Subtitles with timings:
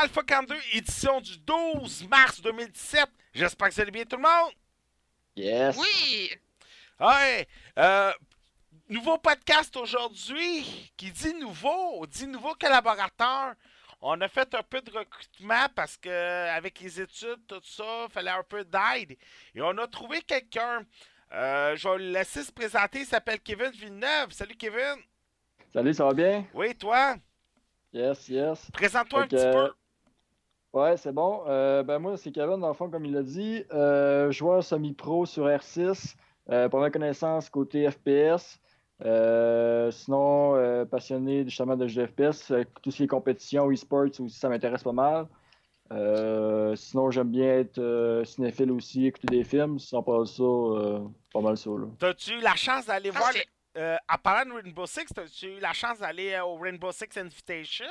[0.00, 3.08] Alpha 42, édition du 12 mars 2017.
[3.34, 4.52] J'espère que ça allez bien tout le monde.
[5.34, 5.76] Yes.
[5.76, 6.30] Oui!
[7.00, 8.12] Ouais, euh,
[8.88, 10.92] nouveau podcast aujourd'hui.
[10.96, 13.54] Qui dit nouveau, dit nouveau collaborateur.
[14.00, 18.12] On a fait un peu de recrutement parce que avec les études, tout ça, il
[18.12, 19.16] fallait un peu d'aide.
[19.54, 20.84] Et on a trouvé quelqu'un.
[21.32, 23.00] Euh, je vais le laisser se présenter.
[23.00, 24.30] Il s'appelle Kevin Villeneuve.
[24.30, 25.02] Salut Kevin.
[25.72, 26.46] Salut, ça va bien?
[26.54, 27.16] Oui, toi?
[27.92, 28.70] Yes, yes.
[28.72, 29.72] Présente-toi un petit peu.
[30.72, 31.44] Ouais, c'est bon.
[31.46, 33.64] Euh, ben moi, c'est Kevin, dans le fond, comme il l'a dit.
[33.72, 36.14] Euh, joueur semi-pro sur R6.
[36.50, 38.58] Euh, pour ma connaissance, côté FPS.
[39.04, 42.50] Euh, sinon, euh, passionné justement de jeux FPS.
[42.50, 45.26] Euh, tout ce qui est compétition, e-sports aussi, ça m'intéresse pas mal.
[45.90, 49.78] Euh, sinon, j'aime bien être euh, cinéphile aussi, écouter des films.
[49.78, 51.00] Sans pas ça, euh,
[51.32, 51.70] pas mal ça.
[51.98, 53.30] T'as-tu eu la chance d'aller voir.
[53.32, 57.16] Le- euh, en parlant de Rainbow Six, t'as-tu eu la chance d'aller au Rainbow Six
[57.16, 57.86] Invitation?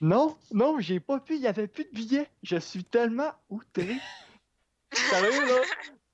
[0.00, 2.28] Non, non, j'ai pas pu, il y avait plus de billets.
[2.42, 3.96] Je suis tellement outré.
[4.92, 5.62] Sérieux, là?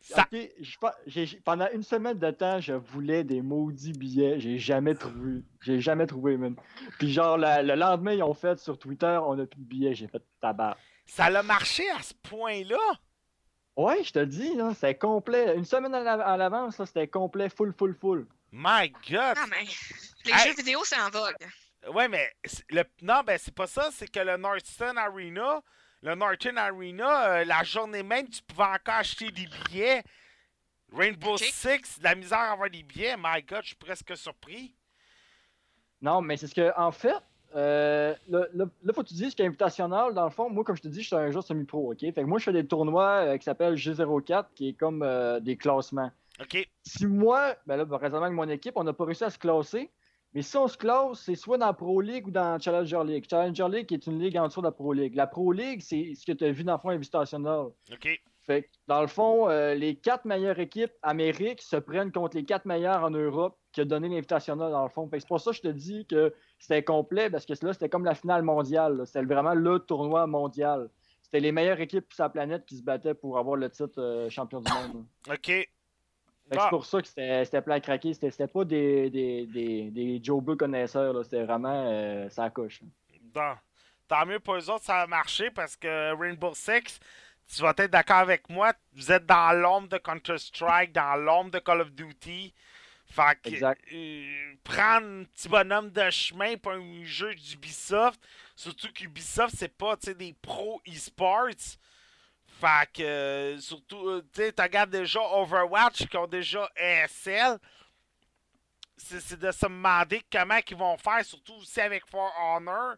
[0.01, 3.93] Ça- Ok, je pa- j'ai- j'ai- pendant une semaine de temps, je voulais des maudits
[3.93, 4.39] billets.
[4.39, 5.43] J'ai jamais trouvé.
[5.63, 6.57] J'ai jamais trouvé, man.
[6.99, 9.95] Puis genre, la- le lendemain, ils ont fait sur Twitter, on a plus de billets.
[9.95, 10.77] J'ai fait tabac.
[11.07, 12.77] Ça l'a marché à ce point-là?
[13.77, 15.57] Ouais, je te le dis, là, c'était complet.
[15.57, 18.27] Une semaine à la- à l'avance, là, c'était complet, full, full, full.
[18.53, 19.35] My God!
[19.37, 19.65] Ah, mais
[20.27, 20.49] les Hey.
[20.51, 21.35] jeux vidéo, c'est en vogue.
[21.93, 22.31] Ouais, mais
[22.71, 22.83] le...
[23.03, 25.61] non, ben c'est pas ça, c'est que le Northern Arena,
[26.03, 30.03] le Northern Arena, euh, la journée même, tu pouvais encore acheter des billets.
[30.93, 31.37] Rainbow.
[31.37, 33.17] Six, de la misère à avoir des billets.
[33.17, 34.75] My God, je suis presque surpris.
[36.01, 37.17] Non, mais c'est ce que, en fait,
[37.57, 40.89] euh, là, là, faut que tu dises qu'invitationnel, dans le fond, moi, comme je te
[40.89, 42.01] dis, je suis un joueur semi-pro, OK?
[42.01, 45.41] Fait que moi, je fais des tournois euh, qui s'appellent G04, qui est comme euh,
[45.41, 46.11] des classements.
[46.41, 46.69] OK.
[46.83, 49.39] Si moi, ben là, ben, récemment avec mon équipe, on n'a pas réussi à se
[49.39, 49.91] classer,
[50.35, 53.25] mais si on se classe, c'est soit dans la Pro League ou dans Challenger League.
[53.31, 55.15] Challenger League est une ligue en dessous de la Pro League.
[55.15, 57.67] La Pro League, c'est ce que tu as vu dans le fond invitationnel.
[57.93, 58.21] OK.
[58.43, 62.45] Fait que, dans le fond, euh, les quatre meilleures équipes Amérique se prennent contre les
[62.45, 65.09] quatre meilleures en Europe qui a donné l'invitationnel, dans le fond.
[65.09, 67.73] Fait que c'est pour ça que je te dis que c'était complet, parce que là,
[67.73, 69.03] c'était comme la finale mondiale.
[69.07, 70.91] C'était vraiment le tournoi mondial.
[71.23, 74.29] C'était les meilleures équipes sur la planète qui se battaient pour avoir le titre euh,
[74.29, 75.07] champion du monde.
[75.27, 75.35] là.
[75.35, 75.69] OK.
[76.51, 76.63] Que Ah.
[76.65, 78.13] c'est pour ça que c'était plein à craquer.
[78.15, 81.25] C'était pas des, des, des, des Joe Buck connaisseurs.
[81.25, 82.81] C'était vraiment euh, ça coche.
[83.33, 83.55] Bon.
[84.07, 87.01] Tant mieux pour eux autres, ça a marché parce que Rainbow Six,
[87.55, 91.59] tu vas être d'accord avec moi, vous êtes dans l'ombre de Counter-Strike, dans l'ombre de
[91.59, 92.53] Call of Duty.
[93.07, 98.21] Fait que euh, prendre un petit bonhomme de chemin pour un jeu d'Ubisoft,
[98.55, 101.79] surtout qu'Ubisoft, c'est pas des pros e-sports.
[102.65, 107.59] Fait que, euh, surtout, euh, tu sais, tu regardes déjà Overwatch qui ont déjà ESL.
[108.97, 112.95] C'est de se demander comment ils vont faire, surtout aussi avec For Honor,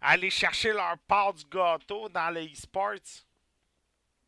[0.00, 3.26] aller chercher leur part du gâteau dans le e-sports.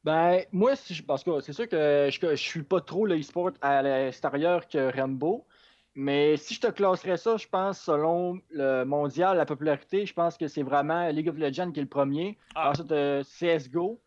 [0.02, 3.52] Ben, moi, si je- parce que c'est sûr que je, suis pas trop le e-sport
[3.62, 5.46] à l'extérieur que Rainbow.
[5.94, 10.36] Mais si je te classerais ça, je pense, selon le mondial, la popularité, je pense
[10.36, 12.36] que c'est vraiment League of Legends qui est le premier.
[12.54, 12.70] Ah.
[12.70, 13.98] Ensuite, t'as CSGO.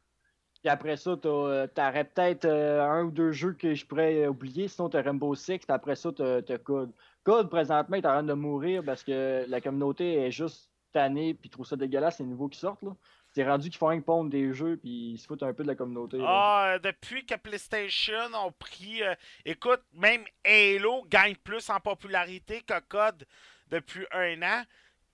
[0.62, 4.30] Puis après ça, euh, t'aurais peut-être euh, un ou deux jeux que je pourrais euh,
[4.30, 4.68] oublier.
[4.68, 5.60] Sinon, t'as Rainbow Six.
[5.60, 6.92] Puis après ça, t'as t'as COD.
[7.24, 11.50] COD, présentement, est en train de mourir parce que la communauté est juste tannée puis
[11.50, 12.82] trouve ça dégueulasse, les nouveaux qui sortent.
[12.82, 12.96] Là.
[13.34, 15.68] c'est rendu qu'ils font que pondre des jeux puis ils se foutent un peu de
[15.68, 16.18] la communauté.
[16.26, 19.02] Ah, depuis que PlayStation ont pris.
[19.46, 23.26] écoute, même Halo gagne plus en popularité que COD
[23.70, 24.64] depuis un an.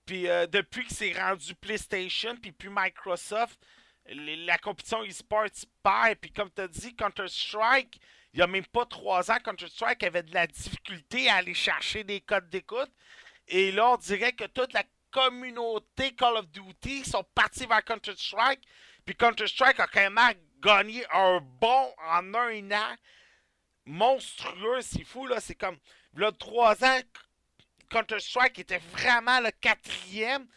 [0.06, 3.60] Puis depuis que c'est rendu PlayStation, puis puis Microsoft,
[4.06, 5.48] la compétition e-sport
[5.82, 6.16] perd.
[6.20, 8.00] Puis comme tu as dit, Counter-Strike,
[8.34, 12.04] il n'y a même pas trois ans, Counter-Strike avait de la difficulté à aller chercher
[12.04, 12.92] des codes d'écoute.
[13.48, 18.62] Et là, on dirait que toute la communauté Call of Duty sont partis vers Counter-Strike.
[19.06, 22.96] Puis Counter-Strike a quand même gagné un bon en un an.
[23.86, 25.40] Monstrueux, c'est fou, là.
[25.40, 25.78] C'est comme,
[26.16, 27.00] là, trois ans,
[27.90, 30.48] Counter-Strike était vraiment le quatrième.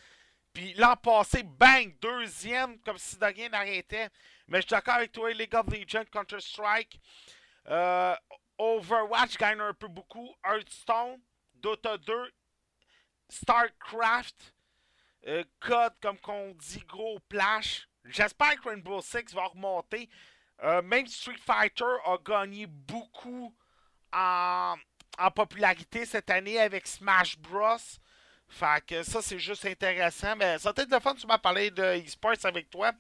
[0.57, 4.09] Puis l'an passé, bang, deuxième, comme si de rien n'arrêtait.
[4.49, 6.99] Mais je suis d'accord avec toi, League of Legends, Counter-Strike.
[7.69, 8.17] Euh,
[8.57, 10.35] Overwatch gagne un peu beaucoup.
[10.43, 11.21] Hearthstone,
[11.57, 12.33] Dota 2,
[13.29, 14.55] StarCraft,
[15.27, 17.87] euh, COD, comme qu'on dit, gros plash.
[18.07, 20.09] J'espère que Rainbow Six va remonter.
[20.63, 23.55] Euh, même Street Fighter a gagné beaucoup
[24.11, 24.77] en
[25.35, 27.77] popularité cette année avec Smash Bros.
[28.49, 30.35] Fait que ça, c'est juste intéressant.
[30.37, 32.93] Mais ça va être le fun, tu m'as parlé de e-sports avec toi.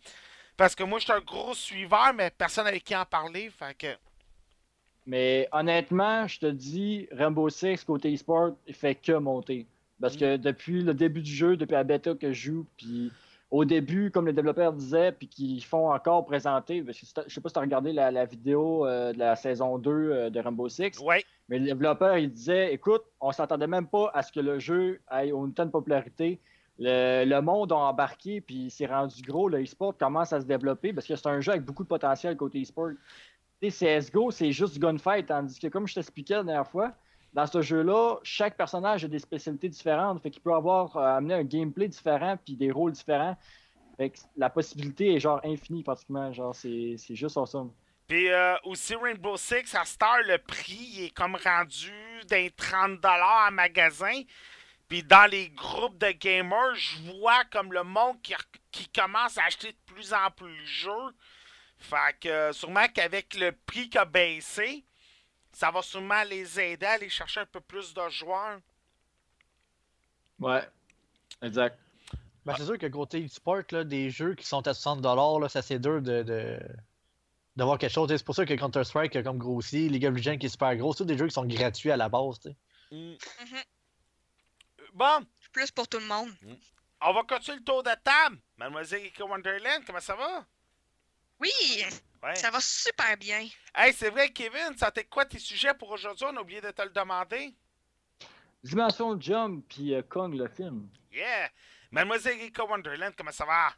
[0.57, 3.51] Parce que moi, je suis un gros suiveur, mais personne avec qui en parler.
[3.51, 3.95] Fait que.
[5.07, 9.67] Mais honnêtement, je te dis, Rainbow Six côté e-sport, il fait que monter.
[10.01, 13.11] Parce que depuis le début du jeu, depuis la bêta que je joue, puis
[13.51, 17.41] au début, comme les développeurs disaient, puis qu'ils font encore présenter, parce que je sais
[17.41, 20.41] pas si tu as regardé la, la vidéo euh, de la saison 2 euh, de
[20.41, 21.25] Rainbow Six, Ouais.
[21.49, 25.01] Mais les développeurs, ils disaient, écoute, on s'attendait même pas à ce que le jeu
[25.13, 26.41] ait une telle popularité.
[26.79, 29.49] Le, le monde a embarqué, puis c'est rendu gros.
[29.49, 32.37] Le e-sport commence à se développer parce que c'est un jeu avec beaucoup de potentiel
[32.37, 32.91] côté e-sport.
[33.63, 36.93] CSGO, c'est juste gunfight, tandis que, comme je t'expliquais la dernière fois,
[37.33, 40.23] dans ce jeu-là, chaque personnage a des spécialités différentes.
[40.23, 43.37] Fait qu'il peut avoir euh, amené un gameplay différent puis des rôles différents.
[43.97, 46.33] Fait que la possibilité est genre infinie pratiquement.
[46.33, 47.73] Genre, c'est c'est juste awesome.
[48.07, 51.93] Puis euh, aussi Rainbow Six, à Star, le prix il est comme rendu
[52.29, 54.23] d'un 30$ en magasin.
[54.89, 58.35] Puis dans les groupes de gamers, je vois comme le monde qui,
[58.71, 61.17] qui commence à acheter de plus en plus le jeu.
[61.79, 64.85] Fait que sûrement qu'avec le prix qui a baissé,
[65.53, 68.61] ça va sûrement les aider à aller chercher un peu plus de joueurs.
[70.39, 70.63] Ouais.
[71.43, 71.79] Exact.
[72.45, 75.63] Ben, c'est sûr que côté e-sport, là, des jeux qui sont à 60$, là, ça
[75.63, 76.61] c'est dur de, de,
[77.57, 78.09] d'avoir quelque chose.
[78.09, 80.93] C'est pour ça que Counter-Strike a comme grossi, League of Legends qui est super gros,
[80.93, 82.39] c'est tous des jeux qui sont gratuits à la base.
[82.41, 82.57] tu sais.
[82.91, 83.13] Mm.
[83.43, 83.63] Mhm.
[84.95, 86.31] Bon, Plus pour tout le monde.
[87.01, 88.39] on va continuer le tour de table.
[88.57, 90.45] Mademoiselle Wonderland, comment ça va?
[91.41, 91.51] Oui,
[92.23, 92.35] Ouais.
[92.35, 93.47] ça va super bien.
[93.75, 96.27] Hey, c'est vrai, Kevin, ça t'est quoi tes sujets pour aujourd'hui?
[96.31, 97.55] On a oublié de te le demander.
[98.65, 100.89] Dimension Jump puis euh, Kong le film.
[101.13, 101.51] Yeah!
[101.91, 103.69] Mademoiselle Erika Wonderland, comment ça va?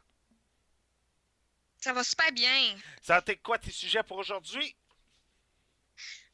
[1.79, 2.75] Ça va super bien.
[3.01, 4.75] Ça t'est quoi tes sujets pour aujourd'hui?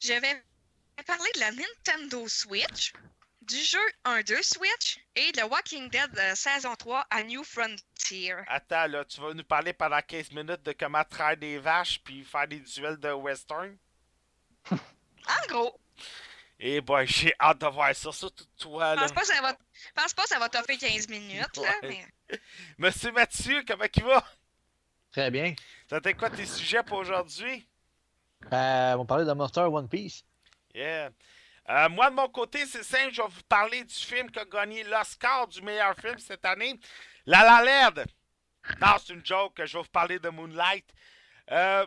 [0.00, 0.42] Je vais
[1.06, 2.92] parler de la Nintendo Switch,
[3.42, 8.34] du jeu 1-2 Switch et de Walking Dead euh, saison 3 à New Frontier.
[8.48, 12.24] Attends, là, tu vas nous parler pendant 15 minutes de comment traire des vaches puis
[12.24, 13.76] faire des duels de western?
[15.28, 15.80] En gros,
[16.60, 19.06] Eh boy, j'ai hâte de voir ça, surtout toi, je là.
[19.06, 21.74] pense pas que ça va, je pense pas que ça va toffer 15 minutes, là,
[21.82, 22.06] mais
[22.78, 24.24] Monsieur Mathieu, comment il va?
[25.16, 25.54] Très bien.
[25.88, 27.66] Ça t'est quoi tes sujets pour aujourd'hui?
[28.52, 30.22] Euh, on va parler de Monster One Piece.
[30.74, 31.08] Yeah.
[31.70, 34.44] Euh, moi, de mon côté, c'est simple, je vais vous parler du film qui a
[34.44, 36.78] gagné l'Oscar du meilleur film cette année,
[37.24, 38.02] La La Land.
[38.78, 40.84] Non, c'est une joke, je vais vous parler de Moonlight.
[41.50, 41.86] Euh,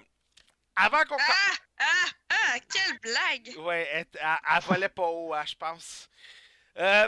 [0.75, 1.18] avant qu'on...
[1.20, 1.54] Ah!
[1.82, 2.10] Ah!
[2.32, 2.60] Ah!
[2.74, 3.58] Quelle blague!
[3.63, 6.10] Ouais, elle, elle- elle volait pas haut, hein, je pense.
[6.77, 7.08] Euh,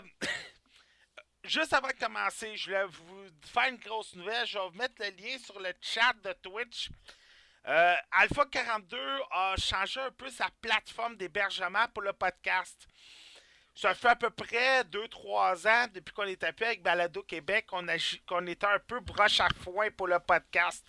[1.44, 4.46] juste avant de commencer, je voulais vous faire une grosse nouvelle.
[4.46, 6.90] Je vais vous mettre le lien sur le chat de Twitch.
[7.68, 8.98] Euh, Alpha 42
[9.32, 12.88] a changé un peu sa plateforme d'hébergement pour le podcast.
[13.74, 18.48] Ça fait à peu près 2-3 ans, depuis qu'on est appuyé avec Balado Québec, qu'on
[18.48, 20.86] était un peu broche à foin pour le podcast.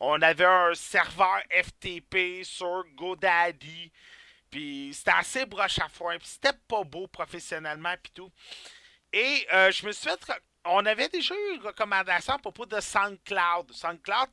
[0.00, 3.92] On avait un serveur FTP sur GoDaddy.
[4.50, 6.16] Puis c'était assez broche à foin.
[6.18, 7.94] Puis c'était pas beau professionnellement.
[8.02, 8.30] Puis tout.
[9.16, 10.42] Et euh, je me suis fait.
[10.64, 13.70] On avait déjà eu une recommandation à propos de SoundCloud.
[13.70, 14.28] SoundCloud,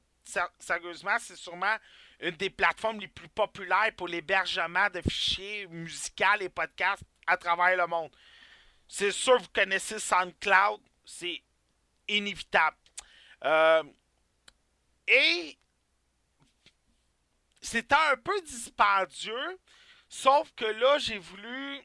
[0.57, 1.75] sérieusement, c'est sûrement
[2.19, 7.77] une des plateformes les plus populaires pour l'hébergement de fichiers musicaux et podcasts à travers
[7.77, 8.09] le monde.
[8.87, 10.81] C'est sûr vous connaissez SoundCloud.
[11.05, 11.43] C'est
[12.07, 12.77] inévitable.
[13.43, 13.83] Euh,
[15.07, 15.59] et
[17.61, 19.59] c'était un peu dispendieux,
[20.09, 21.81] sauf que là, j'ai voulu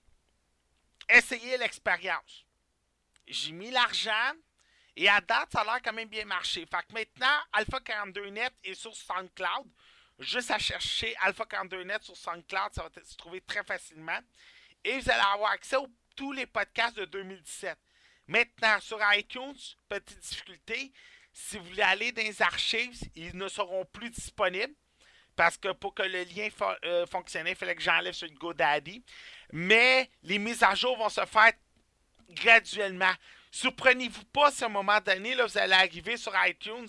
[1.10, 2.45] essayer l'expérience.
[3.26, 4.32] J'ai mis l'argent
[4.96, 6.66] Et à date, ça a l'air quand même bien marché.
[6.66, 9.66] Fait que maintenant, Alpha 42net est sur SoundCloud.
[10.18, 14.18] Juste à chercher Alpha 42net sur SoundCloud, ça va se trouver très facilement.
[14.82, 15.82] Et vous allez avoir accès à
[16.16, 17.76] tous les podcasts de 2017.
[18.28, 19.54] Maintenant, sur iTunes,
[19.88, 20.92] petite difficulté,
[21.32, 24.74] si vous voulez aller dans les archives, ils ne seront plus disponibles.
[25.36, 26.48] Parce que pour que le lien
[26.86, 29.04] euh, fonctionne, il fallait que j'enlève sur GoDaddy.
[29.52, 31.52] Mais les mises à jour vont se faire
[32.30, 33.12] graduellement.
[33.50, 36.88] Surprenez-vous pas si à un moment donné, là, vous allez arriver sur iTunes,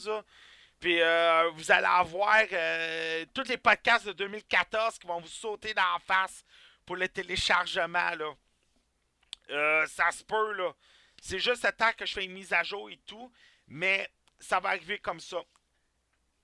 [0.79, 5.73] puis euh, vous allez avoir euh, tous les podcasts de 2014 qui vont vous sauter
[5.73, 6.43] dans la face
[6.85, 8.11] pour le téléchargement.
[8.15, 9.85] Là.
[9.87, 10.73] ça se peut, là.
[11.21, 13.31] C'est juste le temps que je fais une mise à jour et tout,
[13.67, 15.37] mais ça va arriver comme ça.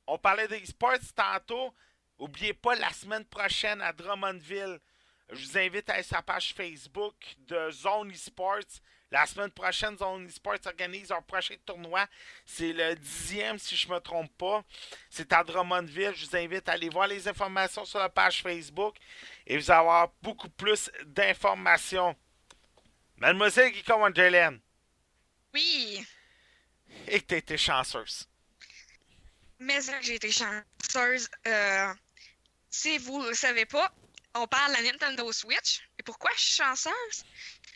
[0.08, 1.74] On parlait des sports tantôt.
[2.20, 4.80] N'oubliez pas la semaine prochaine à Drummondville.
[5.32, 7.16] Je vous invite à aller sur la page Facebook
[7.48, 8.82] de Zone Esports.
[9.12, 12.08] La semaine prochaine, Zone Esports organise un prochain tournoi.
[12.46, 14.64] C'est le dixième, si je ne me trompe pas.
[15.10, 16.14] C'est à Drummondville.
[16.16, 18.96] Je vous invite à aller voir les informations sur la page Facebook
[19.46, 22.16] et vous avoir beaucoup plus d'informations.
[23.18, 24.60] Mademoiselle Angelène.
[25.54, 26.06] Oui.
[27.08, 28.28] Et que tu été chanceuse.
[29.60, 31.30] Mais j'ai été chanceuse.
[31.48, 31.94] Euh,
[32.70, 33.94] si vous ne le savez pas,
[34.36, 35.82] on parle de la Nintendo Switch.
[36.00, 37.26] Et pourquoi je suis chanceuse?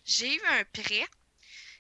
[0.06, 1.06] J'ai eu un prêt.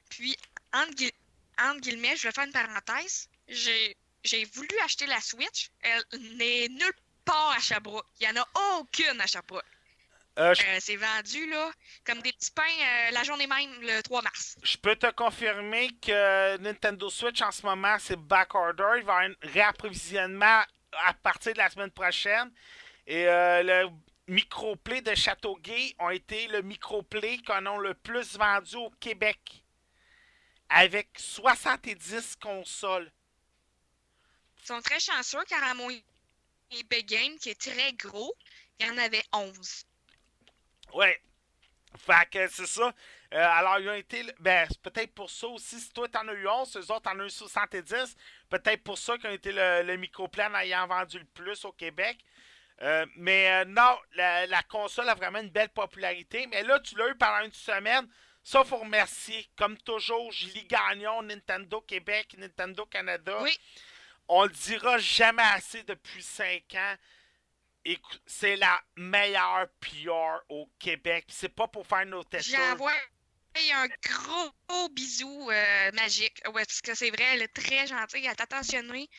[0.09, 0.37] Puis,
[0.73, 3.29] entre, guillemets, je vais faire une parenthèse.
[3.47, 5.69] J'ai voulu acheter la Switch.
[5.81, 6.03] Elle
[6.37, 6.93] n'est nulle
[7.25, 8.05] part à Sherbrooke.
[8.19, 9.65] Il n'y en a aucune à Sherbrooke.
[10.37, 11.71] Euh, euh, c'est vendu là,
[12.05, 14.55] comme des petits pains euh, la journée même, le 3 mars.
[14.61, 18.83] Je peux te confirmer que Nintendo Switch en ce moment, c'est backorder.
[18.83, 20.61] Il va y avoir un réapprovisionnement
[21.05, 22.51] à partir de la semaine prochaine.
[23.07, 23.89] Et le
[24.27, 29.63] microplay de Châteauguay ont été le microplay qu'on a le plus vendu au Québec.
[30.69, 33.11] Avec 70 consoles.
[34.61, 35.89] Ils sont très chanceux car à mon
[36.71, 38.35] eBay Game, qui est très gros,
[38.79, 39.85] il y en avait 11.
[40.93, 41.21] Ouais.
[41.97, 42.93] Fait que c'est ça.
[43.33, 44.23] Euh, alors, ils ont été.
[44.39, 45.79] Ben, peut-être pour ça aussi.
[45.79, 48.15] Si toi, t'en as eu 11, eux autres, en ont eu 70.
[48.49, 52.17] Peut-être pour ça qu'ils ont été le, le microplan ayant vendu le plus au Québec.
[52.81, 56.47] Euh, mais euh, non, la, console a vraiment une belle popularité.
[56.47, 58.07] Mais là, tu l'as eu pendant une semaine.
[58.43, 59.49] Ça, faut remercier.
[59.57, 63.37] Comme toujours, Julie Gagnon, Nintendo Québec, Nintendo Canada.
[63.41, 63.57] Oui.
[64.27, 66.95] On le dira jamais assez depuis 5 ans
[68.25, 71.25] c'est la meilleure PR au Québec.
[71.29, 72.49] C'est pas pour faire nos tests.
[72.49, 72.93] J'envoie
[73.73, 76.41] un gros, bisou euh, magique.
[76.47, 79.09] Ouais, parce que c'est vrai, elle est très gentille, elle t'a attentionné.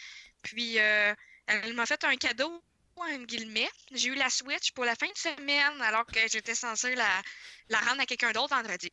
[0.42, 1.12] Puis euh,
[1.46, 2.62] elle m'a fait un cadeau,
[3.92, 7.22] J'ai eu la Switch pour la fin de semaine, alors que j'étais censée la,
[7.68, 8.90] la rendre à quelqu'un d'autre vendredi.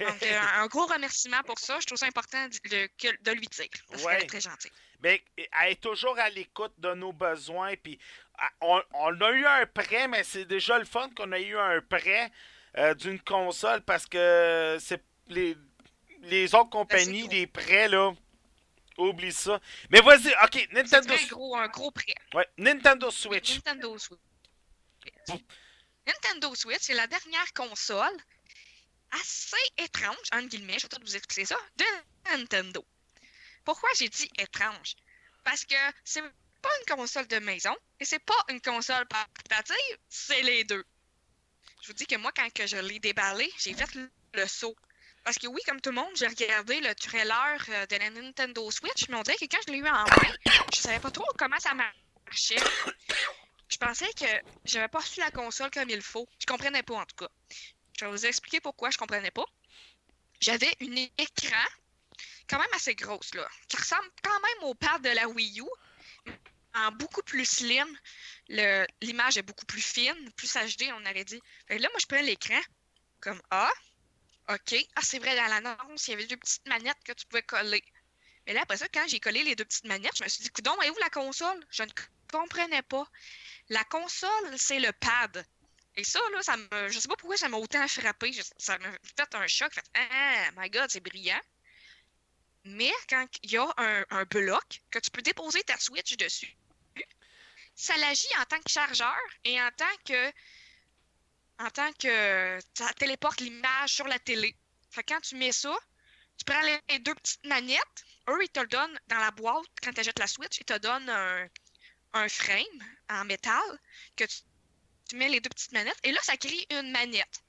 [0.00, 1.78] Donc, euh, un, gros remerciement pour ça.
[1.80, 2.88] Je trouve ça important de,
[3.22, 3.66] de lui dire.
[3.90, 4.70] Parce qu'elle est très gentille.
[5.02, 7.74] Mais elle est toujours à l'écoute de nos besoins.
[7.76, 7.98] Puis
[8.60, 8.80] on,
[9.20, 12.30] a eu un prêt, mais c'est déjà le fun qu'on a eu un prêt
[12.76, 15.56] euh, d'une console parce que c'est les,
[16.22, 18.12] les autres compagnies, des prêts, là.
[18.98, 19.60] Oublie ça.
[19.90, 21.28] Mais vas-y, ok, Nintendo Switch.
[21.30, 22.14] gros, un gros prêt.
[22.34, 23.56] Ouais, Nintendo Switch.
[23.56, 24.20] Nintendo Switch.
[26.06, 28.16] Nintendo Switch, c'est la dernière console
[29.10, 31.84] assez étrange, entre guillemets, je vais peut-être vous expliquer ça, de
[32.30, 32.84] Nintendo.
[33.64, 34.94] Pourquoi j'ai dit étrange?
[35.44, 36.22] Parce que c'est
[36.62, 40.84] pas une console de maison et c'est pas une console portative, c'est les deux.
[41.82, 43.88] Je vous dis que moi, quand que je l'ai déballé, j'ai fait
[44.34, 44.76] le, saut.
[45.28, 48.70] Parce que oui, comme tout le monde, j'ai regardé le trailer euh, de la Nintendo
[48.70, 50.34] Switch, mais on dirait que quand je l'ai eu en main,
[50.72, 52.56] je savais pas trop comment ça marchait.
[53.68, 54.24] Je pensais que
[54.64, 56.26] j'avais pas su la console comme il faut.
[56.38, 57.28] Je comprenais pas en tout cas.
[58.00, 59.44] Je vais vous expliquer pourquoi je comprenais pas.
[60.40, 61.66] J'avais un écran
[62.48, 66.32] quand même assez grosse, là, qui ressemble quand même au pad de la Wii U,
[66.74, 67.98] en beaucoup plus slim.
[68.48, 71.42] L'image est beaucoup plus fine, plus HD, on aurait dit.
[71.68, 72.62] là, moi, je prends l'écran,
[73.20, 73.70] comme Ah,
[74.48, 74.74] OK.
[74.96, 77.84] Ah, c'est vrai, dans l'annonce, il y avait deux petites manettes que tu pouvais coller.
[78.46, 80.50] Mais là, après ça, quand j'ai collé les deux petites manettes, je me suis dit,
[80.50, 81.62] coudon, où la console?
[81.70, 81.90] Je ne
[82.32, 83.06] comprenais pas.
[83.68, 85.44] La console, c'est le pad.
[85.96, 88.32] Et ça, là, ça me, je sais pas pourquoi ça m'a autant frappé.
[88.56, 89.74] ça m'a fait un choc.
[89.74, 91.40] Fait, ah, my God, c'est brillant.
[92.64, 96.54] Mais quand il y a un, bloc que tu peux déposer ta Switch dessus,
[97.74, 100.32] ça l'agit en tant que chargeur et en tant que
[101.58, 104.54] en tant que ça téléporte l'image sur la télé.
[104.90, 105.76] Fait quand tu mets ça,
[106.36, 109.92] tu prends les deux petites manettes, eux ils te le donnent dans la boîte quand
[109.92, 111.48] tu achètes la Switch, ils te donnent un,
[112.28, 112.64] frame
[113.10, 113.62] en métal
[114.16, 114.38] que tu,
[115.08, 117.42] tu mets les deux petites manettes et là ça crée une manette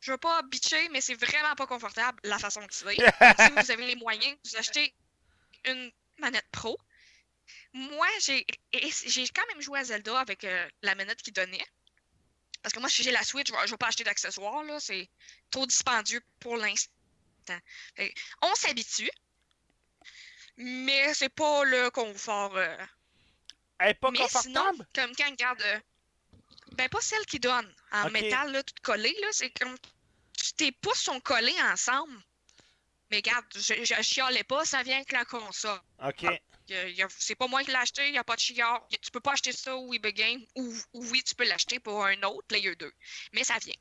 [0.00, 2.94] je veux pas bitcher, mais c'est vraiment pas confortable la façon que c'est.
[2.94, 4.94] si vous avez les moyens, vous achetez
[5.64, 6.78] une manette pro.
[7.72, 11.64] Moi, j'ai quand même joué à Zelda avec euh, la manette qu'il donnait.
[12.62, 14.78] Parce que moi, si j'ai la Switch, je je vais pas acheter d'accessoires, là.
[14.80, 15.08] C'est
[15.50, 16.92] trop dispendieux pour l'instant.
[18.42, 19.10] On s'habitue.
[20.56, 22.56] Mais c'est pas le confort.
[22.56, 22.76] euh,
[23.78, 24.88] Elle est pas mais sinon, confortable?
[24.94, 25.62] comme quand regarde.
[25.62, 25.80] euh,
[26.72, 29.28] ben, pas celle qui donne en métal, là, tout collé, là.
[29.32, 29.76] C'est comme.
[30.56, 32.16] Tes pouces sont collés ensemble.
[33.10, 35.80] Mais regarde, je, je chialais pas, ça vient avec la console.
[36.04, 36.26] OK.
[37.18, 38.86] C'est pas moi qui l'ai acheté, il n'y a pas de chiard.
[39.02, 40.44] Tu peux pas acheter ça au eBay Game.
[40.56, 42.92] Ou, ou oui, tu peux l'acheter pour un autre Player 2.
[43.32, 43.74] Mais ça vient.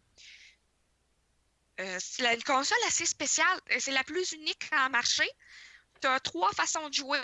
[1.79, 3.60] Euh, c'est une console assez spéciale.
[3.79, 5.29] C'est la plus unique en marché.
[6.01, 7.20] Tu as trois façons de jouer.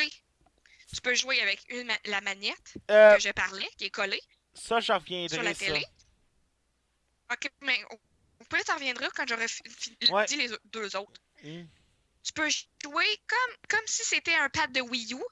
[0.93, 4.21] Tu peux jouer avec une, la manette Euh, que je parlais, qui est collée
[4.53, 5.65] ça, je sur la reviendrai, ça.
[5.65, 5.85] télé.
[7.31, 9.47] Ok, mais on- peut-être ça reviendra quand j'aurai
[10.09, 10.25] Ouais.
[10.25, 11.19] dit les deux autres.
[11.41, 11.63] Hmm.
[12.23, 15.23] Tu peux jouer comme, comme si c'était un pad de Wii U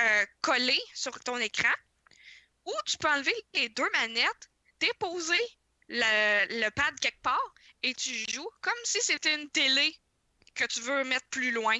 [0.00, 1.72] euh, collé sur ton écran.
[2.66, 5.40] Ou tu peux enlever les deux manettes, déposer
[5.88, 9.96] le, le pad quelque part et tu joues comme si c'était une télé
[10.54, 11.78] que tu veux mettre plus loin.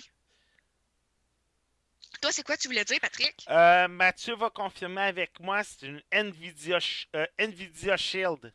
[2.21, 3.35] Toi, c'est quoi tu voulais dire, Patrick?
[3.49, 6.79] Euh, Mathieu va confirmer avec moi, c'est une Nvidia,
[7.15, 8.53] euh, Nvidia Shield.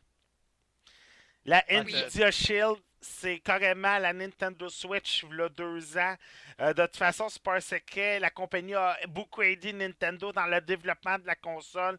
[1.44, 1.76] La Oui.
[1.76, 6.14] Nvidia Shield, c'est carrément la Nintendo Switch il deux ans.
[6.60, 8.18] Euh, de toute façon, un secret.
[8.20, 11.98] La compagnie a beaucoup aidé Nintendo dans le développement de la console.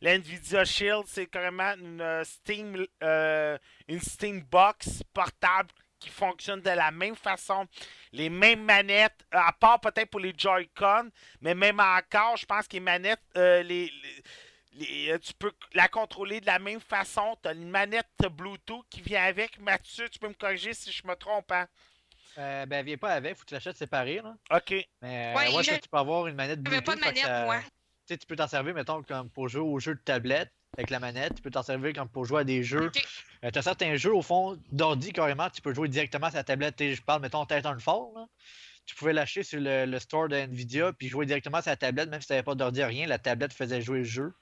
[0.00, 3.56] La Nvidia Shield, c'est carrément une euh, Steam, euh,
[3.88, 7.66] une Steam Box portable qui fonctionne de la même façon.
[8.12, 11.10] Les mêmes manettes, à part peut-être pour les Joy-Con,
[11.40, 13.92] mais même encore, je pense que les manettes, les-
[14.78, 17.36] les- euh, tu peux la contrôler de la même façon.
[17.42, 19.58] Tu as une manette Bluetooth qui vient avec.
[19.60, 21.50] Mathieu, tu peux me corriger si je me trompe.
[21.52, 21.66] Hein?
[22.38, 24.20] Euh, ben, viens pas avec, faut que tu l'achètes séparé.
[24.22, 24.34] Là.
[24.52, 24.70] OK.
[25.02, 26.84] Mais Ouais, euh, ouais, je- ça, tu peux avoir une manette Bluetooth.
[26.84, 27.60] pas de manette, ça- moi.
[27.60, 30.88] Tu sais, tu peux t'en servir, mettons, comme pour jouer aux jeux de tablette avec
[30.90, 31.34] la manette.
[31.36, 32.86] Tu peux t'en servir comme pour jouer à des jeux.
[32.86, 33.04] Ok.
[33.44, 36.44] Euh, tu as certains jeux, au fond, d'ordi carrément, tu peux jouer directement sur la
[36.44, 36.76] tablette.
[36.78, 38.14] Je parle, mettons, Titanfall.
[38.14, 38.26] Là.
[38.86, 42.08] Tu pouvais l'acheter sur le, le store de Nvidia puis jouer directement sur la tablette,
[42.08, 43.06] même si tu n'avais pas d'ordi rien.
[43.06, 44.32] La tablette faisait jouer le jeu.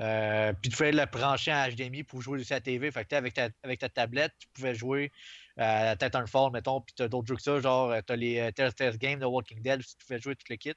[0.00, 2.90] Euh, puis tu pouvais le brancher en HDMI pour jouer sur la TV.
[2.90, 5.12] Fait que avec ta, avec ta tablette, tu pouvais jouer
[5.58, 8.50] euh, Titanfall, mettons, puis tu as d'autres jeux que ça, genre tu as les euh,
[8.52, 10.74] Telltale Games de Walking Dead, tu pouvais jouer tout le kit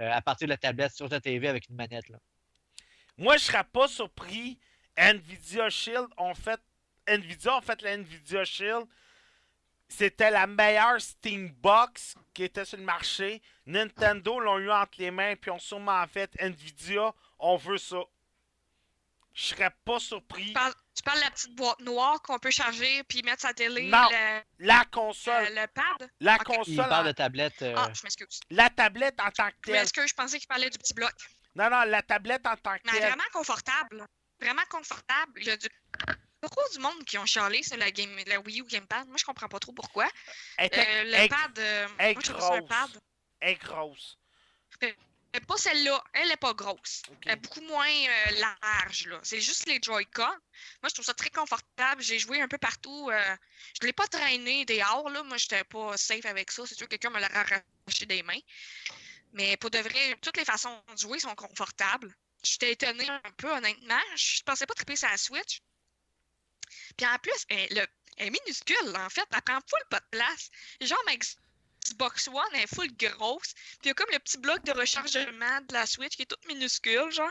[0.00, 2.08] euh, à partir de la tablette sur ta TV avec une manette.
[2.08, 2.18] Là.
[3.16, 4.58] Moi, je serais pas surpris.
[4.96, 6.60] Nvidia Shield ont fait.
[7.06, 8.86] Nvidia ont fait la Nvidia Shield.
[9.88, 13.42] C'était la meilleure Steam Box qui était sur le marché.
[13.66, 18.02] Nintendo l'ont eu entre les mains, puis ont sûrement fait Nvidia, on veut ça.
[19.34, 20.48] Je serais pas surpris.
[20.48, 23.54] Tu parles, tu parles de la petite boîte noire qu'on peut charger puis mettre sa
[23.54, 24.06] télé, Non.
[24.10, 26.10] le, La console, euh, le pad?
[26.20, 26.40] la ok.
[26.40, 27.62] Il console, parle en- de tablette.
[27.62, 28.40] euh, Ah, je m'excuse.
[28.50, 29.80] la tablette en tant que Je telle.
[29.80, 31.12] m'excuse, je pensais qu'il parlait du petit bloc?
[31.54, 33.08] Non, non, la tablette en tant que Mais telle.
[33.08, 34.06] vraiment confortable.
[34.40, 35.32] Vraiment confortable.
[35.40, 35.68] Il y a du...
[36.42, 39.06] beaucoup du monde qui ont chialé sur la, game, la Wii U Gamepad.
[39.08, 40.08] Moi, je comprends pas trop pourquoi.
[40.58, 42.68] Elle était- Euh, le elle- pad, euh, elle est moi, je un grosse.
[42.68, 42.90] pad.
[43.40, 44.18] elle est grosse.
[45.34, 46.02] Mais pas celle-là.
[46.12, 47.02] Elle est pas grosse.
[47.24, 48.30] Elle est beaucoup moins euh,
[48.62, 49.06] large.
[49.06, 49.18] là.
[49.22, 50.26] C'est juste les Joy-Con.
[50.26, 52.02] Moi, je trouve ça très confortable.
[52.02, 53.08] J'ai joué un peu partout.
[53.10, 53.36] euh,
[53.80, 55.08] Je l'ai pas traîné dehors.
[55.08, 55.22] Là.
[55.22, 56.66] Moi, j'étais pas safe avec ça.
[56.66, 58.40] C'est sûr que quelqu'un me l'a arraché des mains.
[59.32, 62.14] Mais pour de vrai, toutes les façons de jouer sont confortables.
[62.42, 64.00] J'étais étonnée un peu, honnêtement.
[64.16, 65.60] Je pensais pas triper sur la Switch.
[66.96, 67.86] Puis en plus, elle, le-
[68.18, 69.26] elle est minuscule, en fait.
[69.32, 70.50] Elle prend full pas de place.
[70.82, 71.02] Genre,
[71.84, 73.52] Xbox One elle est full grosse.
[73.54, 76.26] Puis il y a comme le petit bloc de rechargement de la Switch qui est
[76.26, 77.30] toute minuscule, genre.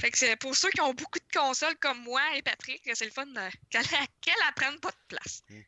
[0.00, 3.04] Fait que c'est pour ceux qui ont beaucoup de consoles comme moi et Patrick, c'est
[3.04, 3.86] le fun de- qu'elle
[4.20, 5.42] qu'elle elle prenne pas de place.
[5.48, 5.60] Mm.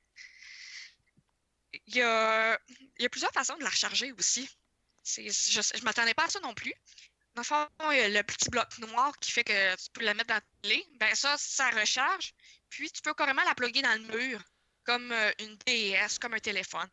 [1.86, 2.58] Il y a,
[2.98, 4.48] il y a plusieurs façons de la recharger aussi.
[5.02, 6.74] C'est- Je, je m'attendais pas à ça non plus.
[7.34, 10.02] Dans le fond, il y a le petit bloc noir qui fait que tu peux
[10.04, 10.86] la mettre dans la télé.
[11.00, 12.34] Ben ça, ça recharge.
[12.68, 14.40] Puis tu peux carrément la plugger dans le mur,
[14.84, 16.88] comme euh, une DS, comme un téléphone.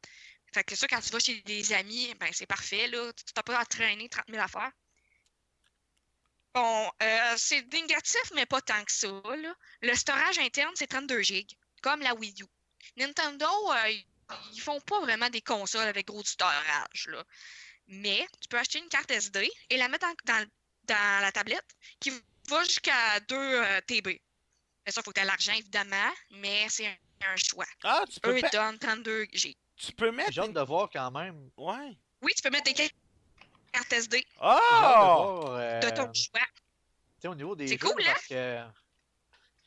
[0.53, 3.11] Fait que ça, quand tu vas chez des amis, ben c'est parfait, là.
[3.13, 4.71] Tu t'as pas à traîner 30 000 affaires.
[6.53, 9.53] Bon, euh, c'est négatif, mais pas tant que ça, là.
[9.81, 11.47] Le storage interne, c'est 32 GB,
[11.81, 12.45] comme la Wii U.
[12.97, 14.05] Nintendo, euh, ils-
[14.61, 17.23] font pas vraiment des consoles avec gros storage, là.
[17.87, 20.49] Mais tu peux acheter une carte SD et la mettre dans, dans-
[20.83, 21.67] dans la tablette
[21.99, 22.11] qui
[22.47, 24.07] va jusqu'à 2 euh, TB.
[24.85, 26.95] Mais ça, il faut que tu aies l'argent, évidemment, mais c'est un,
[27.27, 27.65] un choix.
[27.83, 29.55] Ah, tu peux, Eux, ils donnent 32 G.
[29.79, 30.31] tu peux mettre.
[30.31, 31.49] J'ai hâte de voir quand même.
[31.57, 31.97] Ouais.
[32.21, 32.73] Oui, tu peux mettre des
[33.71, 34.57] cartes SD hâte
[35.01, 35.13] de Oh!
[35.15, 36.39] voir, euh, de ton choix.
[36.55, 38.11] tu sais, au niveau des C'est jeux, cool, hein?
[38.13, 38.61] parce que.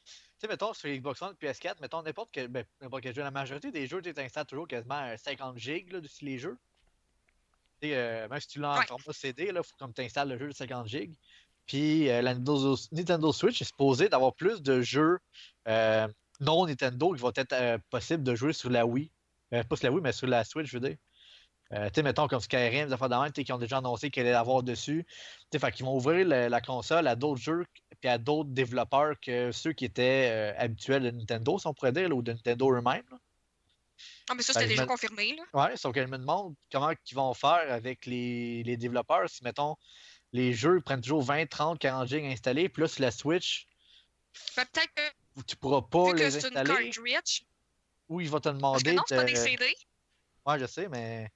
[0.04, 3.30] Tu sais, mettons, sur Xbox One, PS4, mettons, n'importe quel, ben, n'importe quel jeu, la
[3.30, 6.58] majorité des jeux, tu installes toujours quasiment euh, 50 gigs là, dessus les jeux.
[7.80, 8.86] sais, euh, même si tu l'as en Ouais.
[8.86, 11.14] format CD, il faut comme tu installes le jeu de 50 GB.
[11.66, 15.18] Puis euh, la Nintendo, Nintendo Switch est supposée d'avoir plus de jeux
[15.68, 16.08] euh,
[16.40, 19.10] non Nintendo qui vont être euh, possibles de jouer sur la Wii.
[19.52, 20.96] Euh, pas sur la Wii, mais sur la Switch, je veux dire.
[21.72, 23.78] Euh, tu sais, mettons comme Skyrim, des affaires de même, tu sais, qui ont déjà
[23.78, 25.06] annoncé qu'elle allait l'avoir dessus.
[25.50, 27.64] Tu sais, qu'ils vont ouvrir la console à d'autres jeux
[28.02, 31.92] puis à d'autres développeurs que ceux qui étaient euh, habituels de Nintendo, si on pourrait
[31.92, 33.02] dire, là, ou de Nintendo eux-mêmes.
[34.28, 35.44] Ah, mais ça, c'était déjà me- confirmé, là.
[35.68, 39.44] Ouais, sauf que je me demande comment ils vont faire avec les, les développeurs si,
[39.44, 39.76] mettons,
[40.32, 43.68] les jeux prennent toujours 20, 30, 40 gigs installés, puis là, sur la Switch,
[44.56, 46.98] peut-être que, tu pourras pas vu que les une installer, cartridge,
[48.12, 49.74] ou il va te parce que demander non, c'est pas de- des CD.
[50.46, 51.30] Ouais, je sais, mais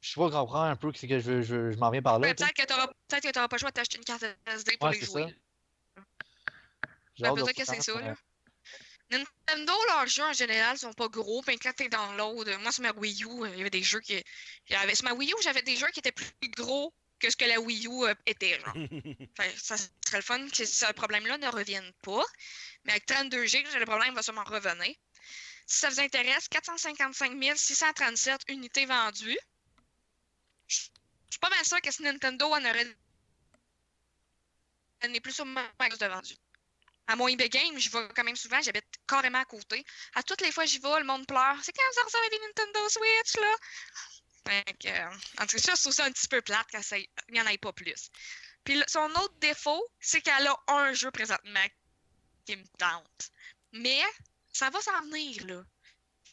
[0.00, 2.18] je sais pas comprendre un peu ce que je, veux- je, je m'en viens par
[2.18, 2.34] là.
[2.34, 4.88] Peut-être que t'auras peut-être que t'auras pas le choix de t'acheter une carte SD pour
[4.88, 5.34] Ouais, les c'est jouer.
[7.18, 8.14] peut-être que c'est ça, là.
[9.10, 11.42] Nintendo, leurs jeux en général sont pas gros.
[11.42, 14.00] Puis quand t'es download, moi sur ma Wii U, euh, il y avait des jeux
[14.00, 14.22] qui.
[14.70, 17.44] avait- Sur ma Wii U, j'avais des jeux qui étaient plus gros que ce que
[17.44, 18.58] la Wii U euh, était.
[18.60, 18.74] Genre.
[19.36, 22.24] Que ça serait le fun que ce problème-là ne revienne pas.
[22.84, 24.94] Mais avec 32 GB, le problème va sûrement revenir.
[25.72, 29.38] Si ça vous intéresse, 455 637 unités vendues.
[30.68, 32.94] Je suis pas mal sûr que si Nintendo en aurait
[35.00, 36.36] donné plus au max de vendu.
[37.06, 39.82] À mon eBay Game, je vais quand même souvent, j'habite carrément à côté.
[40.14, 41.56] À toutes les fois que j'y vais, le monde pleure.
[41.62, 44.62] C'est quand ça ressort des Nintendo Switch, là?
[44.78, 47.08] Que, euh, en tout cas, je trouve ça un petit peu plate quand ça- il
[47.30, 48.10] n'y en ait pas plus.
[48.62, 51.66] Puis son autre défaut, c'est qu'elle a un jeu présentement
[52.44, 53.30] qui me tente.
[53.72, 54.02] Mais
[54.52, 55.62] ça va s'en venir, là.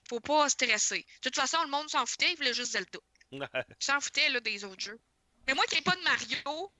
[0.10, 1.05] Faut pas stresser.
[1.23, 2.99] De toute façon, le monde s'en foutait, il voulait juste Zelda.
[3.32, 3.47] Il
[3.79, 4.99] s'en foutait, là, des autres jeux.
[5.47, 6.71] Mais moi qui n'ai pas de Mario,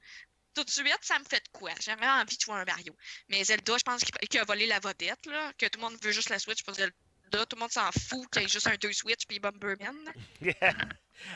[0.56, 1.71] tout de suite, ça me fait de quoi?
[1.80, 2.95] J'avais envie de jouer un Mario.
[3.30, 5.54] Mais Zelda, je pense qu'il a volé la vedette, là.
[5.58, 6.95] Que tout le monde veut juste la Switch pour Zelda.
[7.32, 10.12] Tout le monde s'en fout qu'il y ait juste un 2 Switch puis Bomberman.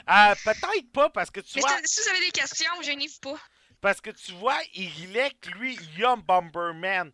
[0.08, 3.10] Ah, Peut-être pas, parce que tu Mais vois, si, vous avez des questions, je n'y
[3.22, 3.40] pas.
[3.82, 7.12] parce que tu vois, Irilek, lui, il a Bomberman.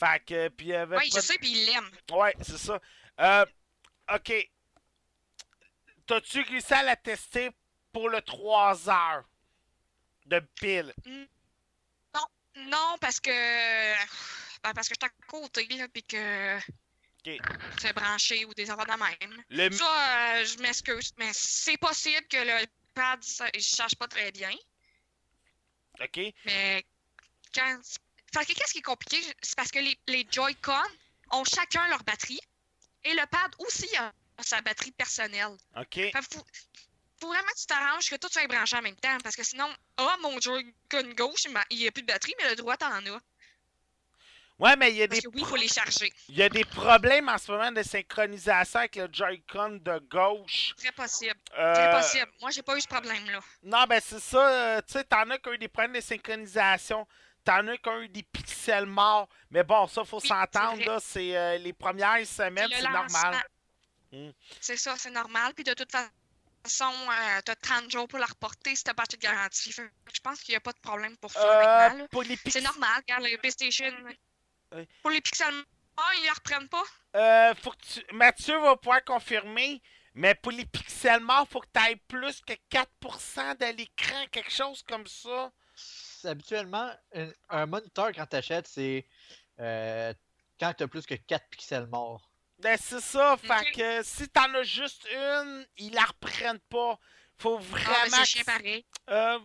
[0.00, 1.90] Fait que, puis il avait pas je sais, puis il l'aime.
[2.10, 2.80] Ouais, c'est ça.
[3.20, 3.44] Euh,
[4.14, 4.32] ok.
[6.06, 7.50] T'as-tu réussi à la tester
[7.92, 9.24] pour le 3 heures
[10.26, 10.94] de pile?
[12.56, 13.30] Non, parce que.
[13.30, 16.56] Ben, parce que je suis à côté, là, puis que.
[16.58, 17.38] Ok.
[17.78, 19.42] C'est branché ou des affaires de même.
[19.50, 19.70] Le...
[19.70, 19.84] Ça,
[20.40, 24.50] euh, je m'excuse, mais c'est possible que le pad ça- il charge pas très bien.
[26.00, 26.20] Ok.
[26.44, 26.84] Mais
[27.54, 27.80] quand.
[28.32, 29.18] Fait que qu'est-ce qui est compliqué?
[29.42, 30.72] C'est parce que les, les Joy-Con
[31.32, 32.40] ont chacun leur batterie
[33.04, 34.12] et le pad aussi a
[34.42, 35.56] sa batterie personnelle.
[35.76, 35.94] Ok.
[35.94, 36.44] Fait faut,
[37.20, 39.68] faut vraiment que tu t'arranges que tout soit branché en même temps parce que sinon,
[39.96, 43.20] ah, mon Joy-Con gauche, il n'y a plus de batterie, mais le droit, t'en as.
[44.58, 46.12] Ouais, mais il y, a Parce des oui, il faut les charger.
[46.28, 50.74] il y a des problèmes en ce moment de synchronisation avec le Joy-Con de gauche.
[50.76, 51.40] Très possible.
[51.58, 52.30] Euh, Très possible.
[52.42, 53.40] Moi, j'ai pas eu ce problème-là.
[53.62, 54.48] Non, ben c'est ça.
[54.76, 57.06] euh, tu sais, t'en as qui ont eu des problèmes de synchronisation.
[57.44, 59.28] T'en as eu des pixels morts.
[59.50, 60.94] Mais bon, ça, faut Oui, s'entendre, c'est vrai.
[60.94, 60.98] là.
[61.00, 63.42] C'est euh, les premières semaines, c'est normal.
[64.12, 64.30] Mm.
[64.60, 65.54] C'est ça, c'est normal.
[65.54, 69.16] Puis de toute façon, euh, t'as 30 jours pour la reporter si t'as pas de
[69.16, 69.72] garantie.
[69.72, 72.08] Fait je pense qu'il n'y a pas de problème pour ça Euh, maintenant, là.
[72.10, 73.92] pour les C'est normal, regarde, les PlayStation.
[74.72, 74.86] Oui.
[75.02, 76.84] Pour les pixels morts, ils la reprennent pas.
[77.16, 78.14] Euh, faut que tu...
[78.14, 79.80] Mathieu va pouvoir confirmer,
[80.14, 84.52] mais pour les pixels morts, faut que tu ailles plus que 4% de l'écran, quelque
[84.52, 85.50] chose comme ça.
[86.24, 89.06] Habituellement, un, un moniteur, quand tu achètes, c'est
[89.58, 90.12] euh,
[90.58, 92.30] quand tu as plus que 4 pixels morts.
[92.58, 93.72] Ben, c'est ça, fait Ok.
[93.76, 96.98] que si t'en as juste une, ils la reprennent pas.
[97.38, 98.04] Faut Ah, vraiment.
[98.10, 98.84] c'est que- chien pareil.
[99.08, 99.38] Euh,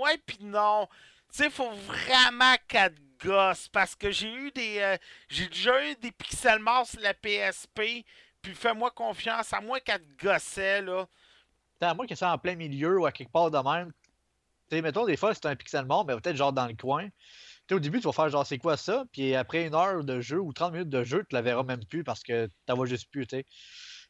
[0.00, 0.88] ouais, pis non.
[1.32, 3.68] Tu sais, faut vraiment qu'elle te gosse.
[3.68, 4.78] Parce que j'ai eu des.
[4.80, 4.96] euh,
[5.28, 8.04] j'ai déjà eu des pixels morts sur la PSP.
[8.42, 11.06] Puis fais-moi confiance, à moi qu'elle te gossait, là.
[11.80, 13.92] À moins que ça soit en plein milieu ou à quelque part de même.
[14.72, 17.06] Tu sais, mettons, des fois, c'est un pixel mort, mais peut-être genre dans le coin.
[17.68, 19.04] Tu au début, tu vas faire genre, c'est quoi ça?
[19.12, 21.84] Puis après une heure de jeu ou 30 minutes de jeu, tu la verras même
[21.84, 23.44] plus parce que t'en vois juste plus, tu sais.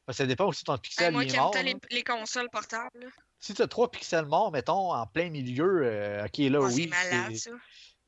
[0.07, 1.53] Parce que ça dépend aussi de ton Hey, pixel, moi il qui mort.
[1.65, 3.11] les, les consoles portables.
[3.41, 6.85] Si tu as 3 pixels morts, mettons, en plein milieu, euh, ok, là, Ah, oui.
[6.85, 7.51] c'est malade, ça.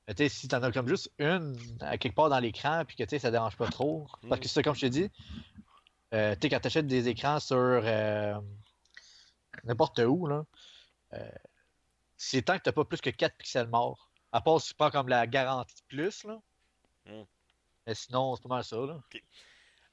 [0.07, 2.95] Mais tu sais, si t'en as comme juste une à quelque part dans l'écran, puis
[2.95, 4.07] que tu sais, ça dérange pas trop.
[4.29, 5.11] Parce que c'est ça, comme je t'ai dit,
[6.15, 8.35] euh, tu sais, quand t'achètes des écrans sur euh,
[9.65, 10.45] n'importe où, là,
[11.15, 11.29] euh,
[12.17, 14.11] c'est tant que t'as pas plus que 4 pixels morts.
[14.33, 16.39] À part si tu prends comme la garantie plus, là.
[17.07, 17.23] Mm.
[17.87, 18.99] Mais sinon, c'est pas mal ça, là.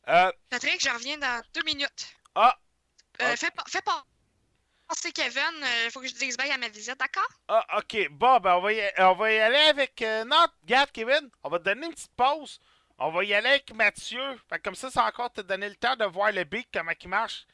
[0.08, 2.16] Euh, Patrick, je reviens dans deux minutes.
[2.36, 2.58] ah,
[3.22, 3.36] Euh, Ah.
[3.36, 3.64] Fais pas.
[3.68, 4.04] Fais pas.
[4.94, 5.42] C'est Kevin,
[5.86, 7.28] il faut que je dise bye à ma visite, d'accord?
[7.48, 8.10] ah, ok.
[8.12, 10.02] Bon, ben, on va y, on va y aller avec.
[10.02, 12.60] euh, non, regarde, Kevin, on va te donner une petite pause.
[12.98, 14.22] On va y aller avec Mathieu.
[14.50, 16.68] Fait que comme ça, ça va encore te donner le temps de voir le beat,
[16.74, 17.46] comment il marche.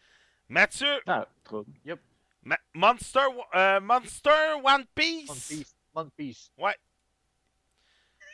[0.50, 1.64] Mathieu, Ah, trop.
[1.86, 2.00] Yep.
[2.48, 5.30] Ma- Monster, euh, Monster One Piece.
[5.30, 5.76] One Piece.
[5.94, 6.52] One Piece.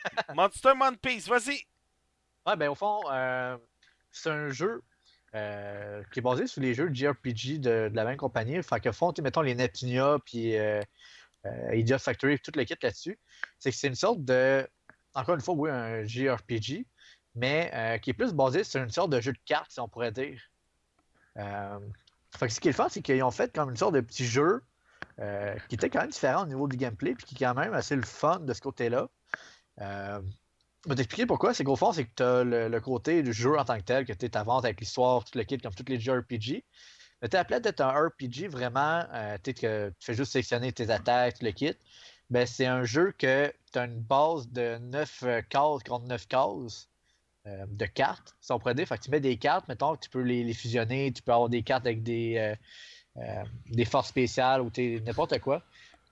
[0.34, 1.66] Monster One Piece, vas-y.
[2.46, 3.56] Ouais, ben au fond, euh,
[4.12, 4.82] c'est un jeu
[5.34, 8.62] euh, qui est basé sur les jeux de JRPG de, de la même compagnie.
[8.62, 10.80] Fait que sais, mettons les Neptunia puis euh,
[11.72, 13.18] Idiot Factory, tout le kit là-dessus.
[13.58, 14.64] C'est que c'est une sorte de.
[15.14, 16.86] Encore une fois, oui, un JRPG,
[17.34, 19.88] mais euh, qui est plus basé sur une sorte de jeu de cartes, si on
[19.88, 20.40] pourrait dire.
[22.38, 24.62] Fait que ce qui est c'est qu'ils ont fait comme une sorte de petit jeu
[25.20, 27.74] euh, qui était quand même différent au niveau du gameplay, puis qui est quand même
[27.74, 29.08] assez le fun de ce côté-là.
[29.80, 30.20] Euh,
[30.84, 31.54] je vais t'expliquer pourquoi.
[31.54, 34.04] C'est qu'au fond, c'est que tu as le, côté du jeu en tant que tel,
[34.04, 36.64] que tu t'avances avec l'histoire, tout le kit, comme tous les jeux RPG.
[37.22, 41.44] Mais tu appelé d'être un RPG vraiment, euh, tu fais juste sélectionner tes attaques, tout
[41.44, 41.74] le kit.
[42.30, 46.26] Ben, c'est un jeu que tu as une base de 9 euh, cases contre 9
[46.26, 46.88] cases
[47.46, 48.88] euh, de cartes, si on pourrait dire.
[48.88, 51.62] Que tu mets des cartes, mettons, tu peux les, les fusionner, tu peux avoir des
[51.62, 52.54] cartes avec des, euh,
[53.18, 55.62] euh, des forces spéciales ou n'importe quoi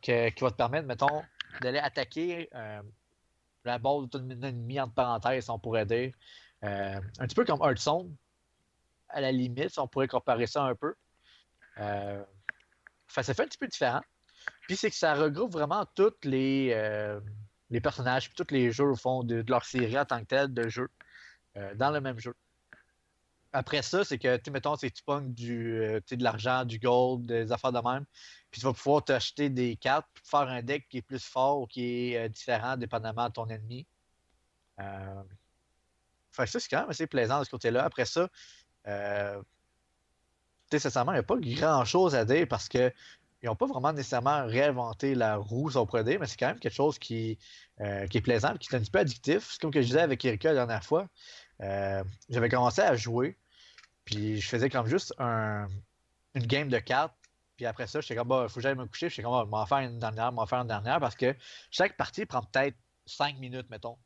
[0.02, 1.22] qui va te permettre, mettons,
[1.60, 2.50] d'aller attaquer
[3.64, 6.12] la base de ton ennemi, entre parenthèses, si on pourrait dire.
[6.60, 8.12] Un petit peu comme Hearthstone,
[9.08, 10.96] à la limite, si on pourrait comparer ça un peu.
[11.76, 14.00] Fait, ça fait un petit peu différent.
[14.62, 16.76] Puis c'est que ça regroupe vraiment tous les,
[17.70, 20.26] les personnages, puis tous les jeux au fond de, de leur série en tant que
[20.26, 20.90] tel de jeu
[21.56, 22.34] euh, dans le même jeu.
[23.52, 27.52] Après ça, c'est que, tu mettons, tu pognes du, euh, de l'argent, du gold, des
[27.52, 28.06] affaires de même,
[28.50, 31.60] puis tu vas pouvoir t'acheter des cartes, puis faire un deck qui est plus fort
[31.60, 33.86] ou qui est euh, différent dépendamment de ton ennemi.
[34.80, 35.22] Euh...
[36.30, 37.84] Fait que ça, c'est quand même assez plaisant de ce côté-là.
[37.84, 38.28] Après ça,
[38.86, 39.42] euh...
[40.70, 42.90] sincèrement, il n'y a pas grand-chose à dire parce que
[43.42, 46.60] ils n'ont pas vraiment nécessairement réinventé la roue, si on pourrait mais c'est quand même
[46.60, 47.38] quelque chose qui,
[47.80, 49.48] euh, est plaisant qui est un petit peu addictif.
[49.50, 51.08] C'est comme que je disais avec Erika la dernière fois.
[51.60, 53.36] Euh, J'avais commencé à jouer,
[54.04, 55.66] puis je faisais comme juste un,
[56.34, 57.14] une game de cartes.
[57.56, 59.08] Puis après ça, j'étais comme, bah, faut que j'aille me coucher.
[59.08, 61.34] J'étais comme, bah, m'en faire une dernière, m'en faire une dernière, parce que
[61.70, 62.76] chaque partie prend peut-être
[63.06, 63.98] 5 minutes, mettons.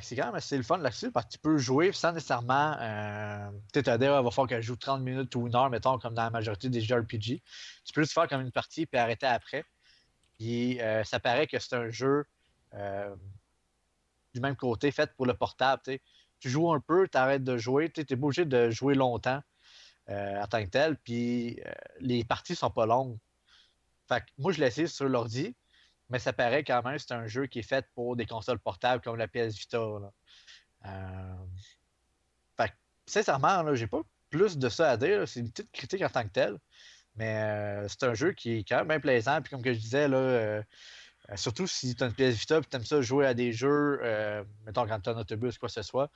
[0.00, 2.76] C'est quand même assez le fun là-dessus, parce que tu peux jouer sans nécessairement.
[2.80, 5.68] Euh, tu t'as dit, il va falloir que je joue 30 minutes ou une heure,
[5.68, 7.42] mettons, comme dans la majorité des jeux RPG.
[7.84, 9.64] Tu peux juste faire comme une partie puis arrêter après.
[10.38, 12.24] Puis euh, ça paraît que c'est un jeu
[12.74, 13.14] euh,
[14.32, 15.82] du même côté, fait pour le portable.
[16.38, 19.42] tu joues un peu, tu arrêtes de jouer, tu pas obligé de jouer longtemps
[20.08, 20.98] euh, en tant que tel.
[20.98, 21.60] Puis
[21.98, 23.18] les parties sont pas longues.
[24.08, 25.56] Fait que moi, je l'ai essayé sur l'ordi,
[26.10, 29.02] mais ça paraît quand même c'est un jeu qui est fait pour des consoles portables
[29.02, 29.78] comme la PS Vita.
[29.78, 30.12] là.
[30.86, 32.66] Euh,
[33.06, 35.26] sincèrement, là, j'ai pas plus de ça à dire.
[35.26, 36.58] C'est une petite critique en tant que telle.
[37.16, 39.42] Mais euh, c'est un jeu qui est quand même plaisant.
[39.42, 40.62] Puis comme que je disais, là, euh,
[41.34, 44.00] surtout si tu as une PS Vita et tu aimes ça jouer à des jeux,
[44.64, 46.10] mettons quand tu as un autobus, quoi que ce soit,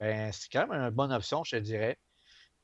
[0.00, 1.98] ben, c'est quand même une bonne option, je te dirais.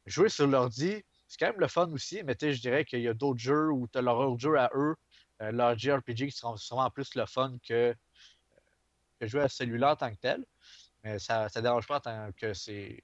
[0.06, 3.14] Jouer sur l'ordi, c'est quand même le fun aussi, mais je dirais qu'il y a
[3.14, 4.96] d'autres jeux où tu as leur jeu à eux,
[5.42, 7.94] euh, leur JRPG qui seront sûrement plus le fun que,
[9.20, 10.44] que jouer à celui-là en tant que tel.
[11.04, 13.02] Mais ça ne dérange pas tant que c'est.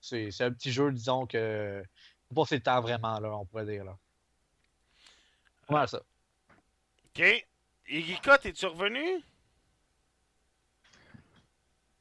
[0.00, 1.82] C'est un petit jeu, disons, que.
[2.34, 3.84] Passer le temps vraiment, là, on pourrait dire.
[3.84, 3.96] Là.
[5.68, 6.00] Voilà ça.
[7.06, 7.46] OK.
[7.86, 9.22] Erika, t'es-tu revenu?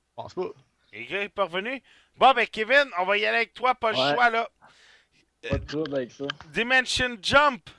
[0.09, 0.49] Je pense pas.
[0.91, 1.81] Erika est pas revenu?
[2.17, 4.13] Bon, ben, Kevin, on va y aller avec toi, pas le Ouais.
[4.13, 4.49] choix, là.
[5.49, 6.25] Pas de trouble avec ça.
[6.49, 7.69] Dimension Jump.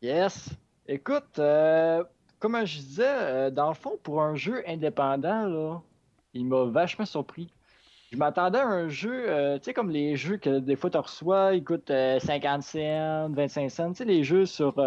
[0.00, 0.48] Yes.
[0.92, 2.02] Écoute, euh,
[2.40, 5.84] comme je disais, euh, dans le fond, pour un jeu indépendant,
[6.34, 7.52] il m'a vachement surpris.
[8.10, 10.98] Je m'attendais à un jeu, euh, tu sais, comme les jeux que des fois tu
[10.98, 13.90] reçois, ils coûtent euh, 50 cents, 25 cents.
[13.90, 14.84] Tu sais, les jeux sur,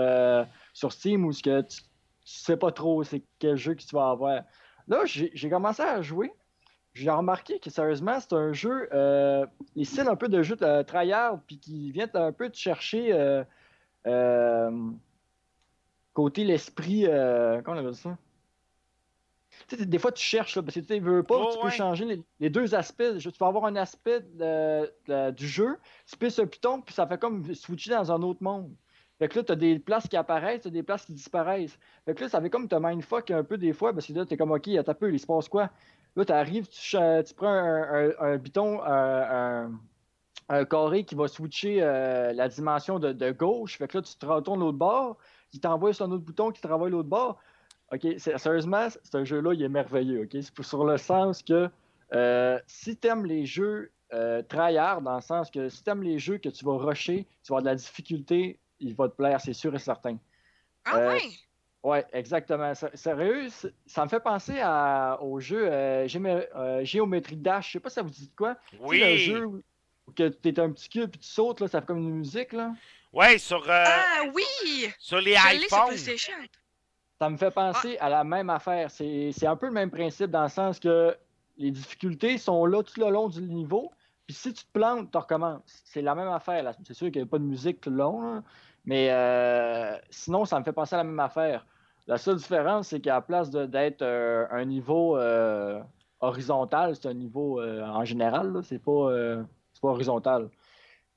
[0.73, 1.83] sur Steam où ce que tu, tu
[2.25, 4.41] sais pas trop c'est quel jeu que tu vas avoir.
[4.89, 6.33] Là, j'ai commencé à jouer.
[6.93, 8.89] J'ai remarqué que sérieusement, c'est un jeu,
[9.77, 13.43] les styles un peu de jeu de tryhard, puis qui vient un peu te chercher.
[16.17, 17.05] Euh, euh, côté l'esprit.
[17.07, 18.17] Euh, comment on appelle ça?
[19.69, 21.71] Des fois, tu cherches, là, parce que tu veux pas, Oh, tu peux ouais.
[21.71, 23.17] changer les, les deux aspects.
[23.19, 27.05] Tu peux avoir un aspect de- de- du jeu, tu pisses un piton, puis ça
[27.07, 28.71] fait comme switcher dans un autre monde.
[29.19, 31.77] Fait que là, t'as des places qui apparaissent, t'as des places qui disparaissent.
[32.05, 34.25] Fait que là, ça fait comme te mindfuck un peu des fois, parce que là,
[34.25, 35.69] t'es comme, OK, un peu, il se passe quoi?
[36.15, 39.71] Là, t'arrives, tu, tu prends un, un, un biton, un, un-
[40.49, 43.77] un carré qui va switcher euh, la dimension de, de gauche.
[43.77, 45.17] Fait que là, tu te retournes l'autre bord,
[45.53, 47.39] il t'envoie sur un autre bouton qui travaille l'autre bord.
[47.91, 50.21] OK, c'est- sérieusement, c'est un jeu-là, il est merveilleux.
[50.23, 50.29] OK?
[50.33, 51.69] C'est pour- sur le sens que
[52.13, 56.03] euh, si tu aimes les jeux euh, tryhard, dans le sens que si tu aimes
[56.03, 59.15] les jeux que tu vas rusher, tu vas avoir de la difficulté, il va te
[59.15, 60.17] plaire, c'est sûr et certain.
[60.85, 61.19] Ah Euh, ouais?
[61.83, 62.71] Ouais, exactement.
[62.93, 63.47] Sérieux,
[63.87, 66.07] ça me fait penser à- au jeu euh,
[66.55, 67.67] euh, Géométrie Dash.
[67.67, 68.55] Je sais pas si ça vous dit de quoi.
[68.69, 69.17] Tu sais, le Oui.
[69.17, 69.61] jeu où
[70.15, 72.53] tu es un petit cube puis tu sautes, là, ça fait comme une musique.
[72.53, 72.73] Là.
[73.13, 74.89] Ouais, sur, euh, Ah oui!
[74.99, 75.97] sur les Je l'ai sur iPhones.
[77.19, 78.89] Ça me fait penser à la même affaire.
[78.91, 81.15] C'est c'est un peu le même principe dans le sens que
[81.57, 83.91] les difficultés sont là tout le long du niveau.
[84.25, 85.61] Puis si tu te plantes, tu recommences.
[85.85, 86.63] C'est la même affaire.
[86.63, 86.73] là.
[86.85, 88.21] C'est sûr qu'il n'y a pas de musique tout le long.
[88.21, 88.43] là.
[88.85, 91.65] Mais euh, sinon, ça me fait penser à la même affaire.
[92.07, 95.79] La seule différence, c'est qu'à la place de- d'être euh, un niveau euh,
[96.19, 98.59] horizontal, c'est un niveau euh, en général.
[98.63, 100.49] C'est pas, euh, c'est pas horizontal.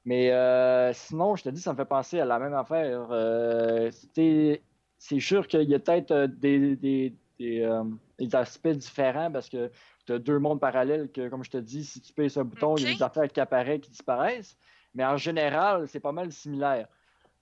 [0.07, 3.09] Mais euh, sinon, je te dis, ça me fait penser à la même affaire.
[3.11, 7.83] Euh, c'est sûr qu'il y a peut-être euh, des, des- des, euh,
[8.19, 9.71] des aspects différents parce que
[10.07, 12.77] tu as deux mondes parallèles que, comme je te dis, si tu payes un bouton,
[12.77, 14.57] il y a des affaires qui apparaissent, qui disparaissent.
[14.95, 16.87] Mais en général, c'est pas mal similaire.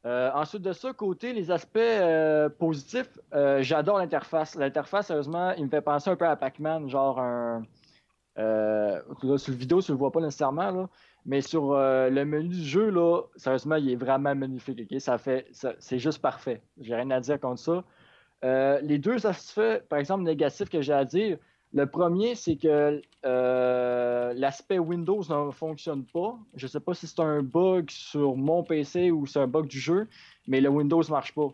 [0.04, 1.78] Ensuite de ça, côté les aspects
[2.58, 3.18] positifs,
[3.60, 4.54] j'adore l'interface.
[4.56, 7.62] L'interface, sérieusement, il me fait penser un peu à Pac-Man, genre un.
[8.36, 9.00] Là,
[9.38, 10.88] sur le vidéo, tu le vois pas nécessairement, là,
[11.26, 14.82] mais sur euh, le menu du jeu, là, sérieusement, il est vraiment magnifique.
[15.00, 15.46] Ça fait,
[15.78, 16.62] c'est juste parfait.
[16.80, 17.84] J'ai rien à dire contre ça.
[18.44, 21.38] Euh, les deux aspects, par exemple, négatifs que j'ai à dire,
[21.72, 26.38] le premier, c'est que euh, l'aspect Windows ne fonctionne pas.
[26.54, 29.66] Je ne sais pas si c'est un bug sur mon PC ou c'est un bug
[29.66, 30.06] du jeu,
[30.46, 31.48] mais le Windows ne marche pas.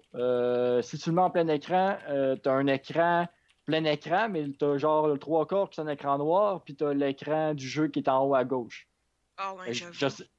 [0.83, 1.97] Si tu le mets en plein écran,
[2.43, 3.27] tu as un écran
[3.65, 6.75] plein écran, mais tu as genre le trois quarts qui est un écran noir, puis
[6.75, 8.90] tu as l'écran du jeu qui est en haut à gauche.
[9.43, 9.87] Ah ouais, Je,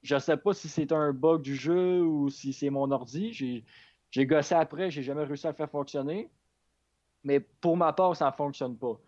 [0.03, 3.33] je, sais- pas si c'est un bug du jeu ou si c'est mon ordi.
[3.33, 6.29] J'ai, gossé après, j'ai jamais réussi à le faire fonctionner.
[7.23, 8.99] Mais pour ma part, ça ne fonctionne pas.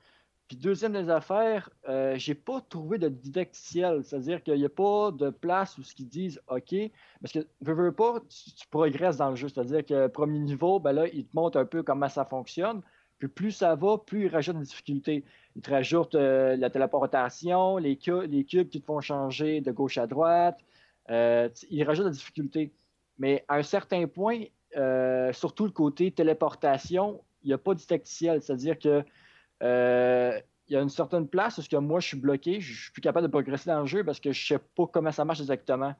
[0.47, 4.03] Puis deuxième des affaires, euh, j'ai pas trouvé de didacticiel.
[4.03, 6.73] C'est-à-dire qu'il n'y a pas de place où ce qu'ils disent OK.
[7.21, 9.47] Parce que veux, veux pas, tu, tu progresses dans le jeu.
[9.47, 12.81] C'est-à-dire que premier niveau, ben là, il te montre un peu comment ça fonctionne.
[13.27, 15.23] Plus ça va, plus il rajoute des difficultés.
[15.55, 19.71] Il te rajoute euh, la téléportation, les, cu- les cubes qui te font changer de
[19.71, 20.57] gauche à droite.
[21.09, 22.71] Euh, il rajoute des difficultés.
[23.19, 24.43] Mais à un certain point,
[24.75, 28.41] euh, surtout le côté téléportation, il n'y a pas de didacticiel.
[28.41, 29.03] C'est-à-dire que
[29.61, 33.01] euh, y a une certaine place où que moi je suis bloqué, je suis plus
[33.01, 35.93] capable de progresser dans le jeu parce que je sais pas comment ça marche exactement.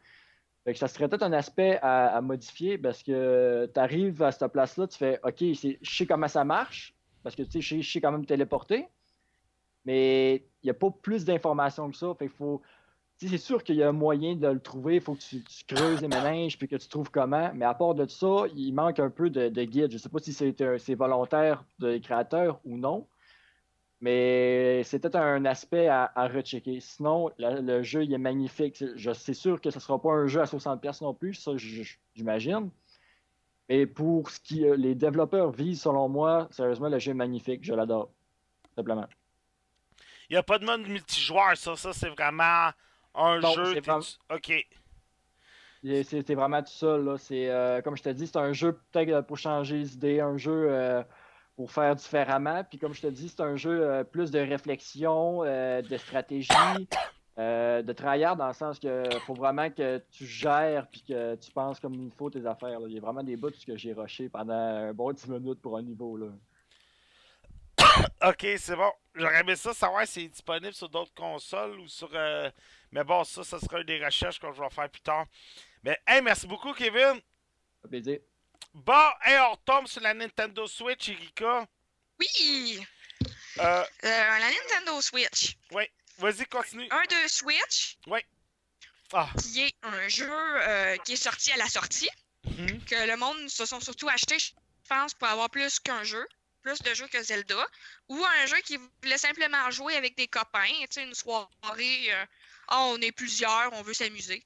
[0.76, 4.88] Ça serait peut-être un aspect à, à modifier parce que tu arrives à cette place-là,
[4.88, 6.93] tu fais OK, je sais comment ça marche
[7.24, 8.88] parce que tu sais, je sais- quand même téléporter,
[9.86, 12.14] mais il n'y a pas plus d'informations que ça.
[12.16, 12.62] Fait faut.
[13.18, 16.02] C'est sûr qu'il y a un moyen de le trouver, il faut que tu, creuses
[16.02, 17.52] les méninges puis que tu trouves comment.
[17.54, 19.92] Mais à part de ça, il manque un peu de, de guide.
[19.92, 23.08] Je ne sais pas si c'est volontaire des créateurs ou non.
[24.02, 26.82] Mais c'est peut-être un aspect à, rechecker.
[26.82, 28.76] Sinon, le jeu il est magnifique.
[28.76, 31.52] C'est- sûr que ce ne sera pas un jeu à 60$ non plus, ça
[32.14, 32.70] j'imagine.
[33.70, 37.64] Mais pour ce qui euh, les développeurs visent, selon moi, sérieusement, le jeu est magnifique.
[37.64, 38.10] Je l'adore.
[38.76, 39.08] Simplement.
[40.30, 41.76] Il n'y a pas de mode multijoueur, ça.
[41.76, 42.72] Ça, c'est vraiment
[43.16, 43.80] un Non, jeu.
[43.80, 44.00] vraiment-
[44.34, 44.52] Ok.
[45.84, 47.04] C'est vraiment tout seul.
[47.06, 47.16] Là.
[47.32, 50.38] Euh, comme je te dis, c'est un jeu peut-être euh, pour changer les idées, un
[50.38, 51.04] jeu euh,
[51.58, 52.64] pour faire différemment.
[52.64, 56.50] Puis comme je te dis, c'est un jeu euh, plus de réflexion, de stratégie,
[57.40, 61.52] euh, de tryhard dans le sens que faut vraiment que tu gères puis que tu
[61.52, 62.80] penses comme il faut tes affaires.
[62.80, 62.86] là.
[62.88, 65.78] Il y a vraiment des bouts que j'ai rushé pendant un bon 10 minutes pour
[65.78, 66.18] un niveau.
[66.18, 66.28] Là.
[68.24, 68.92] Ok, c'est bon.
[69.16, 72.10] J'aurais aimé ça savoir si c'est disponible sur d'autres consoles ou sur.
[72.14, 72.50] euh,
[72.92, 75.26] Mais bon, ça, ça sera une des recherches que je vais faire plus tard.
[75.84, 77.20] Mais, hey, merci beaucoup, Kevin.
[77.82, 78.20] Ça plaisir.
[78.74, 81.66] Bon, hey, on retombe sur la Nintendo Switch, Erika.
[82.20, 82.80] Oui!
[83.60, 85.58] Euh, Euh, la Nintendo Switch.
[86.18, 86.88] Vas-y, continue.
[86.92, 87.98] Un de Switch,
[89.14, 92.10] Ah, qui est un jeu euh, qui est sorti à la sortie,
[92.46, 92.84] mhm.
[92.86, 94.52] que le monde se sont surtout achetés, je
[94.90, 96.26] pense, pour avoir plus qu'un jeu,
[96.62, 97.68] plus de jeux que Zelda,
[98.10, 102.26] ou un jeu qui voulait simplement jouer avec des copains, tu sais, une soirée, euh,
[102.70, 104.44] Ah, on est plusieurs, on veut s'amuser.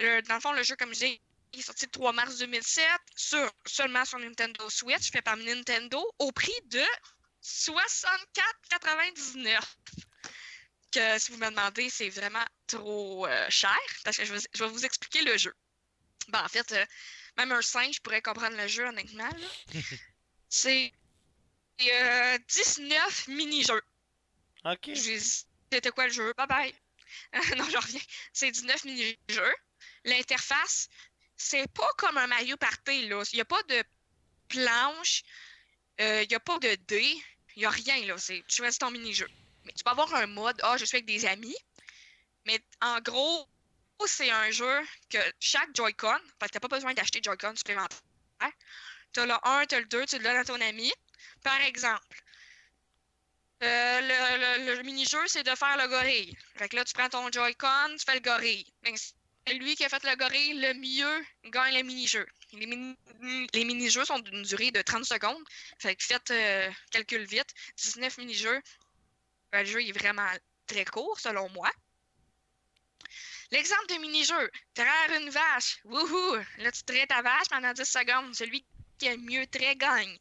[0.00, 1.20] Dans le fond, le jeu, comme je disais,
[1.52, 6.04] il est sorti le 3 mars 2007, sur, seulement sur Nintendo Switch, fait par Nintendo,
[6.18, 6.82] au prix de
[7.42, 9.60] 64,99
[10.94, 14.64] que si vous me demandez, c'est vraiment trop euh, cher parce que je vais, je
[14.64, 15.54] vais vous expliquer le jeu.
[16.28, 16.86] Ben, en fait, euh,
[17.36, 19.28] même un singe pourrait comprendre le jeu, honnêtement.
[20.48, 20.92] c'est
[21.82, 23.82] euh, 19 mini-jeux.
[24.64, 24.90] Ok.
[24.94, 26.32] C'était quoi le jeu?
[26.36, 26.74] Bye bye.
[27.56, 28.00] non, je reviens.
[28.32, 29.54] C'est 19 mini-jeux.
[30.04, 30.88] L'interface,
[31.36, 33.08] c'est pas comme un Mario Party.
[33.08, 33.22] Là.
[33.32, 33.82] Il n'y a pas de
[34.48, 35.22] planche,
[36.00, 37.16] euh, il n'y a pas de dés,
[37.56, 38.06] il n'y a rien.
[38.06, 38.16] Là.
[38.18, 39.28] C'est, tu choisis ton mini-jeu.
[39.64, 41.56] Mais tu peux avoir un mode, ah, je suis avec des amis.
[42.46, 43.48] Mais en gros,
[44.06, 47.98] c'est un jeu que chaque Joy-Con, parce que tu n'as pas besoin d'acheter Joy-Con supplémentaire.
[49.12, 50.92] Tu as le 1, tu as le 2, tu le donnes à ton ami.
[51.42, 52.22] Par exemple,
[53.62, 54.00] euh,
[54.76, 56.36] le, mini-jeu, c'est de faire le gorille.
[56.56, 58.66] Fait que là, tu prends ton Joy-Con, tu fais le gorille.
[58.82, 58.94] Ben,
[59.46, 62.26] Celui qui a fait le gorille le mieux gagne le mini-jeu.
[62.52, 62.96] Les, mini-
[63.52, 65.42] les mini-jeux sont d'une durée de 30 secondes.
[65.78, 67.48] Fait que faites euh, calcul vite.
[67.78, 68.60] 19 mini-jeux.
[69.54, 70.28] Le jeu est vraiment
[70.66, 71.70] très court, selon moi.
[73.52, 75.78] L'exemple de mini-jeu, traire une vache.
[75.84, 76.34] Wouhou!
[76.58, 78.34] Là, tu traites ta vache pendant 10 secondes.
[78.34, 78.66] Celui
[78.98, 80.18] qui a mieux trait gagne.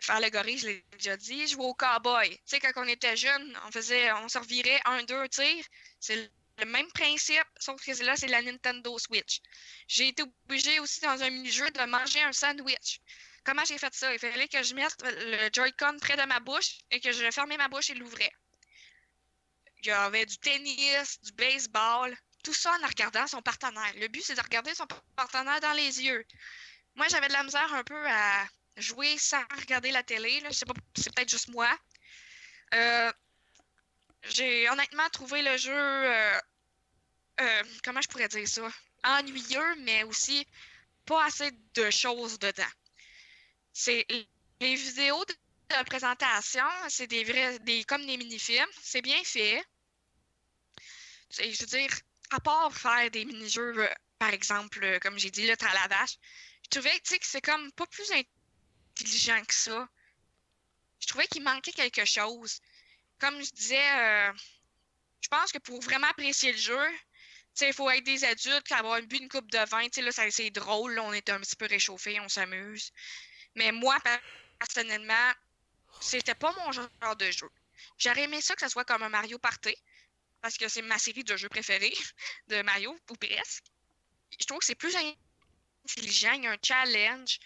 [0.00, 1.46] Faire le gorille, je l'ai déjà dit.
[1.46, 2.30] Jouer au cowboy.
[2.30, 5.66] Tu sais, quand on était jeune, on faisait, on se revirait un, deux tirs.
[6.00, 9.42] C'est le même principe, sauf que là, c'est la Nintendo Switch.
[9.88, 13.02] J'ai été obligée aussi dans un mini-jeu de manger un sandwich.
[13.48, 14.12] Comment j'ai fait ça?
[14.12, 17.56] Il fallait que je mette le Joy-Con près de ma bouche et que je fermais
[17.56, 18.30] ma bouche et l'ouvrais.
[19.80, 23.90] Il y avait du tennis, du baseball, tout ça en regardant son partenaire.
[23.96, 24.86] Le but, c'est de regarder son
[25.16, 26.26] partenaire dans les yeux.
[26.94, 28.46] Moi, j'avais de la misère un peu à
[28.76, 30.40] jouer sans regarder la télé.
[30.40, 30.50] Là.
[30.50, 31.74] Je sais pas, c'est peut-être juste moi.
[32.74, 33.10] Euh,
[34.24, 36.38] j'ai honnêtement trouvé le jeu, euh,
[37.40, 38.68] euh, comment je pourrais dire ça,
[39.04, 40.46] ennuyeux, mais aussi
[41.06, 42.68] pas assez de choses dedans.
[43.80, 44.04] C'est
[44.60, 49.64] les vidéos de présentation, c'est des vrais, des comme des mini-films, c'est bien fait.
[51.30, 51.90] Je veux dire,
[52.30, 55.86] à part faire des mini-jeux, euh, par exemple, euh, comme j'ai dit, le à la
[55.86, 56.16] vache,
[56.64, 59.88] je trouvais que c'est comme pas plus intelligent que ça.
[60.98, 62.58] Je trouvais qu'il manquait quelque chose.
[63.20, 64.32] Comme je disais, euh,
[65.20, 66.88] je pense que pour vraiment apprécier le jeu,
[67.60, 71.04] il faut être des adultes, avoir bu une coupe de vin, là, c'est drôle, là,
[71.04, 72.90] on est un petit peu réchauffé, on s'amuse.
[73.54, 73.98] Mais moi,
[74.58, 75.32] personnellement,
[76.00, 77.48] c'était pas mon genre de jeu.
[77.96, 79.74] J'aurais aimé ça que ce soit comme un Mario Party,
[80.40, 81.96] parce que c'est ma série de jeux préférés
[82.48, 83.64] de Mario, ou presque.
[84.38, 87.38] Je trouve que c'est plus intelligent, il y a un challenge,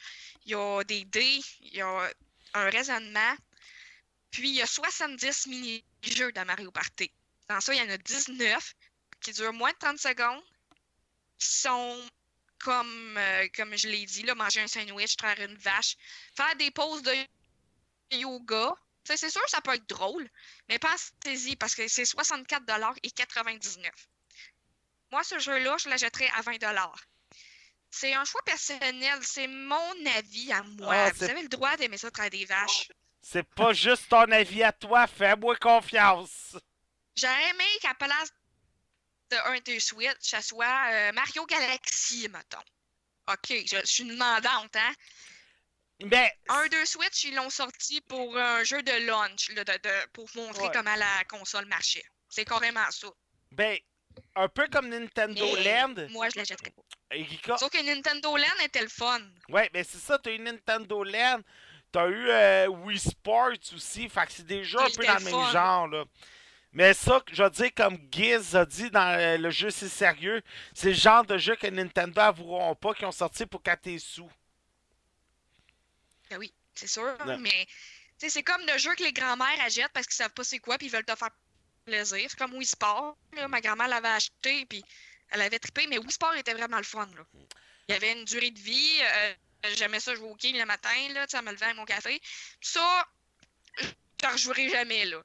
[0.45, 2.11] il y a des dés, il y a
[2.55, 3.37] un raisonnement,
[4.31, 7.11] puis il y a 70 mini-jeux dans Mario Party.
[7.49, 8.75] Dans ça, il y en a 19
[9.21, 10.43] qui durent moins de 30 secondes,
[11.39, 12.11] qui sont
[12.63, 15.97] comme, euh, comme je l'ai dit, là, manger un sandwich, traire une vache,
[16.37, 17.13] faire des pauses de
[18.13, 18.75] yoga.
[19.05, 20.29] C'est sûr que ça peut être drôle,
[20.69, 22.65] mais pensez-y parce que c'est 64
[23.03, 23.91] et 99
[25.11, 26.53] Moi, ce jeu-là, je l'achèterais à 20
[27.91, 30.95] C'est un choix personnel, c'est mon avis à moi.
[30.95, 32.89] Ah, Vous avez le droit d'aimer ça, traire des vaches.
[33.21, 36.57] C'est pas juste ton avis à toi, fais-moi confiance.
[37.17, 38.33] J'aurais aimé qu'à place
[39.33, 42.62] de 1 2 Switch, ça soit euh, Mario Galaxy, mettons.
[43.28, 44.93] Ok, je, je suis une demandante, hein?
[46.05, 50.07] Mais, 1 2 Switch, ils l'ont sorti pour un jeu de launch, là, de, de-
[50.12, 50.70] pour montrer Ouais.
[50.72, 52.05] comment la console marchait.
[52.28, 53.09] C'est carrément ça.
[53.53, 53.78] ben,
[54.35, 56.83] un peu comme Nintendo Mais Land, Moi, je l'achèterais pas.
[57.12, 59.20] Erika, Sauf que Nintendo Land était le fun.
[59.49, 61.41] Ouais, mais c'est ça, t'as eu Nintendo Land,
[61.93, 65.18] t'as eu euh, Wii Sports aussi, fait que c'est des jeux un peu dans le
[65.20, 65.53] le même fun.
[65.53, 66.05] genre, là.
[66.73, 70.43] Mais ça, je veux dire, comme Giz a dit dans euh, le jeu C'est sérieux,
[70.75, 74.31] c'est le genre de jeu que Nintendo avoueront pas qui ont sorti pour 4 sous.
[76.31, 77.16] Ben oui, c'est sûr.
[77.39, 77.66] Mais
[78.18, 80.87] c'est comme le jeu que les grands-mères achètent parce qu'ils savent pas c'est quoi puis
[80.87, 81.31] ils veulent te faire
[81.85, 82.31] plaisir.
[82.31, 83.16] C'est comme Wii Sport.
[83.35, 84.85] Là, ma grand-mère l'avait acheté puis
[85.31, 87.07] elle avait trippé, mais Wii Sport était vraiment le fun.
[87.16, 87.25] Là.
[87.89, 89.01] Il y avait une durée de vie.
[89.03, 89.35] euh,
[89.77, 92.20] J'aimais ça jouer au game le matin, là, en me levant avec mon café.
[92.61, 93.07] Ça,
[93.79, 95.23] je ne rejouerai jamais, là.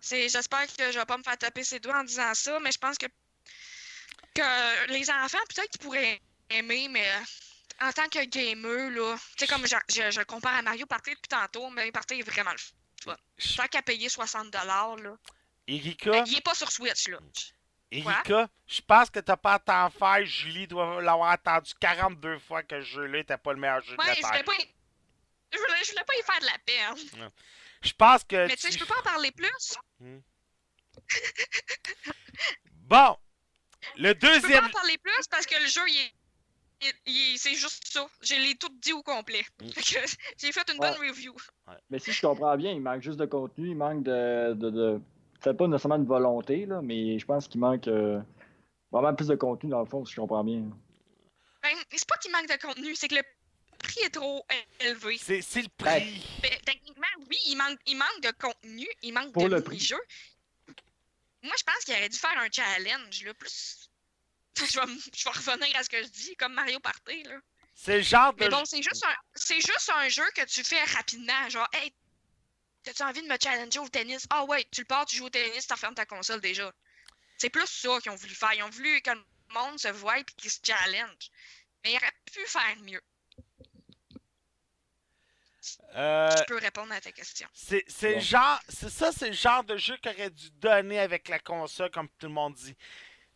[0.00, 2.78] J'espère que je vais pas me faire taper ses doigts en disant ça, mais je
[2.78, 3.06] pense que,
[4.34, 6.20] que les enfants, peut-être qu'ils pourraient
[6.50, 10.54] aimer, mais euh, en tant que gamer, là, tu sais, comme je, je, je compare
[10.54, 13.16] à Mario Party depuis tantôt, mais Party est vraiment le fun.
[13.56, 14.52] Tant qu'à payer 60$,
[15.02, 15.16] là.
[15.66, 17.18] Erika, Il est pas sur Switch, là.
[17.90, 20.24] Erika, je pense que t'as pas à t'en faire.
[20.24, 24.00] Julie doit l'avoir entendu 42 fois que ce jeu-là était pas le meilleur jeu de
[24.00, 24.44] Ouais, la je voulais Terre.
[24.44, 24.74] pas y...
[25.52, 27.30] Je voulais, je voulais pas y faire de la peine.
[27.82, 28.46] Je pense que.
[28.46, 29.76] Mais tu sais, je peux pas en parler plus.
[32.88, 33.16] Bon,
[33.96, 34.64] le Je peux pas deuxième.
[34.64, 36.12] en parler plus parce que le jeu, il est.
[37.06, 38.06] il- il- c'est juste ça.
[38.22, 39.44] Je l'ai tout dit au complet.
[39.60, 39.68] Mm.
[39.70, 40.06] Fait que
[40.38, 40.90] J'ai fait une Ouais.
[40.92, 41.34] bonne review.
[41.90, 44.54] Mais si je comprends bien, il manque juste de contenu, il manque de.
[44.54, 45.00] de, de...
[45.40, 48.20] Peut-être pas nécessairement de volonté, là, mais je pense qu'il manque euh,
[48.92, 50.62] vraiment plus de contenu dans le fond, si je comprends bien.
[51.62, 53.22] Ben, c'est pas qu'il manque de contenu, c'est que le
[53.82, 54.46] prix est trop
[54.80, 55.18] élevé.
[55.18, 56.26] C'est le Ben, prix.
[56.40, 59.76] Ben, techniquement, oui, il manque, il manque de contenu, il manque Pour de le prix.
[59.76, 60.02] mini-jeux.
[61.42, 63.78] Moi, je pense qu'il aurait dû faire un challenge, là, plus.
[64.58, 67.36] Je vais, je vais revenir à ce que je dis, comme Mario Party, là.
[67.74, 68.44] C'est le genre de.
[68.44, 71.48] Mais bon, c'est juste un, c'est juste un jeu que tu fais rapidement.
[71.48, 71.90] Genre, hey,
[72.82, 74.26] t'as-tu envie de me challenger au tennis?
[74.28, 76.70] Ah ouais, tu le pars, tu joues au tennis, tu refermes ta console déjà.
[77.38, 78.52] C'est plus ça qu'ils ont voulu faire.
[78.52, 79.22] Ils ont voulu que le
[79.54, 81.30] monde se voie et qu'ils se challenge.
[81.82, 83.00] Mais ils auraient pu faire mieux.
[85.94, 87.48] Euh, Je peux répondre à ta question.
[87.52, 88.20] C'est c'est le Bon.
[88.20, 92.08] genre, c'est ça, c'est le genre de jeu qu'aurait dû donner avec la console, comme
[92.18, 92.76] tout le monde dit.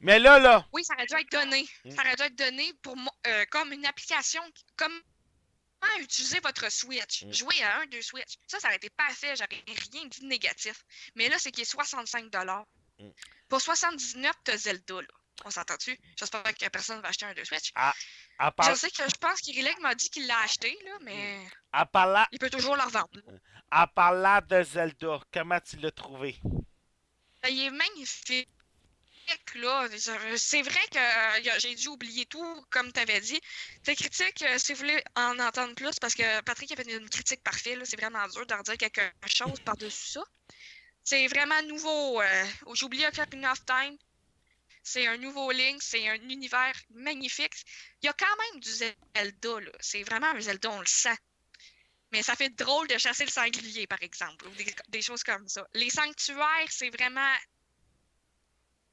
[0.01, 1.67] Mais là, là, Oui, ça aurait dû être donné.
[1.85, 1.91] Mm.
[1.91, 2.97] Ça aurait dû être donné pour
[3.27, 4.43] euh, comme une application,
[4.77, 4.93] comme
[5.81, 7.23] comment utiliser votre Switch.
[7.25, 7.33] Mm.
[7.33, 8.35] Jouer à un, deux Switch.
[8.47, 9.35] Ça, ça aurait été parfait.
[9.37, 10.83] J'aurais rien dit de négatif.
[11.15, 12.27] Mais là, c'est qu'il est 65
[12.99, 13.11] Mm.
[13.49, 15.09] Pour 79, t'as Zelda, là.
[15.45, 15.99] On s'entend-tu?
[16.19, 17.71] J'espère que personne va acheter un deux Switch.
[17.75, 17.93] à,
[18.71, 21.39] Je sais que je pense qu'Irilek m'a dit qu'il l'a acheté, là, mais
[21.73, 21.89] à
[22.33, 23.09] il peut toujours le revendre.
[23.73, 26.37] en parlant de Zelda, comment tu l'as trouvé?
[27.43, 28.49] Ben, Il est magnifique.
[29.57, 29.89] Là.
[30.37, 33.41] C'est vrai que euh, a- j'ai dû oublier tout, comme tu avais dit.
[33.83, 37.09] Tes critiques, euh, si vous voulez en entendre plus, parce que Patrick a fait une
[37.09, 40.23] critique parfaite, là, c'est vraiment dur de redire quelque chose par-dessus ça.
[41.03, 42.21] C'est vraiment nouveau.
[42.23, 43.97] euh, j'ai oublié Ocarina of Time.
[44.87, 47.55] C'est un nouveau Link, c'est un univers magnifique.
[48.03, 49.73] Il y a quand même du Zelda, là.
[49.81, 51.17] C'est vraiment un Zelda, on le sent.
[52.13, 55.47] Mais ça fait drôle de chasser le sanglier, par exemple, ou des, des choses comme
[55.49, 55.67] ça.
[55.75, 57.35] Les sanctuaires, c'est vraiment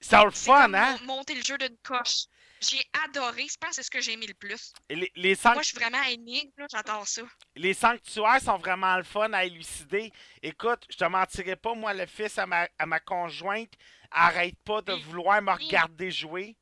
[0.01, 0.95] C'est le fun, hein?
[0.95, 2.25] mon- monter le jeu d'une coche.
[2.69, 3.47] J'ai adoré.
[3.47, 4.73] Je pense que c'est ce que j'ai aimé le plus.
[4.89, 6.49] Les, les, sanct- Moi, je suis vraiment énigme.
[6.71, 7.21] J'adore ça.
[7.55, 10.11] les sanctuaires sont vraiment le fun à élucider.
[10.41, 13.71] Écoute, je te mentirai pas, moi, le fils à ma, à ma conjointe
[14.11, 15.01] arrête pas de Oui.
[15.03, 15.65] vouloir me Oui.
[15.65, 16.55] regarder jouer.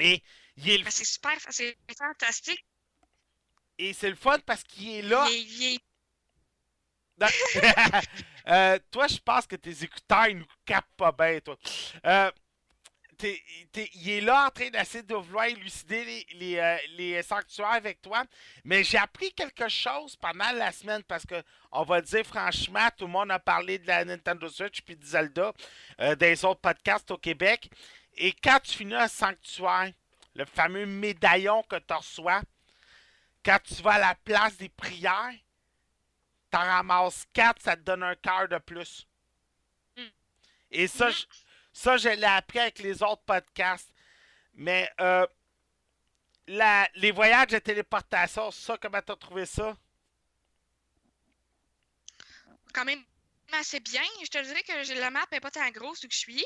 [0.00, 0.22] Et
[0.56, 1.32] il est Mais c'est super.
[1.50, 2.64] C'est fantastique.
[3.78, 5.26] Et c'est le fun parce qu'il est là.
[5.30, 5.80] Il est- il est-
[8.48, 11.56] Euh, toi, je pense que tes écouteurs, ils nous capent pas bien, toi.
[12.04, 12.30] Euh,
[13.16, 13.42] t'es-
[13.72, 17.72] t'es- il est là en train d'essayer de vouloir élucider les, les, euh, les sanctuaires
[17.72, 18.24] avec toi.
[18.64, 21.42] Mais j'ai appris quelque chose pendant la semaine parce que,
[21.72, 24.96] on va le dire franchement, tout le monde a parlé de la Nintendo Switch puis
[24.96, 25.52] de Zelda,
[26.00, 27.70] euh, des autres podcasts au Québec.
[28.14, 29.92] Et quand tu finis un sanctuaire,
[30.34, 32.42] le fameux médaillon que tu reçois,
[33.44, 35.32] quand tu vas à la place des prières,
[36.50, 39.06] t'en ramasses 4, ça te donne un cœur de plus.
[39.96, 40.02] Mm.
[40.70, 41.24] Et ça, je-
[41.76, 43.92] ça, je l'ai appris avec les autres podcasts.
[44.54, 45.26] Mais euh,
[46.46, 49.76] la- les voyages de téléportation, ça, comment t'as trouvé ça?
[52.72, 53.02] quand même
[53.52, 54.02] assez bien.
[54.22, 56.44] Je te dirais que la map n'est pas tant grosse où que je suis.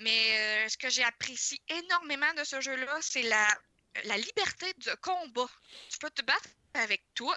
[0.00, 3.48] Mais euh, ce que j'ai apprécié énormément de ce jeu-là, c'est la,
[4.04, 5.48] la liberté de combat.
[5.90, 7.32] Tu peux te battre avec tout.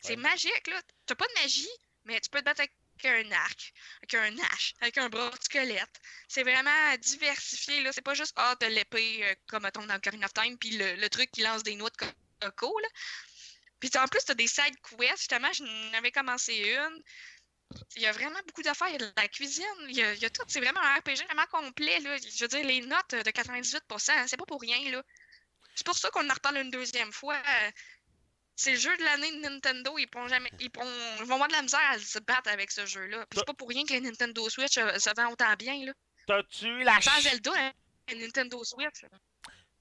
[0.00, 0.16] C'est Ouais.
[0.22, 0.80] magique, là.
[1.06, 1.68] T'as pas de magie,
[2.04, 2.72] mais tu peux te battre avec
[3.06, 6.00] un arc, avec un hache, avec un bras de squelette.
[6.28, 7.92] C'est vraiment diversifié, là.
[7.92, 11.08] C'est pas juste, ah, de l'épée, euh, comme mettons dans Ocarina of Time, puis le,
[11.08, 12.88] truc qui lance des noix de co- coco, là.
[13.80, 15.18] Puis en plus, t'as des side quests.
[15.18, 17.02] Justement, j'en avais commencé une.
[17.96, 18.88] Il y a vraiment beaucoup d'affaires.
[18.88, 19.64] Il y a de la cuisine.
[19.88, 20.42] Il y a, tout.
[20.48, 22.00] C'est vraiment un RPG vraiment complet.
[22.00, 22.16] Là.
[22.16, 24.90] Je veux dire, les notes de 98%, hein, c'est pas pour rien.
[24.90, 25.02] là.
[25.74, 27.40] C'est pour ça qu'on en reparle une deuxième fois.
[28.56, 29.98] C'est le jeu de l'année de Nintendo.
[29.98, 30.88] Ils, pourront jamais, ils, pourront-
[31.18, 33.24] ils vont avoir de la misère à se battre avec ce jeu-là.
[33.32, 35.84] C'est pas pour rien que les Nintendo Switch euh, se vend autant bien.
[35.84, 35.92] Là.
[36.26, 37.72] T'as-tu la, Sans ch- Zelda, hein,
[38.08, 39.04] la Nintendo Switch.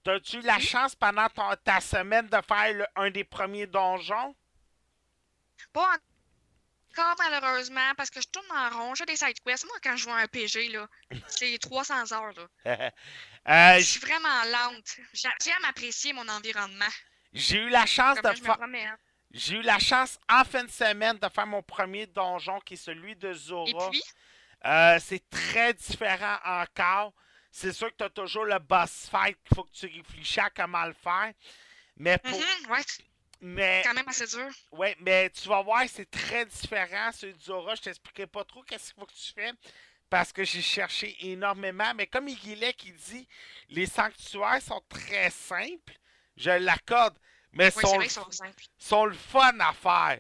[0.04, 1.28] t'as-tu la chance pendant
[1.64, 4.36] ta semaine de faire le- un des premiers donjons?
[5.72, 5.98] Pas
[6.92, 8.96] encore malheureusement parce que je tourne en rond.
[8.96, 9.66] J'ai des side quests.
[9.66, 10.88] Moi, quand je vois un PG, là,
[11.28, 12.34] c'est 300 heures.
[12.66, 12.92] Là.
[13.48, 14.96] Euh, Je suis vraiment lente.
[15.14, 16.86] J'ai- J'aime apprécier mon environnement.
[17.34, 18.58] J'ai eu la chance de Comme faire.
[18.58, 18.98] promène.
[19.32, 22.78] J'ai eu la chance en fin de semaine de faire mon premier donjon qui est
[22.78, 23.90] celui de Zora.
[24.66, 27.14] Euh, c'est très différent encore.
[27.52, 30.50] C'est sûr que tu as toujours le boss fight qu'il faut que tu réfléchisses à
[30.52, 31.34] comment le faire.
[31.98, 32.40] Mais pour.
[32.40, 33.04] mhm, ouais, c'est
[33.42, 34.50] Mais, quand même assez dur.
[34.72, 37.12] ouais, mais tu vas voir, c'est très différent.
[37.12, 39.52] Celui de Zora, je t'expliquerai pas trop qu'est-ce qu'il faut que tu fais.
[40.10, 41.94] Parce que j'ai cherché énormément.
[41.96, 43.28] Mais comme Iguilet qui dit,
[43.70, 45.94] les sanctuaires sont très simples.
[46.38, 47.18] Je l'accorde.
[47.52, 48.28] Mais Oui, sont, vrai sont
[48.78, 50.20] sont le fun à faire.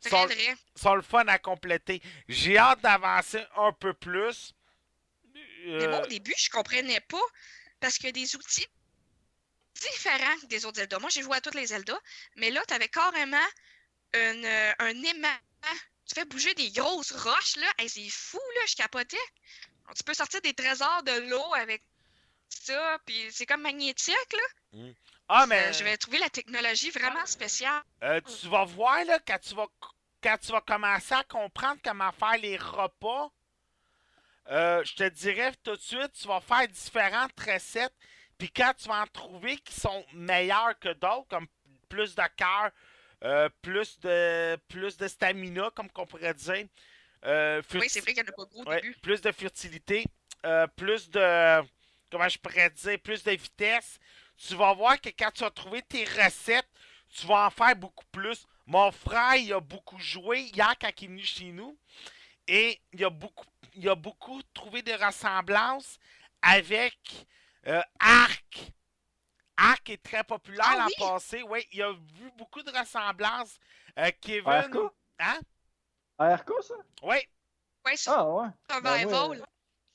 [0.00, 0.56] Sont, vrai.
[0.74, 2.00] sont le fun à compléter.
[2.28, 4.54] J'ai hâte d'avancer un peu plus.
[5.66, 7.20] Mais moi, Euh, au début, je comprenais pas
[7.80, 8.66] parce qu'il y a des outils
[9.74, 10.98] différents des autres Zelda.
[10.98, 11.98] Moi, j'ai joué à toutes les Zelda,
[12.36, 13.36] mais là, tu avais carrément
[14.14, 15.38] une, euh, un aimant.
[16.06, 17.72] Tu fais bouger des grosses roches, là.
[17.78, 19.16] Hey, c'est fou, là, je capotais.
[19.96, 21.82] Tu peux sortir des trésors de l'eau avec
[22.48, 24.78] ça, puis c'est comme magnétique, là.
[25.32, 27.82] Ah, mais je vais trouver la technologie vraiment spéciale.
[28.02, 29.66] euh, tu vas voir, là, quand tu vas,
[30.22, 33.30] quand tu vas commencer à comprendre comment faire les repas,
[34.50, 37.94] euh, je te dirais tout de suite, tu vas faire différentes recettes.
[38.38, 41.46] Puis quand tu vas en trouver qui sont meilleures que d'autres, comme
[41.88, 42.70] plus de cœur,
[43.22, 46.66] euh, plus de plus de stamina, comme qu'on pourrait dire.
[47.74, 48.96] Oui, c'est vrai qu'il y en a pas beaucoup au Ouais, début.
[49.02, 50.04] plus de fertilité,
[50.76, 51.62] plus de.
[52.10, 54.00] Comment je pourrais dire Plus de vitesse.
[54.46, 56.68] Tu vas voir que quand tu vas trouver tes recettes,
[57.10, 58.46] tu vas en faire beaucoup plus.
[58.66, 61.78] Mon frère, il a beaucoup joué hier quand il est venu chez nous.
[62.46, 65.98] Et il a beaucoup, il a beaucoup trouvé des ressemblances
[66.42, 66.98] avec
[67.66, 68.72] euh, Arc.
[69.56, 70.94] Arc est très populaire Ah l'an oui?
[70.98, 71.42] passé.
[71.42, 73.58] Oui, il a vu beaucoup de ressemblances.
[73.98, 74.90] Euh, Kevin.
[75.18, 75.38] Hein?
[76.18, 76.74] ARK, ça?
[77.02, 77.16] Oui.
[77.84, 78.48] Ouais, sur Ah, ouais.
[78.70, 79.06] Survival.
[79.08, 79.46] Ben, moi,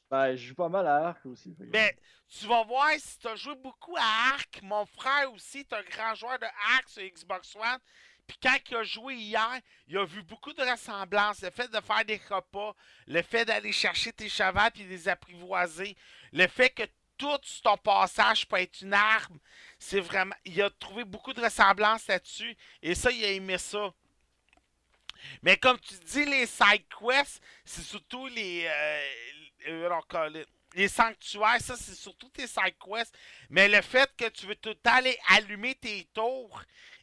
[0.10, 1.56] Ben, je joue pas mal à Ark aussi.
[1.60, 1.98] Mais
[2.28, 4.62] tu vas voir si tu as joué beaucoup à Arc.
[4.62, 6.46] Mon frère aussi est un grand joueur de
[6.76, 7.80] Arc sur Xbox One.
[8.28, 11.42] Puis quand il a joué hier, il a vu beaucoup de ressemblances.
[11.42, 12.76] Le fait de faire des repas,
[13.08, 15.96] le fait d'aller chercher tes chevaux de les apprivoiser,
[16.34, 16.84] le fait que
[17.18, 19.40] tout ton passage peut être une arme,
[19.80, 20.36] c'est vraiment.
[20.44, 22.56] Il a trouvé beaucoup de ressemblances là-dessus.
[22.82, 23.94] Et ça, il a aimé ça.
[25.42, 28.66] Mais comme tu dis, les side quests, c'est surtout les.
[28.68, 29.08] euh,
[29.66, 30.06] alors,
[30.76, 33.16] les- sanctuaires, ça, c'est surtout tes side quests.
[33.50, 36.62] Mais le fait que tu veux tout le temps aller allumer tes tours,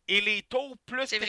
[0.08, 1.24] et les tours, plus que-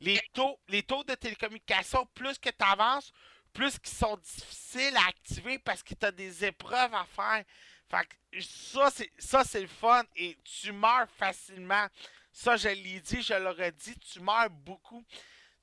[0.00, 3.12] les taux, les taux de télécommunication, plus que tu avances,
[3.52, 7.44] plus qu'ils sont difficiles à activer parce que tu as des épreuves à faire.
[7.90, 11.86] Fait que ça, c'est, ça, c'est le fun et tu meurs facilement.
[12.32, 15.04] Ça, je l'ai dit, je l'aurais dit, tu meurs beaucoup.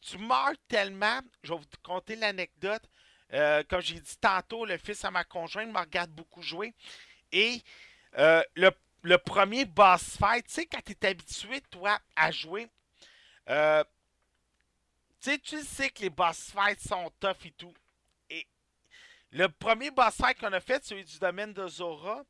[0.01, 2.84] Tu meurs tellement, je vais vous conter l'anecdote.
[3.34, 6.74] Euh, comme j'ai dit tantôt, le fils à ma conjointe me regarde beaucoup jouer.
[7.32, 7.62] Et
[8.18, 12.68] euh, le, premier boss fight, tu sais, quand tu es habitué, toi, à jouer,
[13.50, 13.84] euh,
[15.22, 17.74] tu sais, tu sais que les boss fights sont tough et tout.
[18.30, 18.48] Et
[19.32, 22.24] le premier boss fight qu'on a fait, celui du domaine de Zora,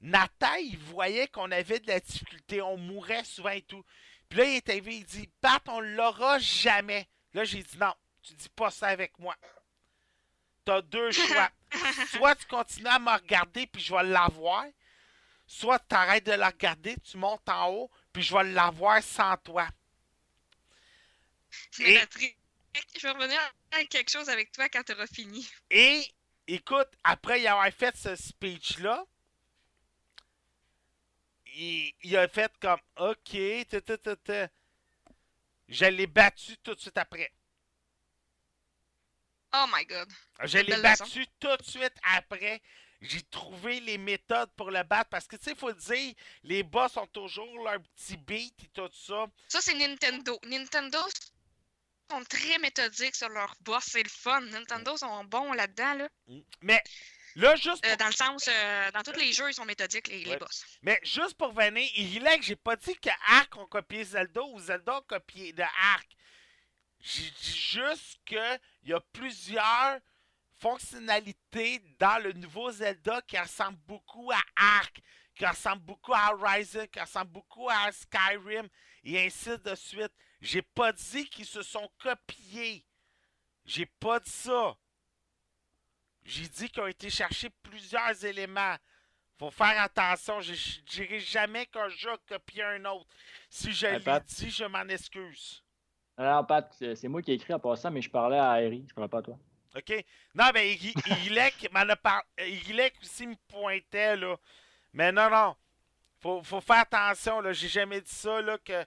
[0.00, 3.84] Nathan, il voyait qu'on avait de la difficulté, on mourait souvent et tout.
[4.28, 7.08] Puis là, il est arrivé, il dit Pat, on l'aura jamais.
[7.32, 9.36] Là, j'ai dit non, tu dis pas ça avec moi.
[10.66, 11.50] T'as deux choix.
[12.10, 14.66] soit tu continues à me regarder, puis je vais l'avoir.
[15.46, 19.36] Soit tu arrêtes de la regarder, tu montes en haut, puis je vais l'avoir sans
[19.38, 19.68] toi.
[21.70, 22.36] C'est Et- Patrick.
[22.98, 23.40] Je vais revenir
[23.72, 25.48] à quelque chose avec toi quand tu auras fini.
[25.70, 26.02] Et
[26.46, 29.02] écoute, après y avoir fait ce speech-là,
[31.54, 33.30] il, il a fait comme OK,
[35.68, 37.32] je l'ai battu tout de suite après.
[39.54, 40.08] Oh my god.
[40.44, 40.82] Je l'ai leçon.
[40.82, 42.60] battu tout de suite après.
[43.02, 46.62] J'ai trouvé les méthodes pour le battre parce que tu sais, il faut dire, les
[46.62, 49.26] boss ont toujours leur petit beat et tout ça.
[49.48, 50.38] Ça, c'est Nintendo.
[50.46, 50.98] Nintendo
[52.10, 53.84] sont très méthodiques sur leur boss.
[53.88, 54.40] C'est le fun.
[54.40, 55.94] Nintendo sont bons là-dedans.
[55.94, 56.08] Là.
[56.62, 56.82] Mais
[57.34, 60.08] là, juste Euh, pour, dans le sens, euh, dans tous les jeux, ils sont méthodiques,
[60.08, 60.64] les, boss.
[60.82, 64.42] mais juste pour venir, il est que j'ai pas dit que Ark ont copié Zelda
[64.42, 66.08] ou Zelda a copié de Ark.
[67.08, 70.00] J'ai dit juste que il y a plusieurs
[70.58, 75.00] fonctionnalités dans le nouveau Zelda qui ressemblent beaucoup à Ark,
[75.36, 78.68] qui ressemblent beaucoup à Horizon, qui ressemblent beaucoup à Skyrim,
[79.04, 80.10] et ainsi de suite.
[80.40, 82.84] J'ai pas dit qu'ils se sont copiés.
[83.64, 84.76] J'ai pas dit ça.
[86.24, 88.76] J'ai dit qu'ils ont été chercher plusieurs éléments.
[89.38, 93.06] Faut faire attention, je je dirai jamais qu'un jeu a copié un autre.
[93.48, 95.62] Si je l'ai dit, je m'en excuse.
[96.18, 98.94] Non, Pat, c'est moi qui ai écrit en passant, mais je parlais à Harry, je
[98.94, 99.38] parlais pas à toi.
[99.76, 100.04] OK?
[100.34, 104.36] Non, mais Igilek aussi me pointait, là.
[104.94, 105.54] Mais non, non.
[106.20, 107.52] Faut, faut faire attention, là.
[107.52, 108.84] J'ai jamais dit ça, là, que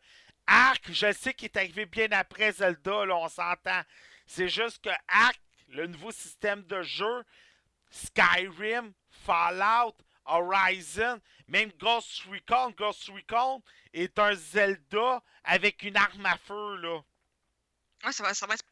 [0.48, 3.82] Ark, je sais qu'il est arrivé bien après Zelda, là, on s'entend.
[4.26, 7.24] C'est juste que Ark, le nouveau système de jeu,
[7.92, 13.62] Skyrim, Fallout, Horizon, même Ghost Recon, Ghost Recon
[13.94, 17.02] est un Zelda avec une arme à feu, là.
[18.04, 18.66] Ouais, ça va, ça va être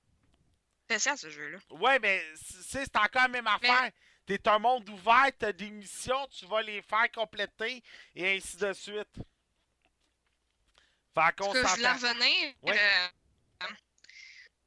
[0.86, 1.59] spécial, ce jeu-là.
[1.71, 3.91] Ouais, mais c'est c'est encore la même affaire.
[4.25, 7.82] T'es un monde ouvert, t'as des missions, tu vas les faire compléter
[8.13, 9.15] et ainsi de suite.
[11.15, 12.53] Fait qu'on je voulais revenir.
[12.61, 12.78] Ouais.
[12.78, 13.67] euh,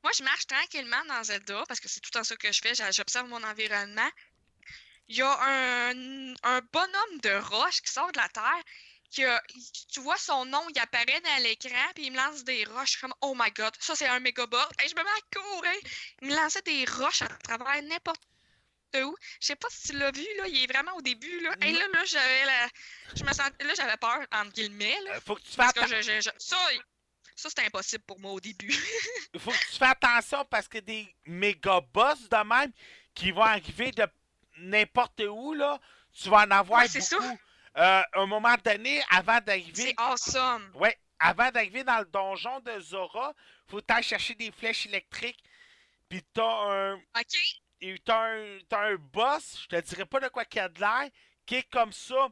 [0.02, 2.72] moi, je marche tranquillement dans Zelda parce que c'est tout en ça que je fais.
[2.92, 4.10] J'observe mon environnement.
[5.08, 8.62] Il y a un, un bonhomme de roche qui sort de la terre.
[9.10, 12.86] Tu vois son nom, il apparaît dans l'écran, puis il me lance des roches.
[12.86, 14.66] Je suis comme, oh my god, ça c'est un méga boss.
[14.84, 15.72] Et je me mets à courir.
[16.22, 18.20] Il me lançait des roches à travers n'importe
[18.96, 19.14] où.
[19.40, 21.40] Je sais pas si tu l'as vu, là, il est vraiment au début.
[21.40, 22.68] Là, Et là, là j'avais la...
[23.16, 23.64] je me sentais...
[23.64, 25.00] là, j'avais peur, entre guillemets.
[25.04, 26.56] Là, Euh, Faut que tu fasses que je, je- je- ça,
[27.36, 28.72] ça c'était impossible pour moi au début.
[29.38, 32.72] faut que tu fais attention parce que des méga boss de même
[33.14, 34.06] qui vont arriver de
[34.58, 35.80] n'importe où, là,
[36.12, 37.16] tu vas en avoir Ouais, c'est ça.
[37.76, 39.72] Euh, à un moment donné, avant d'arriver.
[39.74, 40.70] C'est awesome.
[40.74, 43.32] Ouais, avant d'arriver dans le donjon de Zora,
[43.68, 45.42] faut aller chercher des flèches électriques.
[46.08, 46.94] Puis t'as un.
[46.94, 47.60] OK?
[47.82, 50.68] Et t'as un, t'as un boss, je te dirais pas de quoi qu'il y a
[50.68, 51.08] de l'air,
[51.46, 52.28] qui est comme ça.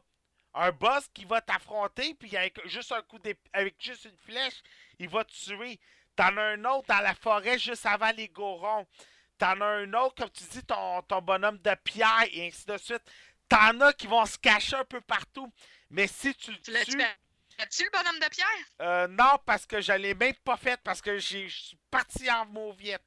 [0.53, 3.19] Un boss qui va t'affronter, puis avec juste un coup
[3.53, 4.61] avec juste une flèche,
[4.99, 5.79] il va te tuer.
[6.15, 8.85] T'en as un autre dans la forêt juste avant les gorons.
[9.37, 12.77] T'en as un autre, comme tu dis, ton, ton bonhomme de pierre, et ainsi de
[12.77, 13.03] suite.
[13.49, 15.51] T'en as qui vont se cacher un peu partout.
[15.89, 17.01] Mais si tu le Tu tues.
[17.57, 18.47] As-tu le bonhomme de pierre?
[18.81, 22.45] Euh, non, parce que je l'ai même pas fait, parce que je suis parti en
[22.45, 23.05] mauviette.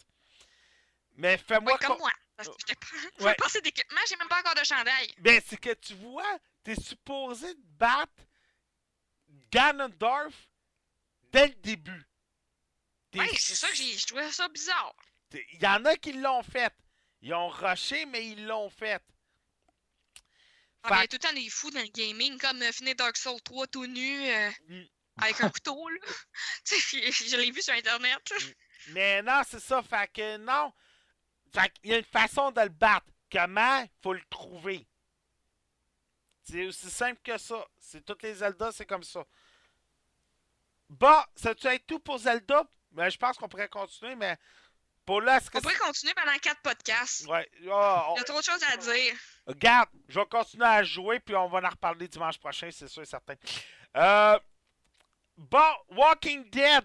[1.15, 2.11] Mais fais-moi Oui, comme moi.
[2.37, 3.31] Parce que pas, Ouais.
[3.31, 5.15] j'ai pas assez d'équipement, j'ai même pas encore de chandail.
[5.19, 8.13] Ben, c'est que tu vois, t'es supposé te battre
[9.51, 10.35] Ganondorf
[11.33, 12.03] dès le début.
[13.15, 13.97] Oui, c'est ça que j'ai.
[13.97, 14.95] Je trouvais ça bizarre.
[15.33, 16.73] Il y en a qui l'ont fait.
[17.21, 19.03] Ils ont rushé, mais ils l'ont fait.
[20.85, 23.41] Ah, ben, tout le temps des fous dans le gaming, comme euh, finir Dark Souls
[23.43, 24.83] 3 tout nu, euh, Mm.
[25.19, 25.99] avec un couteau, là.
[26.65, 28.33] Tu sais, je l'ai vu sur Internet.
[28.89, 29.83] Mais non, c'est ça.
[29.83, 30.73] Fait que non.
[31.55, 33.07] Fait qu'il y a une façon de le battre.
[33.31, 33.87] Comment?
[34.03, 34.87] Faut le trouver.
[36.43, 37.65] C'est aussi simple que ça.
[37.79, 39.25] C'est toutes les Zelda, c'est comme ça.
[40.89, 42.65] Bon, ça tu être tout pour Zelda?
[42.91, 44.37] Mais je pense qu'on pourrait continuer, mais
[45.05, 47.27] pour là, On pourrait continuer pendant quatre podcasts.
[47.27, 47.49] Ouais.
[47.67, 49.15] on- Il y a trop de choses à dire.
[49.47, 53.03] Regarde, je vais continuer à jouer, puis on va en reparler dimanche prochain, c'est sûr
[53.03, 53.35] et certain.
[53.97, 54.39] Euh,
[55.37, 56.85] bon, Walking Dead,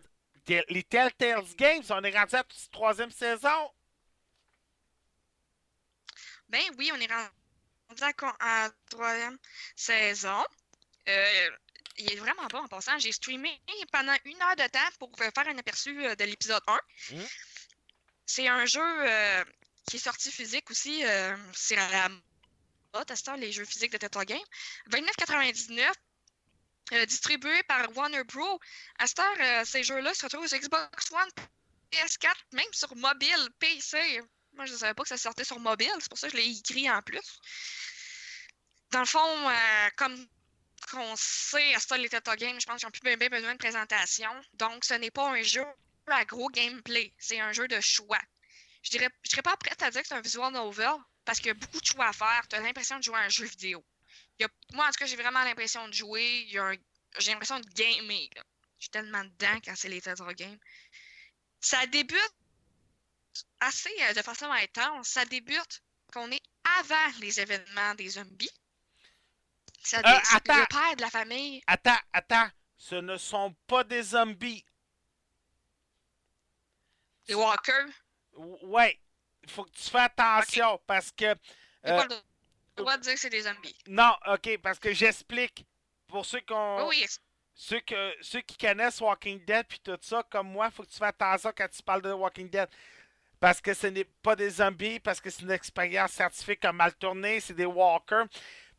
[0.69, 3.71] les Telltales Games, on est rendu à la troisième saison.
[6.49, 9.37] Ben oui, on est rendu à, à troisième
[9.75, 10.43] saison.
[11.09, 11.49] Euh,
[11.97, 12.97] il est vraiment bon en passant.
[12.99, 13.59] J'ai streamé
[13.91, 16.79] pendant une heure de temps pour faire un aperçu euh, de l'épisode 1.
[17.11, 17.27] Mhm.
[18.27, 19.43] C'est un jeu euh,
[19.89, 21.03] qui est sorti physique aussi.
[21.03, 22.09] euh, c'est à la
[22.93, 24.39] mode à les jeux physiques de Tetra Game.
[24.91, 25.91] 29,99.
[26.93, 28.59] euh, distribué par Warner Bros.
[28.99, 31.29] À cette heure, ces jeux-là se retrouvent sur Xbox One,
[31.91, 34.21] PS4, même sur mobile, PC.
[34.53, 36.41] Moi, je ne savais pas que ça sortait sur mobile, c'est pour ça que je
[36.41, 37.39] l'ai écrit en plus.
[38.91, 40.27] Dans le fond, euh, comme
[40.91, 43.53] qu'on sait, à ce les Teta Games, je pense qu'ils n'ont plus bien, bien besoin
[43.53, 44.31] de présentation.
[44.53, 45.65] Donc, ce n'est pas un jeu
[46.15, 48.19] à gros gameplay, c'est un jeu de choix.
[48.83, 50.91] Je dirais, je serais pas prête à dire que c'est un visual novel
[51.25, 52.47] parce qu'il y a beaucoup de choix à faire.
[52.49, 53.83] Tu as l'impression de jouer à un jeu vidéo.
[54.39, 56.47] Il y a- moi, en tout cas, j'ai vraiment l'impression de jouer.
[57.19, 58.29] J'ai l'impression de gamer.
[58.35, 58.43] là.
[58.79, 60.59] Je suis tellement dedans quand c'est les Tetra Games.
[61.59, 62.31] Ça débute
[63.59, 65.07] assez euh, de façon intense.
[65.09, 65.81] Ça débute
[66.13, 66.41] qu'on est
[66.79, 68.49] avant les événements des zombies.
[69.83, 70.59] Ça Euh, c'est attends.
[70.59, 71.61] le père de la famille.
[71.65, 74.63] Attends, attends, ce ne sont pas des zombies.
[77.27, 77.87] Les walkers?
[78.35, 78.99] Ou- Ouais,
[79.43, 81.25] il faut que tu fasses attention parce que.
[81.25, 81.35] Euh,
[81.83, 82.15] pas le
[82.75, 83.75] droit de dire que c'est des zombies.
[83.87, 85.65] non, ok, parce que j'explique.
[86.07, 86.87] Pour ceux qui ont.
[86.87, 87.05] Oui.
[87.53, 90.97] ceux, que, ceux qui connaissent Walking Dead puis tout ça, comme moi, faut que tu
[90.97, 92.69] fasses attention quand tu parles de Walking Dead.
[93.39, 96.93] Parce que ce n'est pas des zombies, parce que c'est une expérience scientifique comme mal
[96.95, 98.25] tournée, c'est des walkers.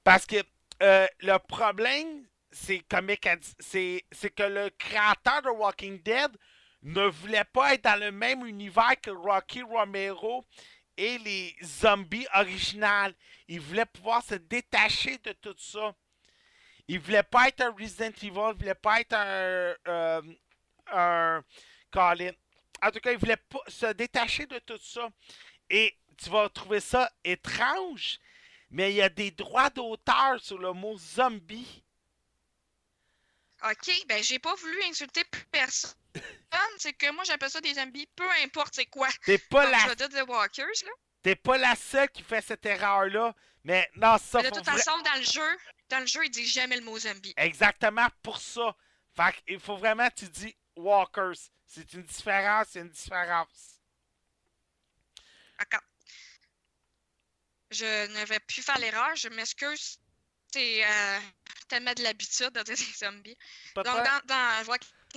[0.03, 0.37] Parce que
[0.83, 2.85] euh, le problème, c'est
[4.11, 6.31] c'est que le créateur de Walking Dead
[6.83, 10.45] ne voulait pas être dans le même univers que Rocky Romero
[10.97, 13.15] et les zombies originales.
[13.49, 15.95] Il voulait pouvoir se détacher de tout ça.
[16.87, 19.27] Il voulait pas être un Resident Evil, il voulait pas être un.
[19.89, 20.23] euh,
[20.93, 21.45] un.
[21.91, 22.33] Colin.
[22.83, 25.09] En tout cas, il voulait pas se détacher de tout ça.
[25.71, 28.19] Et tu vas trouver ça étrange,
[28.71, 31.83] mais il y a des droits d'auteur sur le mot zombie.
[33.65, 35.93] Ok, ben j'ai pas voulu insulter personne.
[36.79, 39.09] C'est que moi j'appelle ça des zombies, peu importe c'est quoi.
[39.25, 40.91] T'es pas, Donc, la, je vais dire Walkers, là.
[41.23, 43.35] t'es pas la seule qui fait cette erreur-là.
[43.65, 45.59] Mais non, ça Mais de toute vra- façon, dans le jeu,
[45.89, 47.35] dans le jeu, il dit jamais le mot zombie.
[47.37, 48.77] Exactement pour ça.
[49.17, 51.35] Fait qu'il faut vraiment que tu dis walkers.
[51.67, 53.81] C'est une différence, c'est une différence.
[55.59, 55.83] D'accord.
[57.71, 59.99] Je ne vais plus faire l'erreur, je m'excuse.
[60.53, 61.19] C'est euh,
[61.69, 63.37] tellement de l'habitude de dire des zombies.
[63.75, 64.65] Donc, dans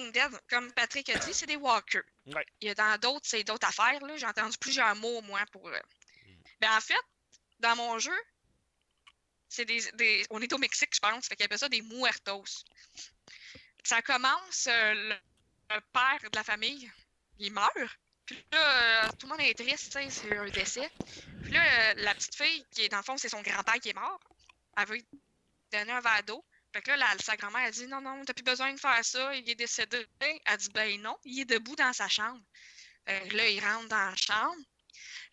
[0.02, 2.04] Walking Dead, comme Patrick a dit, c'est des walkers.
[2.28, 2.45] Ouais.
[2.62, 3.99] Il y a dans d'autres, c'est d'autres affaires.
[4.06, 4.18] là.
[4.18, 5.68] J'ai entendu plusieurs mots, moi, pour.
[5.68, 5.80] euh.
[6.60, 6.95] Ben, en fait,
[7.60, 8.18] dans mon jeu,
[9.49, 11.28] c'est des, des- On est au Mexique, je pense.
[11.28, 12.43] Fait qu'ils appellent ça des muertos.
[13.84, 15.16] Ça commence, euh, le,
[15.76, 16.89] le père de la famille,
[17.39, 17.72] il meurt.
[18.26, 20.89] Puis là, euh, tout le monde est triste, c'est un décès.
[21.43, 23.89] Puis là, euh, la petite fille, qui est dans le fond, c'est son grand-père qui
[23.89, 24.20] est mort.
[24.78, 25.06] Elle veut lui
[25.72, 26.45] donner un verre d'eau.
[26.74, 29.36] Fait que là, sa grand-mère a dit non, non, t'as plus besoin de faire ça,
[29.36, 30.07] il est décédé.
[30.19, 32.41] Elle dit ben non, il est debout dans sa chambre.
[33.05, 34.61] Fait que là, il rentre dans la chambre.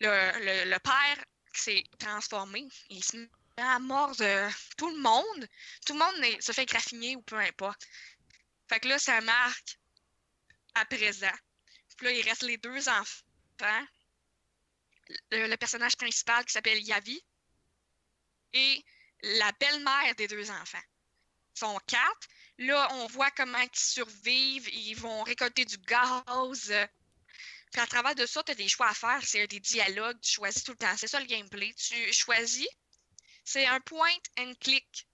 [0.00, 2.66] Le, le, le père s'est transformé.
[2.90, 5.48] Il se met à mordre euh, tout le monde.
[5.86, 7.86] Tout le monde se fait graffiner ou peu importe.
[8.68, 9.78] Fait que là, ça marque
[10.74, 11.36] à présent.
[11.96, 13.86] Puis là, il reste les deux enfants.
[15.30, 17.20] Le personnage principal qui s'appelle Yavi
[18.52, 18.84] et
[19.22, 20.82] la belle-mère des deux enfants.
[21.58, 22.28] Sont quatre.
[22.58, 24.68] Là, on voit comment ils survivent.
[24.72, 26.72] Ils vont récolter du gaz.
[27.72, 29.20] Puis à travers de ça, tu as des choix à faire.
[29.22, 30.20] C'est des dialogues.
[30.20, 30.96] Tu choisis tout le temps.
[30.96, 31.74] C'est ça le gameplay.
[31.74, 32.68] Tu choisis
[33.44, 35.08] c'est un point and click.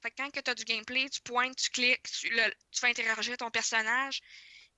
[0.00, 2.88] Fait que quand tu as du gameplay, tu pointes, tu cliques, tu, le- tu fais
[2.88, 4.20] interagir ton personnage.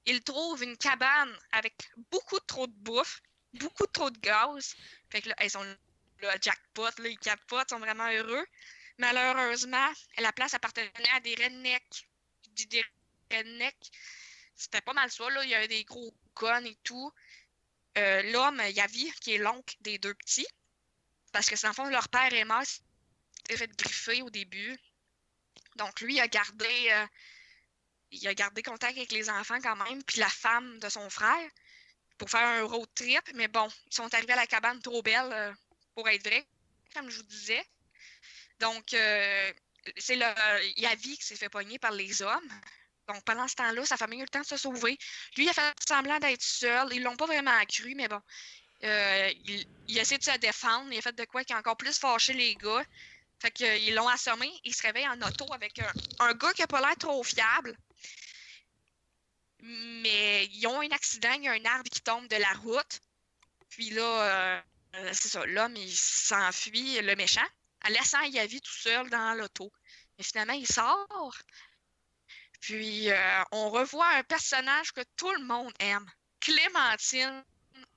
[0.06, 1.74] Il trouve une cabane avec
[2.10, 3.20] beaucoup trop de bouffe,
[3.52, 4.74] beaucoup trop de gaz.
[5.10, 5.62] Fait que là, ils sont
[6.22, 8.46] là, jackpot, là, ils capotent, ils sont vraiment heureux.
[9.02, 9.88] Malheureusement,
[10.18, 12.06] la place appartenait à des rednecks.
[12.70, 12.84] Des
[13.32, 13.90] rednecks.
[14.54, 15.24] C'était pas mal ça.
[15.42, 17.12] Il y avait des gros guns et tout.
[17.98, 20.46] Euh, L'homme, Yavi, qui est l'oncle des deux petits,
[21.32, 24.78] parce que, dans le fond, leur père est mort, s'est fait griffer au début.
[25.76, 30.20] Donc, lui, il a gardé, euh, a gardé contact avec les enfants quand même, puis
[30.20, 31.50] la femme de son frère,
[32.18, 33.22] pour faire un road trip.
[33.34, 35.52] Mais bon, ils sont arrivés à la cabane trop belle euh,
[35.96, 36.46] pour être vrai,
[36.94, 37.66] comme je vous disais.
[38.62, 39.52] Donc, euh,
[39.98, 40.24] c'est le
[40.76, 42.48] Yavi qui s'est fait pogner par les hommes.
[43.08, 44.96] Donc, pendant ce temps-là, sa famille a eu le temps de se sauver.
[45.36, 46.88] Lui, il a fait semblant d'être seul.
[46.92, 48.20] Ils l'ont pas vraiment cru, mais bon.
[48.84, 50.92] Euh, il, il a essayé de se défendre.
[50.92, 52.84] Il a fait de quoi qui a encore plus fâché les gars.
[53.40, 54.48] Fait qu'ils l'ont assommé.
[54.62, 55.80] Il se réveille en auto avec
[56.20, 57.76] un, gars qui a pas l'air trop fiable.
[59.58, 61.32] Mais ils ont un accident.
[61.32, 63.00] Il y a un arbre qui tombe de la route.
[63.70, 64.62] Puis là,
[64.94, 65.44] euh, c'est ça.
[65.46, 67.48] L'homme, il s'enfuit, le méchant,
[67.84, 69.72] en laissant Yavi tout seul dans l'auto.
[70.18, 71.36] Mais finalement, il sort.
[72.60, 76.06] Puis, euh, on revoit un personnage que tout le monde aime.
[76.40, 77.44] Clémentine,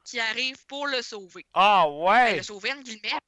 [0.05, 1.45] qui arrive pour le sauver.
[1.53, 2.37] Ah Ben, ouais!
[2.37, 3.19] le sauver, en guillemets.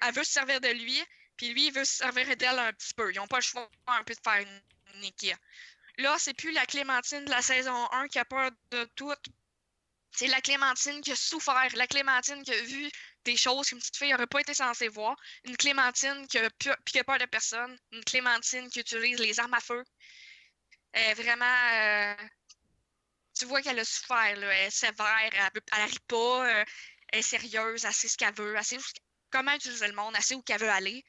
[0.00, 1.02] Elle veut se servir de lui,
[1.36, 3.10] puis lui, il veut se servir d'elle un petit peu.
[3.12, 4.62] Ils n'ont pas le choix un peu de faire une,
[4.96, 5.38] une équipe.
[5.98, 9.12] Là, c'est plus la Clémentine de la saison 1 qui a peur de tout.
[10.10, 12.90] C'est la Clémentine qui a souffert, la Clémentine qui a vu
[13.24, 16.70] des choses qu'une petite fille n'aurait pas été censée voir, une Clémentine qui a, pu-
[16.86, 19.82] qui peur de personne, une Clémentine qui utilise les armes à feu.
[20.92, 21.44] Est vraiment.
[21.72, 22.14] euh,
[23.38, 24.52] tu vois qu'elle a souffert, là.
[24.52, 26.64] Elle est sévère, elle, elle arrive pas, euh,
[27.08, 28.78] elle est sérieuse, elle sait ce qu'elle veut, elle sait
[29.30, 31.04] comment utiliser le monde, elle sait où qu'elle veut aller.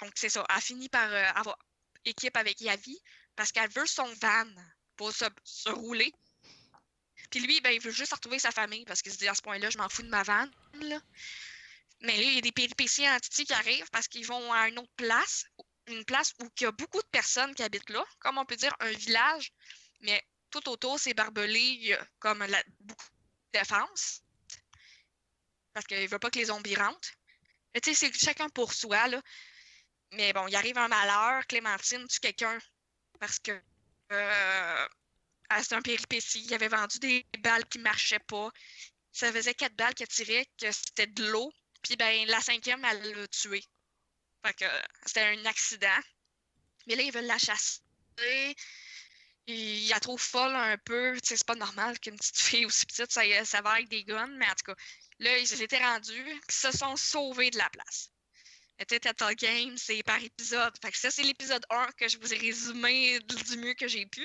[0.00, 0.44] Donc, c'est ça.
[0.54, 1.58] Elle finit par euh, avoir
[2.04, 2.96] équipe avec Yavi
[3.36, 4.46] parce qu'elle veut son van
[4.96, 5.24] pour se
[5.70, 6.12] rouler.
[7.30, 9.42] Puis lui, ben, il veut juste retrouver sa famille parce qu'il se dit à ce
[9.42, 10.48] point-là, je m'en fous de ma van.
[10.74, 11.00] Là.
[12.00, 14.68] Mais là, il y a des péripéties en Titi qui arrivent parce qu'ils vont à
[14.68, 15.44] une autre place,
[15.88, 18.56] une place où il y a beaucoup de personnes qui habitent là, comme on peut
[18.56, 19.52] dire un village,
[20.00, 23.06] mais tout autour, c'est barbelé, il y a comme la, beaucoup
[23.52, 24.22] de défense.
[25.74, 27.12] Parce qu'il ne veut pas que les zombies rentrent.
[27.74, 29.20] Mais tu sais, c'est chacun pour soi, là.
[30.12, 32.58] Mais bon, il arrive un malheur, Clémentine tue quelqu'un
[33.20, 33.60] parce que
[34.12, 34.88] euh,
[35.50, 36.44] c'est un péripétie.
[36.44, 38.50] Il avait vendu des balles qui marchaient pas.
[39.12, 41.52] Ça faisait quatre balles qu'elle tirait, que c'était de l'eau.
[41.82, 43.62] Puis ben la cinquième, elle l'a tué.
[44.44, 44.64] Fait que
[45.06, 46.00] c'était un accident.
[46.86, 47.80] Mais là, ils veulent la chasser.
[49.46, 51.16] Il la trouve folle un peu.
[51.22, 54.26] C'est pas normal qu'une petite fille aussi petite, ça, ça va avec des guns.
[54.36, 54.74] Mais en tout cas,
[55.18, 58.10] là, ils étaient rendus, ils se sont sauvés de la place.
[58.78, 60.72] C'était Tata Game, c'est par épisode.
[60.80, 64.06] Fait que ça, c'est l'épisode 1 que je vous ai résumé du mieux que j'ai
[64.06, 64.24] pu.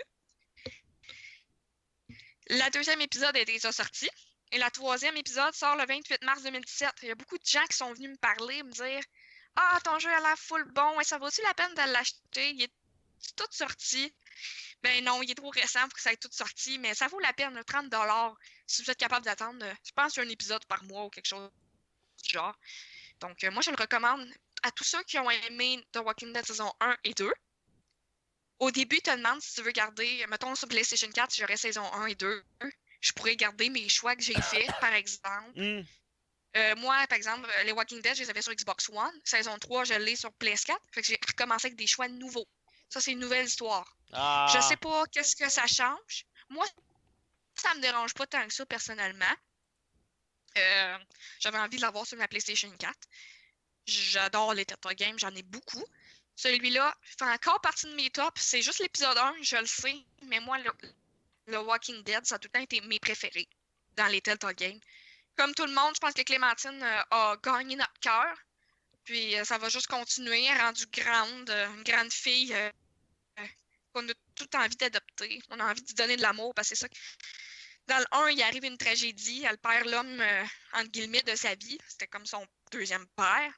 [2.48, 4.10] La deuxième épisode est déjà sorti.
[4.52, 6.92] Et la troisième épisode sort le 28 mars 2017.
[7.02, 9.02] Il y a beaucoup de gens qui sont venus me parler, me dire
[9.56, 12.52] Ah, ton jeu a l'air full bon, et ça vaut-il la peine de l'acheter?
[12.52, 12.74] Il est
[13.36, 14.14] tout sorti.
[14.84, 17.20] Ben non, il est trop récent pour que ça ait tout sorti, mais ça vaut
[17.20, 17.92] la peine, le 30
[18.68, 21.50] si vous êtes capable d'attendre, euh, je pense, un épisode par mois ou quelque chose
[22.24, 22.56] du genre.
[23.22, 24.30] Donc, euh, moi, je le recommande
[24.64, 27.32] à tous ceux qui ont aimé The Walking Dead saison 1 et 2.
[28.60, 31.58] Au début, tu te demandes si tu veux garder, mettons sur PlayStation 4, si j'aurais
[31.58, 32.44] saison 1 et 2,
[33.02, 35.52] je pourrais garder mes choix que j'ai faits, par exemple.
[35.56, 35.84] Hmm.
[36.56, 39.20] Euh, moi, par exemple, euh, les Walking Dead, je les avais sur Xbox One.
[39.24, 40.78] Saison 3, je l'ai sur PS4.
[40.92, 42.48] Fait que j'ai recommencé avec des choix nouveaux.
[42.90, 43.98] Ça, c'est une nouvelle histoire.
[44.12, 44.48] Ah.
[44.54, 46.26] Je sais pas qu'est-ce que ça change.
[46.50, 46.66] Moi,
[47.56, 49.36] ça me dérange pas tant que ça, personnellement.
[50.58, 50.98] Euh,
[51.40, 52.94] J'avais envie de l'avoir sur ma PlayStation 4.
[53.88, 55.84] J'adore les Tata Games, j'en ai beaucoup.
[56.36, 58.42] Celui-là fait encore partie de mes tops.
[58.42, 59.96] C'est juste l'épisode 1, je le sais.
[60.24, 60.58] Mais moi,
[61.48, 63.48] le, Walking Dead, ça a tout le temps été mes préférés
[63.96, 64.80] dans les Telltale Games.
[65.36, 68.36] Comme tout le monde, je pense que Clémentine euh, a gagné notre cœur.
[69.04, 70.48] Puis euh, ça va juste continuer.
[70.54, 72.56] Rendue grande, euh, une grande fille
[73.94, 75.40] qu'on a tout envie d'adopter.
[75.50, 76.94] On a envie de lui donner de l'amour parce que c'est ça.
[77.88, 79.44] Dans le 1, il arrive une tragédie.
[79.48, 80.24] Elle perd l'homme,
[80.74, 81.78] entre guillemets, de sa vie.
[81.88, 83.54] C'était comme son deuxième père.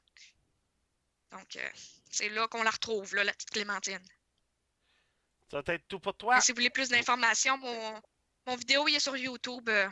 [1.32, 1.68] Donc, euh,
[2.16, 4.00] c'est là qu'on la retrouve, là, la petite Clémentine.
[5.50, 6.38] Ça va être tout pour toi.
[6.38, 8.02] Et si vous voulez plus d'informations, mon,
[8.46, 9.68] mon vidéo il est sur YouTube.
[9.68, 9.88] euh,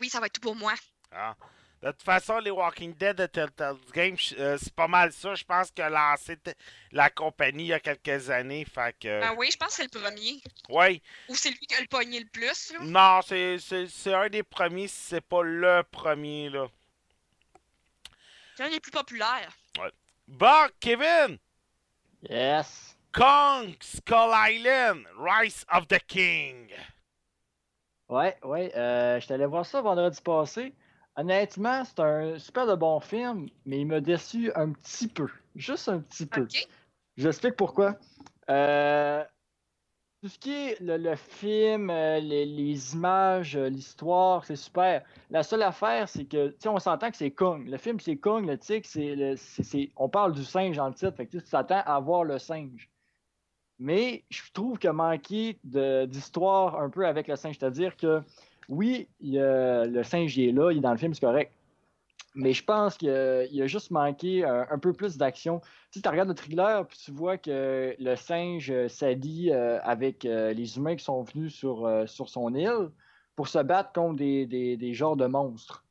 [0.00, 0.74] oui, ça va être tout pour moi.
[1.10, 1.34] Ah.
[1.82, 5.34] De toute façon, les Walking Dead de Telltale Games, euh, c'est pas mal ça.
[5.34, 6.36] Je pense que lancé
[6.92, 8.64] la compagnie il y a quelques années.
[8.64, 9.20] Fait que.
[9.22, 10.40] Ah oui, je pense que c'est le premier.
[10.68, 11.02] Ouais.
[11.28, 12.72] Ou c'est lui qui a le pogné le plus.
[12.72, 12.78] là.
[12.82, 16.68] Non, c'est c'est- c'est un des premiers, si c'est pas le premier, là.
[18.56, 19.52] C'est un des plus populaires.
[20.28, 21.38] Bon, Kevin!
[22.28, 22.96] Yes.
[23.12, 26.70] Kong Skull Island, Rise of the King.
[28.08, 28.72] Ouais, ouais.
[28.76, 30.74] Euh, je allé voir ça vendredi passé.
[31.16, 35.28] Honnêtement, c'est un super de bon film, mais il m'a déçu un petit peu.
[35.56, 36.42] Juste un petit peu.
[36.42, 36.66] Ok.
[37.16, 37.96] J'explique pourquoi.
[38.48, 39.24] Euh,
[40.22, 45.02] tout ce qui est le, le film, euh, les, images, euh, l'histoire, c'est super.
[45.30, 47.66] La seule affaire, c'est que, tu sais, on s'entend que c'est Kong.
[47.66, 51.26] Le film, c'est Kong, le tigre, c'est, on parle du singe dans le titre, fait
[51.26, 52.88] que tu t'attends à voir le singe.
[53.80, 57.58] Mais je trouve manqué de- d'histoire un peu avec le singe.
[57.58, 58.22] C'est-à-dire que,
[58.68, 61.52] oui, il le singe, il est là, il est dans le film, c'est correct.
[62.34, 65.60] Mais je pense qu'il a, a juste manqué un, un peu plus d'action.
[65.60, 69.78] Tu sais, tu regardes le thriller, puis tu vois que le singe euh, s'allie euh,
[69.82, 72.90] avec euh, les humains qui sont venus sur, euh, sur son île
[73.36, 75.84] pour se battre contre des, des, des genres de monstres.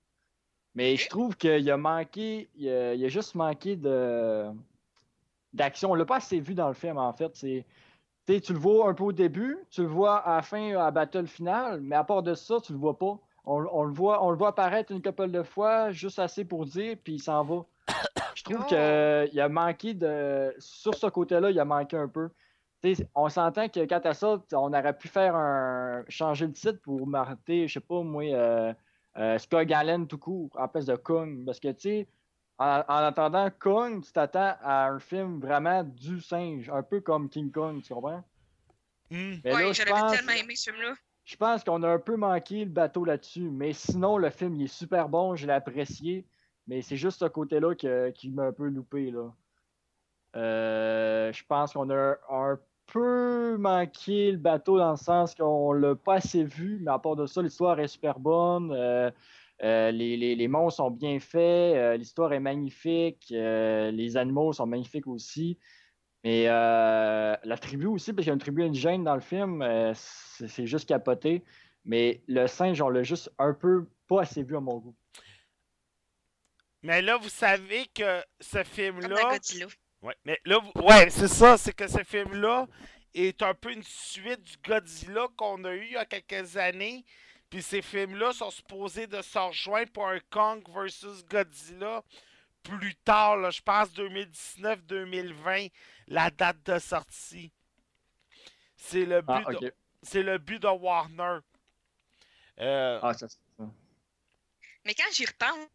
[0.76, 4.52] Mais je trouve qu'il a manqué, il a, il a juste manqué de
[5.54, 5.92] d'action.
[5.92, 7.36] On l'a pas assez vu dans le film, en fait.
[7.36, 7.66] C'est,
[8.26, 10.92] tu le vois un peu au début, tu le vois à la fin, à la
[10.92, 13.20] battle finale, mais à part de ça, tu le vois pas.
[13.46, 16.66] On, on le voit, on le voit apparaître une couple de fois, juste assez pour
[16.66, 17.66] dire, puis il s'en va.
[18.36, 18.66] Je trouve Oh.
[18.68, 20.54] qu'il a manqué de.
[20.60, 22.30] Sur ce côté-là, il a manqué un peu.
[23.14, 26.04] On s'entend que quand à ça, on aurait pu faire un.
[26.08, 28.74] changer le titre pour marquer, je sais pas, moi, euh,
[29.18, 31.44] euh, Scott Gallen tout court, en place de Kong.
[31.46, 32.08] Parce que, tu sais,
[32.58, 37.30] en, en attendant Kong, tu t'attends à un film vraiment du singe, un peu comme
[37.30, 38.24] King Kong, tu comprends?
[39.12, 39.36] Hmm.
[39.44, 40.94] Mais ouais, pense, tellement aimé ce film-là.
[41.26, 43.50] Je pense qu'on a un peu manqué le bateau là-dessus.
[43.50, 46.26] Mais sinon, le film, il est super bon, je l'ai apprécié.
[46.68, 47.76] Mais c'est juste ce côté-là
[48.14, 49.34] qui m'a un peu loupé, là.
[50.36, 55.96] Euh, je pense qu'on a un peu manqué le bateau dans le sens qu'on l'a
[55.96, 58.72] pas assez vu, mais à part de ça, l'histoire est super bonne.
[58.72, 59.12] euh,
[59.64, 65.08] euh, les, les, les monstres sont bien faits, l'histoire est magnifique, les animaux sont magnifiques
[65.08, 65.58] aussi.
[66.24, 69.62] Mais euh, la tribu aussi, parce qu'il y a une tribu indigène dans le film,
[69.62, 71.44] euh, c'est juste capoté.
[71.84, 74.96] Mais le singe, on l'a juste un peu pas assez vu à mon goût.
[76.84, 79.32] Mais là, vous savez que ce film-là.
[80.04, 82.68] Ouais, mais là, vous- ouais, c'est ça, c'est que ce film-là
[83.14, 87.04] est un peu une suite du Godzilla qu'on a eu il y a quelques années.
[87.50, 92.04] Puis ces films-là sont supposés de se rejoindre pour un Kong versus Godzilla
[92.64, 95.72] plus tard, là, je pense 2019-2020,
[96.12, 97.52] la date de sortie.
[98.76, 99.74] C'est le but, Ah, de, ok.
[100.04, 101.40] c'est le but de Warner.
[102.60, 103.66] Euh, Ah, ça, c'est ça.
[104.86, 105.70] Mais quand j'y repense,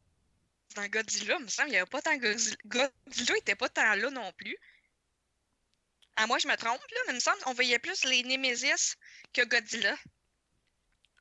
[0.75, 2.57] dans Godzilla, il me semble qu'il n'y avait pas tant Godzilla.
[2.67, 4.57] Godzilla était pas tant là non plus.
[6.17, 8.97] À moi, je me trompe, là, mais il me semble qu'on voyait plus les Nemesis
[9.33, 9.97] que Godzilla.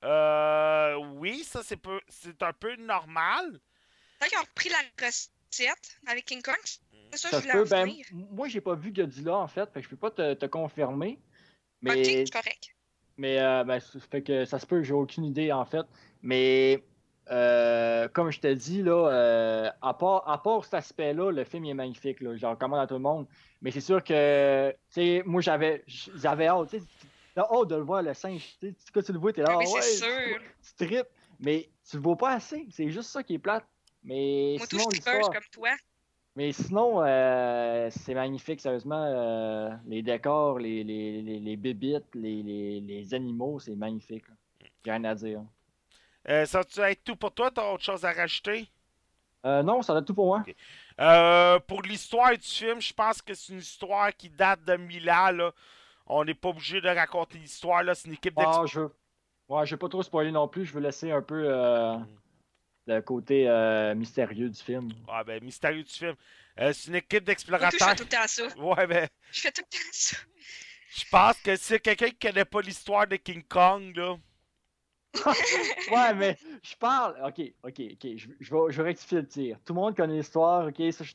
[0.04, 3.60] euh, oui, ça c'est peu, c'est un peu normal.
[4.20, 6.56] Tant qu'ils ont repris la recette avec King Kong,
[7.18, 7.92] ça je voulais Ben,
[8.32, 9.72] moi, j'ai pas vu Godzilla, en fait.
[9.72, 11.20] Fait que je peux pas te, te confirmer.
[11.82, 12.76] Mais, Ok, c'est correct.
[13.18, 15.86] mais euh, ben, ça fait que ça se peut, j'ai aucune idée, en fait.
[16.22, 16.84] Mais
[17.32, 21.66] euh, comme je te dis, là, euh, à, part, à part cet aspect-là, le film
[21.66, 22.22] il est magnifique.
[22.22, 23.28] Là, je le recommande à tout le monde.
[23.62, 26.70] Mais c'est sûr que, tu sais, moi, j'avais j'avais hâte.
[26.72, 28.58] tu de le voir, le singe.
[28.94, 30.40] Quand tu le vois, t'es là, Ah oui, ah ouais, tu- sûr.
[30.78, 31.08] tu tripes.
[31.40, 32.68] Mais tu le vois pas assez.
[32.72, 33.66] C'est juste ça qui est plate.
[34.04, 35.32] Mais Moi, tout, sinon, je trippeuse l'histoire...
[35.32, 35.70] comme toi.
[36.36, 39.06] Mais sinon, euh, c'est magnifique, sérieusement.
[39.08, 44.26] euh, les décors, les, les, les, les bébites, les, les, les animaux, c'est magnifique.
[44.84, 45.42] J'ai rien à dire.
[46.28, 47.52] Euh, ça va être tout pour toi?
[47.52, 48.68] T'as autre chose à rajouter?
[49.46, 50.44] Euh, non, ça va être tout pour moi.
[51.00, 55.10] Euh, pour l'histoire du film, je pense que c'est une histoire qui date de mille
[55.10, 55.32] ans.
[55.32, 55.52] Là.
[56.08, 57.82] On n'est pas obligé de raconter l'histoire.
[57.84, 57.96] là.
[57.96, 58.82] C'est une équipe d'ex- Ah, je.
[59.48, 60.66] Ouais, je vais pas trop spoiler non plus.
[60.66, 61.96] Je veux laisser un peu euh,
[62.88, 64.90] le côté euh, mystérieux du film.
[65.08, 66.16] Ah, ben, mystérieux du film.
[66.60, 67.96] Euh, c'est une équipe tout, je fais d'explorateurs.
[67.96, 68.48] tout le temps ça.
[68.58, 70.18] Ouais, ben, Je fais tout le temps ça.
[70.96, 74.16] je pense que c'est quelqu'un qui connaît pas l'histoire de King Kong, là.
[75.92, 77.16] Ouais, mais je parle.
[77.26, 78.18] Ok, ok, ok.
[78.18, 79.58] Je, je vais, je vais rectifier le tir.
[79.66, 80.68] Tout le monde connaît l'histoire.
[80.68, 81.14] Ok, ça, je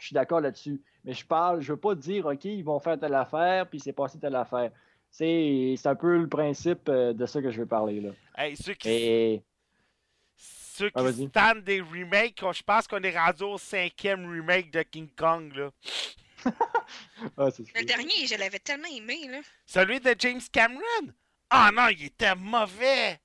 [0.00, 0.80] suis d'accord là-dessus.
[1.04, 3.92] Mais je parle, je veux pas dire, ok, ils vont faire telle affaire, puis c'est
[3.92, 4.70] passé telle affaire.
[5.10, 8.10] C'est c'est un peu le principe euh, de ça que je veux parler, là.
[8.36, 9.44] Hey, ceux qui, Et.
[10.76, 11.28] Ceux qui Ah, vas-y.
[11.28, 15.70] stand des remakes, je pense qu'on est rendu au cinquième remake de King Kong, là.
[17.38, 19.40] Ah, Le dernier, je l'avais tellement aimé, là.
[19.66, 21.12] Celui de James Cameron?
[21.50, 23.18] Ah non, il était mauvais!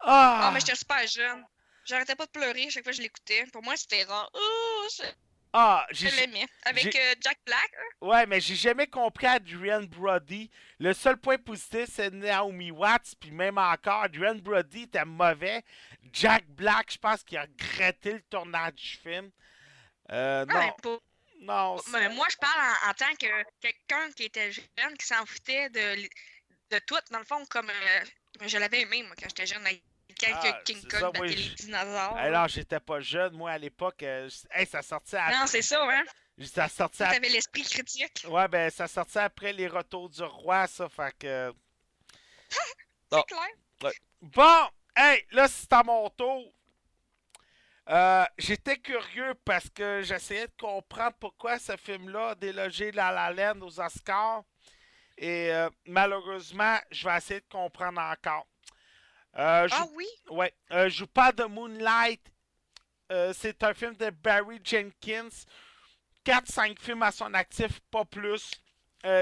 [0.00, 0.40] Ah!
[0.44, 1.44] Ah, mais j'étais super jeune.
[1.84, 3.44] J'arrêtais pas de pleurer à chaque fois que je l'écoutais.
[3.52, 4.30] Pour moi, c'était rare.
[4.32, 5.02] Oh, je,
[5.52, 6.10] Ah, je j'ai...
[6.16, 6.46] l'aimais.
[6.64, 7.70] Avec euh, Jack Black.
[7.78, 8.06] hein.
[8.06, 10.50] Ouais, mais j'ai jamais compris Adrian Brody.
[10.78, 15.62] Le seul point positif, c'est Naomi Watts, puis même encore, Adrian Brody était mauvais.
[16.12, 19.30] Jack Black, je pense qu'il a regretté le tournage du film.
[20.10, 21.02] Euh, non, Ouais, pour,
[21.40, 23.26] Non, Mais moi, je parle en, en tant que
[23.60, 25.96] quelqu'un qui était jeune, qui s'en foutait de,
[26.70, 28.04] de tout, dans le fond, comme euh,
[28.46, 29.82] je l'avais aimé, moi, quand j'étais jeune, avec
[30.18, 32.16] quelques Ah, King Kong moi, les je- dinosaures.
[32.30, 34.02] Non, j'étais pas jeune, moi, à l'époque.
[34.02, 35.30] euh, hey, ça sortait à...
[35.32, 36.04] non, c'est ça, hein?
[36.44, 38.24] Ça sortait à- l'esprit critique.
[38.28, 41.52] Ouais, ben, ça sortait après les retours du roi, ça, fait que...
[43.12, 43.92] C'est clair.
[44.22, 46.52] Bon, hey, là, c'est à mon tour.
[47.90, 53.30] Euh, J'étais curieux parce que j'essayais de comprendre pourquoi ce film-là a délogé La La
[53.32, 54.42] Land aux Oscars.
[55.18, 58.46] Et euh, malheureusement, je vais essayer de comprendre encore.
[59.36, 60.06] Euh, Ah oui?
[60.72, 62.20] euh, je vous parle de Moonlight.
[63.34, 65.28] C'est un film de Barry Jenkins.
[66.24, 68.50] 4-5 films à son actif, pas plus.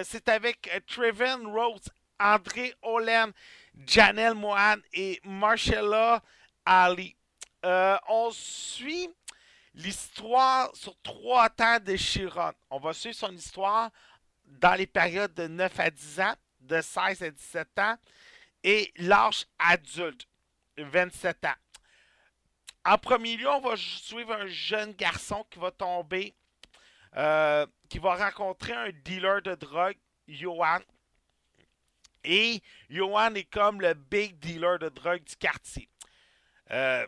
[0.05, 3.33] C'est avec Trevin Rhodes, André Holland,
[3.87, 6.23] Janelle Mohan et Marcella
[6.65, 7.17] Ali.
[7.65, 9.09] Euh, on suit
[9.75, 12.53] l'histoire sur trois temps de Chiron.
[12.71, 13.91] On va suivre son histoire
[14.45, 17.97] dans les périodes de 9 à 10 ans, de 16 à 17 ans
[18.65, 20.27] et l'âge adulte,
[20.77, 21.55] 27 ans.
[22.85, 26.35] En premier lieu, on va suivre un jeune garçon qui va tomber,
[27.17, 29.97] euh, qui va rencontrer un dealer de drogue,
[30.27, 30.81] Johan.
[32.25, 35.89] Et Johan est comme le big dealer de drogue du quartier.
[36.71, 37.07] Euh,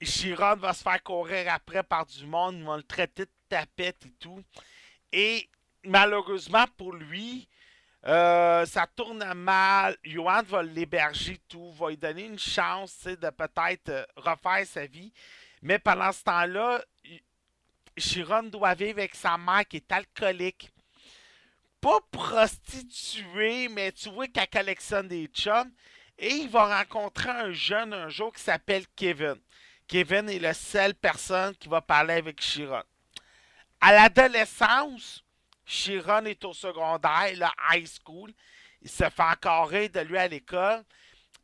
[0.00, 4.06] Chiron va se faire courir après par du monde, ils vont le traiter de tapette
[4.06, 4.42] et tout.
[5.12, 5.48] Et
[5.84, 7.48] malheureusement pour lui,
[8.06, 9.96] euh, ça tourne mal.
[10.04, 15.12] Johan va l'héberger tout, va lui donner une chance de peut-être euh, refaire sa vie.
[15.62, 16.80] Mais pendant ce temps-là,
[17.96, 20.70] Chiron doit vivre avec sa mère qui est alcoolique.
[21.80, 25.72] Pas prostituée, mais tu vois qu'elle collectionne des chums.
[26.18, 29.36] Et il va rencontrer un jeune un jour qui s'appelle Kevin.
[29.86, 32.82] Kevin est la seule personne qui va parler avec Chiron.
[33.80, 35.24] À l'adolescence,
[35.64, 38.32] Chiron est au secondaire, le high school.
[38.82, 40.84] Il se fait encarrer de lui à l'école.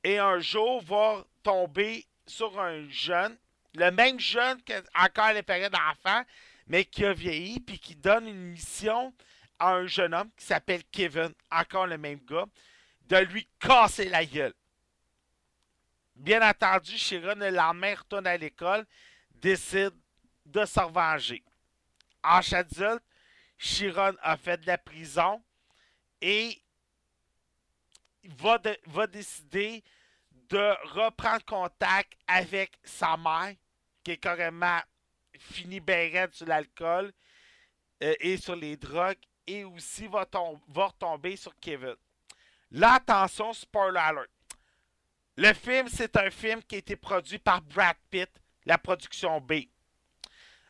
[0.03, 3.37] Et un jour, va tomber sur un jeune,
[3.75, 6.23] le même jeune que encore à la période d'enfant,
[6.67, 9.13] mais qui a vieilli, puis qui donne une mission
[9.65, 12.47] à un jeune homme qui s'appelle Kevin, encore le même gars,
[13.09, 14.55] de lui casser la gueule.
[16.15, 18.87] Bien entendu, Chiron, le lendemain, retourne à l'école,
[19.31, 19.95] décide
[20.47, 21.43] de se revenger.
[22.23, 23.03] Âge adulte,
[23.59, 25.43] Chiron a fait de la prison
[26.21, 26.63] et
[28.25, 29.83] va, va décider
[30.31, 33.55] de reprendre contact avec sa mère,
[34.03, 34.81] qui est carrément
[35.39, 37.13] fini ben raide sur l'alcool
[38.03, 41.95] euh, et sur les drogues, et aussi va, tom- va retomber sur Kevin.
[42.71, 44.29] Là, attention, spoiler alert.
[45.37, 48.31] Le film, c'est un film qui a été produit par Brad Pitt,
[48.65, 49.65] la production B.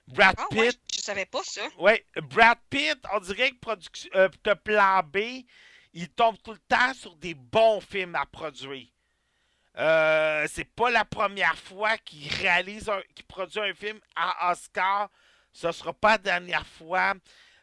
[0.06, 1.62] Brad Ah Pitt, ouais, je savais pas ça.
[1.78, 5.44] Ouais, Brad Pitt, on dirait que, production, euh, que Plan B,
[5.92, 8.88] il tombe tout le temps sur des bons films à produire.
[9.76, 15.10] Euh, c'est pas la première fois qu'il réalise, qu'il produit un film à Oscar.
[15.52, 17.14] Ce sera pas la dernière fois.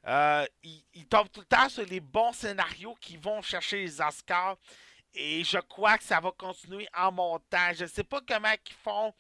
[0.08, 4.58] Euh, il, tombe tout le temps sur les bons scénarios qui vont chercher les Oscars.
[5.14, 7.74] Et je crois que ça va continuer en montant.
[7.74, 9.14] Je sais pas comment ils font,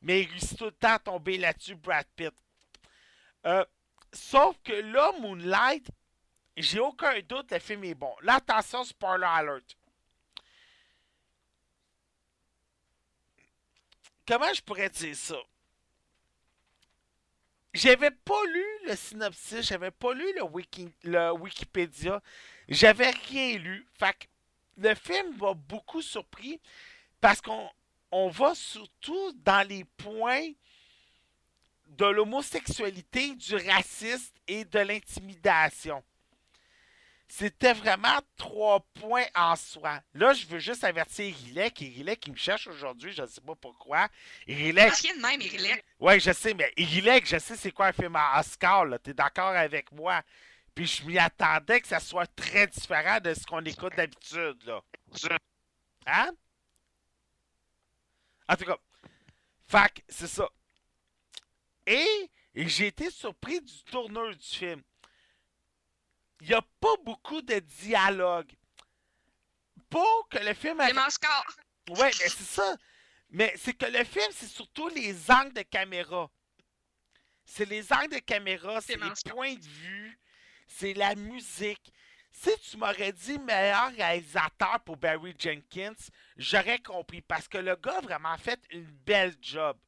[0.00, 2.32] mais il réussit tout le temps à tomber là-dessus, Brad Pitt.
[3.46, 3.64] Euh,
[4.14, 5.88] Sauf que là, Moonlight,
[6.56, 8.14] j'ai aucun doute, le film est bon.
[8.22, 9.76] Là, attention, spoiler alert.
[14.26, 15.36] Comment je pourrais dire ça?
[17.74, 22.22] J'avais pas lu le synopsis, j'avais pas lu le, wiki, le Wikipédia,
[22.68, 23.84] j'avais rien lu.
[23.98, 24.26] Fait que
[24.76, 26.60] le film m'a beaucoup surpris
[27.20, 27.68] parce qu'on
[28.12, 30.52] on va surtout dans les points
[31.88, 36.02] de l'homosexualité, du racisme et de l'intimidation.
[37.26, 40.00] C'était vraiment trois points en soi.
[40.14, 41.80] Là, je veux juste avertir Irilek.
[41.80, 44.08] Irilek qui me cherche aujourd'hui, je ne sais pas pourquoi.
[44.46, 47.72] Irilek, Parce qu'il y a de même, ouais, je sais, mais Irilek, je sais c'est
[47.72, 48.98] quoi un film à Oscar, là.
[48.98, 50.22] T'es d'accord avec moi?
[50.74, 54.82] Puis je m'y attendais que ça soit très différent de ce qu'on écoute d'habitude, là.
[56.06, 56.30] Hein?
[58.48, 58.76] En tout cas,
[59.66, 60.48] fait que c'est ça.
[61.86, 64.82] Et, et j'ai été surpris du tourneur du film.
[66.40, 68.52] Il n'y a pas beaucoup de dialogue.
[69.88, 70.82] Pour que le film...
[70.84, 71.46] C'est mon score.
[71.90, 72.76] Ouais, mais c'est ça.
[73.30, 76.30] Mais c'est que le film, c'est surtout les angles de caméra.
[77.44, 80.18] C'est les angles de caméra, c'est les points de vue,
[80.66, 81.92] c'est la musique.
[82.30, 85.94] Si tu m'aurais dit meilleur réalisateur pour Barry Jenkins,
[86.36, 89.78] j'aurais compris parce que le gars a vraiment fait une belle job.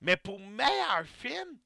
[0.00, 1.58] Mais pour meilleur film,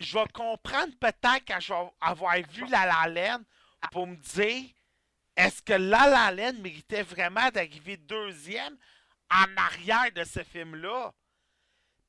[0.00, 3.42] je vais comprendre peut-être quand je vais avoir vu La La Land
[3.92, 4.70] pour me dire
[5.36, 8.76] est-ce que La La Land méritait vraiment d'arriver deuxième
[9.30, 11.12] en arrière de ce film-là?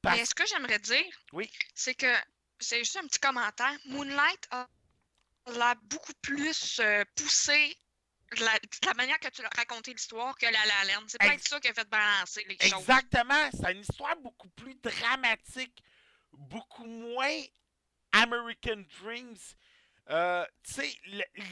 [0.01, 1.49] Parce- Mais ce que j'aimerais dire, Oui.
[1.75, 2.11] c'est que
[2.59, 3.77] c'est juste un petit commentaire.
[3.85, 4.67] Moonlight a
[5.53, 7.77] l'air beaucoup plus euh, poussé
[8.35, 8.51] de la,
[8.85, 11.03] la manière que tu as raconté l'histoire que La La Land.
[11.07, 12.79] C'est peut-être ça qui a fait balancer les choses.
[12.79, 13.49] Exactement.
[13.53, 15.83] C'est une histoire beaucoup plus dramatique,
[16.33, 17.41] beaucoup moins
[18.11, 19.37] American Dreams.
[20.09, 20.95] Euh, tu sais,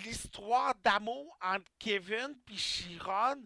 [0.06, 3.42] l'histoire d'amour entre Kevin et Chiron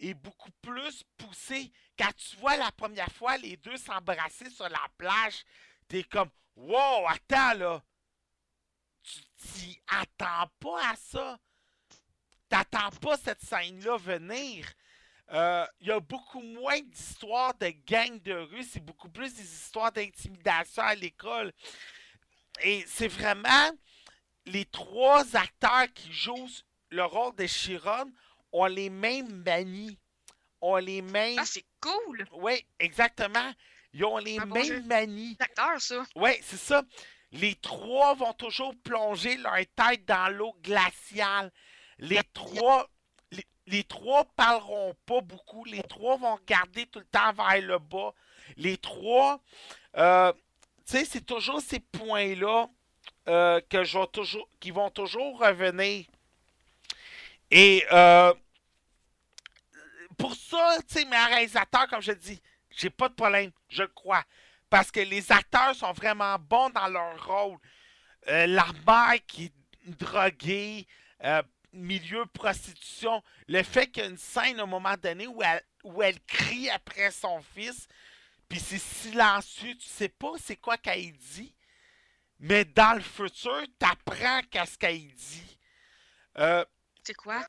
[0.00, 1.70] est beaucoup plus poussée.
[1.98, 5.44] Quand tu vois la première fois les deux s'embrasser sur la plage,
[5.86, 7.82] t'es comme Wow, attends là!
[9.02, 11.38] Tu t'y attends pas à ça.
[12.48, 14.66] T'attends pas cette scène-là venir.
[15.32, 19.42] Euh, Il y a beaucoup moins d'histoires de gangs de rue, c'est beaucoup plus des
[19.42, 21.52] histoires d'intimidation à l'école.
[22.60, 23.70] Et c'est vraiment
[24.46, 26.48] les trois acteurs qui jouent
[26.90, 28.10] le rôle de Chiron
[28.52, 29.98] ont les mêmes manies,
[30.60, 31.38] ont les mêmes.
[31.38, 32.26] Ah, c'est cool!
[32.32, 33.52] Oui, exactement.
[33.94, 34.82] Ils ont les bon mêmes jeu.
[34.82, 35.36] manies.
[35.36, 36.04] D'acteur, ça.
[36.16, 36.82] Oui, c'est ça.
[37.30, 41.50] Les trois vont toujours plonger leur tête dans l'eau glaciale.
[41.98, 42.90] Les trois,
[43.30, 45.64] les, les trois parleront pas beaucoup.
[45.64, 48.12] Les trois vont regarder tout le temps vers le bas.
[48.56, 49.40] Les trois,
[49.96, 50.32] euh,
[51.04, 52.68] c'est toujours ces points-là
[53.28, 56.06] euh, que toujours, qui vont toujours revenir.
[57.50, 58.32] Et euh,
[60.16, 62.40] pour ça, tu sais, mes réalisateurs, comme je dis,
[62.70, 64.24] j'ai pas de problème, je crois.
[64.70, 67.58] Parce que les acteurs sont vraiment bons dans leur rôle.
[68.28, 69.52] Euh, la mère qui est
[69.84, 70.86] droguée,
[71.24, 71.42] euh,
[71.72, 75.62] milieu prostitution, le fait qu'il y a une scène à un moment donné où elle,
[75.84, 77.88] où elle crie après son fils,
[78.52, 81.54] puis c'est silencieux, tu sais pas c'est quoi qu'elle dit,
[82.38, 85.58] mais dans le futur, t'apprends qu'est-ce qu'elle dit.
[86.36, 86.62] Euh,
[87.02, 87.46] C'est quoi?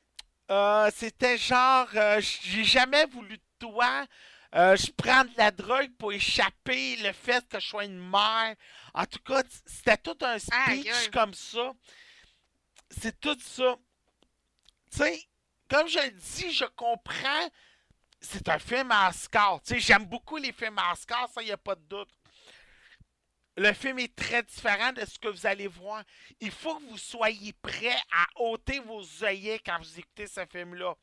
[0.50, 4.06] euh, c'était genre, euh, j'ai jamais voulu de toi.
[4.54, 8.54] Euh, je prends de la drogue pour échapper le fait que je sois une mère.
[8.94, 11.72] En tout cas, c'était tout un speech comme ça.
[12.90, 13.76] C'est tout ça.
[14.90, 15.22] Tu sais,
[15.68, 17.50] comme je le dis, je comprends.
[18.24, 19.60] C'est un film à Oscar.
[19.62, 22.08] Tu j'aime beaucoup les films à Oscar, ça, il n'y a pas de doute.
[23.56, 26.02] Le film est très différent de ce que vous allez voir.
[26.40, 30.94] Il faut que vous soyez prêts à ôter vos œillets quand vous écoutez ce film-là.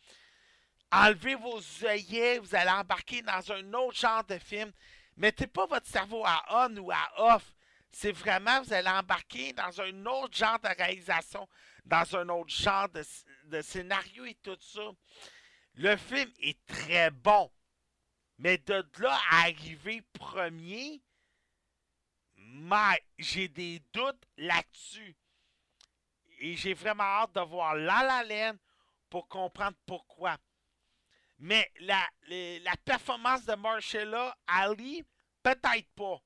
[0.91, 4.71] Enlevez vos œillets, vous allez embarquer dans un autre genre de film.
[5.15, 7.43] Mettez pas votre cerveau à on ou à off.
[7.91, 11.47] C'est vraiment, vous allez embarquer dans un autre genre de réalisation,
[11.85, 14.81] dans un autre genre de scénario et tout ça.
[15.75, 17.51] Le film est très bon.
[18.37, 21.01] Mais de là à arriver premier,
[23.17, 25.15] j'ai des doutes là-dessus.
[26.39, 28.53] Et j'ai vraiment hâte de voir La La
[29.09, 30.37] pour comprendre pourquoi.
[31.37, 35.03] Mais la performance de Marcella Ali,
[35.43, 36.21] peut-être pas.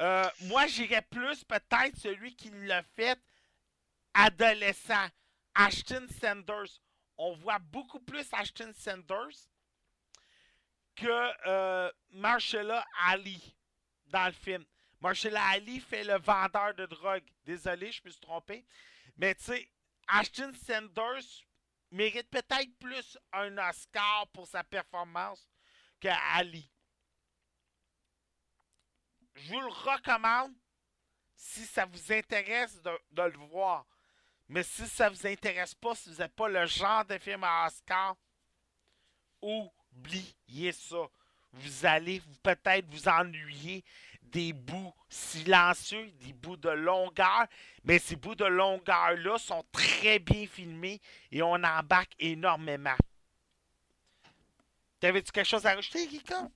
[0.00, 3.18] Euh, moi, j'irais plus peut-être celui qui l'a fait
[4.12, 5.08] adolescent,
[5.54, 6.80] Ashton Sanders.
[7.16, 9.48] On voit beaucoup plus Ashton Sanders
[10.96, 11.90] que euh,
[13.06, 13.56] Ali
[14.06, 14.64] dans le film.
[15.00, 17.24] Marcella Ali fait le vendeur de drogue.
[17.44, 18.64] Désolé, je me suis trompé.
[19.16, 19.70] Mais tu sais,
[20.08, 21.44] Ashton Sanders
[21.90, 25.48] mérite peut-être plus un Oscar pour sa performance
[26.00, 26.70] que Ali.
[29.34, 30.54] Je vous le recommande
[31.34, 33.86] si ça vous intéresse de le voir.
[34.48, 37.66] Mais si ça vous intéresse pas, si vous n'êtes pas le genre de film à
[37.66, 38.16] Oscar,
[39.40, 41.08] oubliez ça.
[41.52, 43.84] Vous allez peut-être vous ennuyer
[44.22, 47.46] des bouts silencieux, des bouts de longueur,
[47.84, 51.00] mais ces bouts de longueur-là sont très bien filmés
[51.30, 52.96] et on embarque énormément.
[54.98, 56.48] T'avais-tu quelque chose à rajouter, Rika?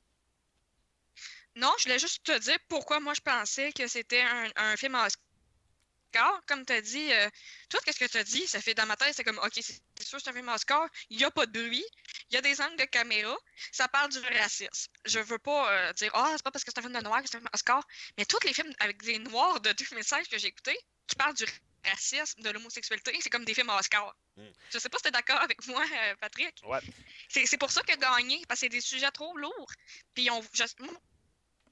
[1.55, 4.94] Non, je voulais juste te dire pourquoi moi je pensais que c'était un, un film
[4.97, 5.27] à Oscar.
[6.47, 7.28] Comme tu as dit, euh,
[7.68, 10.06] tout ce que tu as dit, ça fait dans ma tête, c'est comme, OK, c'est
[10.06, 10.89] sûr, c'est un film à Oscar.
[11.10, 11.85] Il n'y a pas de bruit.
[12.30, 13.36] Il y a des angles de caméra.
[13.72, 14.93] Ça parle du racisme.
[15.05, 17.22] Je veux pas euh, dire, ah, c'est pas parce que c'est un film de noir
[17.22, 17.82] que c'est un film Oscar.
[18.16, 21.47] Mais tous les films avec des noirs de 2016 que j'ai écoutés, qui parlent du
[21.85, 24.14] racisme, de l'homosexualité, c'est comme des films à Oscar.
[24.36, 24.47] Mm.
[24.70, 26.55] Je sais pas si tu es d'accord avec moi, euh, Patrick.
[26.64, 26.80] Ouais.
[27.28, 29.72] C'est pour ça qu'il a gagné, parce que c'est des sujets trop lourds.
[30.14, 30.94] Puis on, je, moi,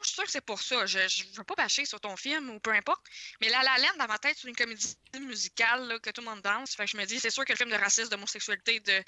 [0.02, 0.86] je suis sûre que c'est pour ça.
[0.86, 3.02] Je, je veux pas bâcher sur ton film ou peu importe.
[3.40, 6.26] Mais La La Land, dans ma tête, c'est une comédie musicale là, que tout le
[6.28, 6.74] monde danse.
[6.74, 9.02] Fait que je me dis, c'est sûr que le film de racisme, d'homosexualité, de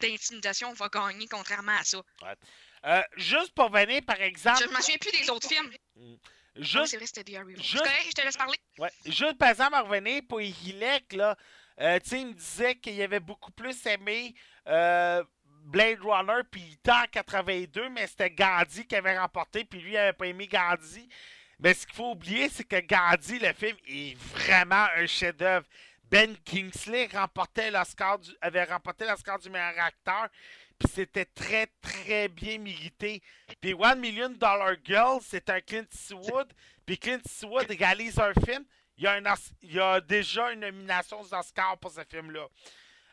[0.00, 2.02] d'intimidation va gagner contrairement à ça.
[2.84, 5.70] Euh, juste pour venir, par exemple, Je me souviens plus des autres films.
[5.72, 6.18] Ah oui,
[6.56, 8.58] Juste, c'est vrai, c'était The juste- correct, je te laisse parler.
[8.78, 11.36] ouais, juste par exemple, à revenir pour Hilek, là,
[11.80, 14.34] euh, tu sais, il me disait qu'il avait beaucoup plus aimé
[14.66, 15.22] euh,
[15.64, 19.96] Blade Runner, puis il en 82, mais c'était Gandhi qui avait remporté, puis lui, il
[19.96, 21.08] avait pas aimé Gandhi.
[21.58, 25.66] Mais ce qu'il faut oublier, c'est que Gandhi, le film, est vraiment un chef-d'œuvre.
[26.10, 30.28] Ben Kingsley remportait l'Oscar avait remporté l'Oscar du meilleur acteur,
[30.78, 33.22] puis c'était très, très bien mérité.
[33.60, 36.52] Puis One Million Dollar Girl, c'est un Clint Eastwood,
[36.84, 38.64] puis Clint Eastwood réalise un film,
[38.98, 39.18] il y a,
[39.62, 42.46] il y a déjà une nomination aux Oscars pour ce film-là.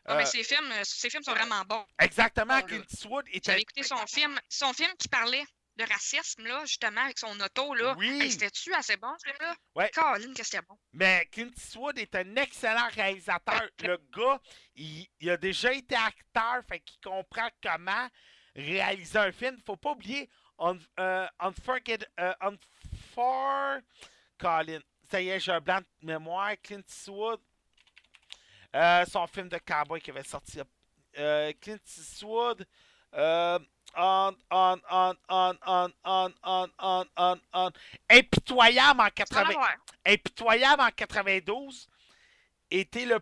[0.06, 1.86] Ah, mais Euh, ces films, euh, films sont vraiment bons.
[2.00, 2.62] exactement.
[2.62, 3.40] Clint Eastwood un...
[3.44, 5.44] J'avais écouté son film, son film qui parlait
[5.78, 7.96] de racisme, là, justement, avec son auto, là.
[7.98, 8.20] Oui.
[8.22, 9.56] Hey, C'était-tu assez bon, ce film-là?
[9.76, 9.90] Ouais.
[9.94, 10.78] Caroline, qu'est-ce que c'était bon?
[10.92, 13.62] Mais Clint Eastwood est un excellent réalisateur.
[13.84, 14.42] Le gars,
[14.76, 18.10] il, il a déjà été acteur, fait qu'il comprend comment
[18.56, 19.58] réaliser un film.
[19.66, 23.80] Faut pas oublier On, euh, Unforget, euh, Unfor...
[24.38, 24.80] Colin.
[25.10, 26.54] Ça y est, j'ai un blanc de mémoire.
[26.62, 27.40] Clint Eastwood.
[28.76, 30.60] Euh, son film de cowboy qui avait sorti.
[31.18, 32.68] Euh, Clint Eastwood.
[33.16, 33.60] Euh,
[33.98, 37.72] on, on, on, on, on, on, on, on, on, on.
[38.10, 39.44] Impitoyable en Tu vas 80.
[39.46, 39.76] l'avoir.
[40.06, 41.88] Impitoyable en 92
[42.70, 43.20] était le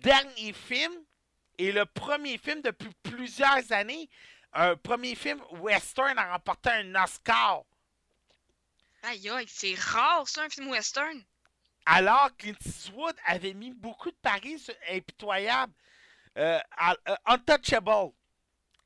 [0.00, 0.92] dernier film
[1.58, 4.08] et le premier film depuis plusieurs années.
[4.54, 7.64] Un premier film western a remporté un Oscar.
[9.02, 11.22] Aïe, aïe, c'est rare, ça, un film western.
[11.90, 15.72] Alors Clint Eastwood avait mis beaucoup de paris sur Impitoyable.
[16.36, 16.60] Euh,
[17.08, 18.12] euh, Untouchable.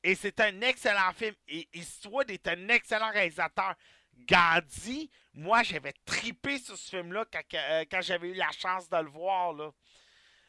[0.04, 1.34] Et c'est un excellent film.
[1.48, 3.74] Et Eastwood est un excellent réalisateur.
[4.28, 9.10] Gandhi, moi j'avais tripé sur ce film-là quand, euh, j'avais eu la chance de le
[9.10, 9.54] voir.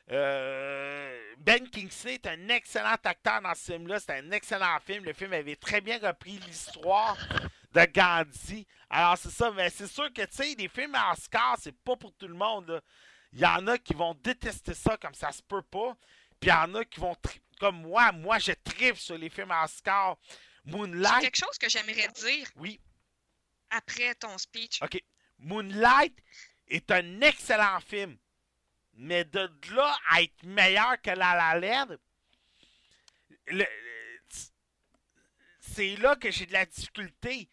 [0.08, 4.00] Ben Kingsley est un excellent acteur dans ce film-là.
[4.00, 5.06] C'est un excellent film.
[5.06, 7.18] Le film avait très bien repris l'histoire
[7.74, 8.68] de Gandhi.
[8.90, 11.96] Alors c'est ça, mais c'est sûr que tu sais, les films à Oscar, c'est pas
[11.96, 12.82] pour tout le monde.
[13.32, 15.96] Il y en a qui vont détester ça comme ça se peut pas.
[16.40, 17.16] Puis il y en a qui vont
[17.60, 20.18] comme moi, moi je tripe sur les films à Oscar.
[20.66, 22.80] Moonlight, quelque chose que j'aimerais dire oui,
[23.70, 24.82] après ton speech.
[24.82, 25.02] OK.
[25.40, 26.18] Moonlight
[26.68, 28.18] est un excellent film.
[28.96, 31.98] Mais de là à être meilleur que La La Land,
[33.48, 33.68] le- le-
[35.60, 37.50] c'est là que j'ai de la difficulté.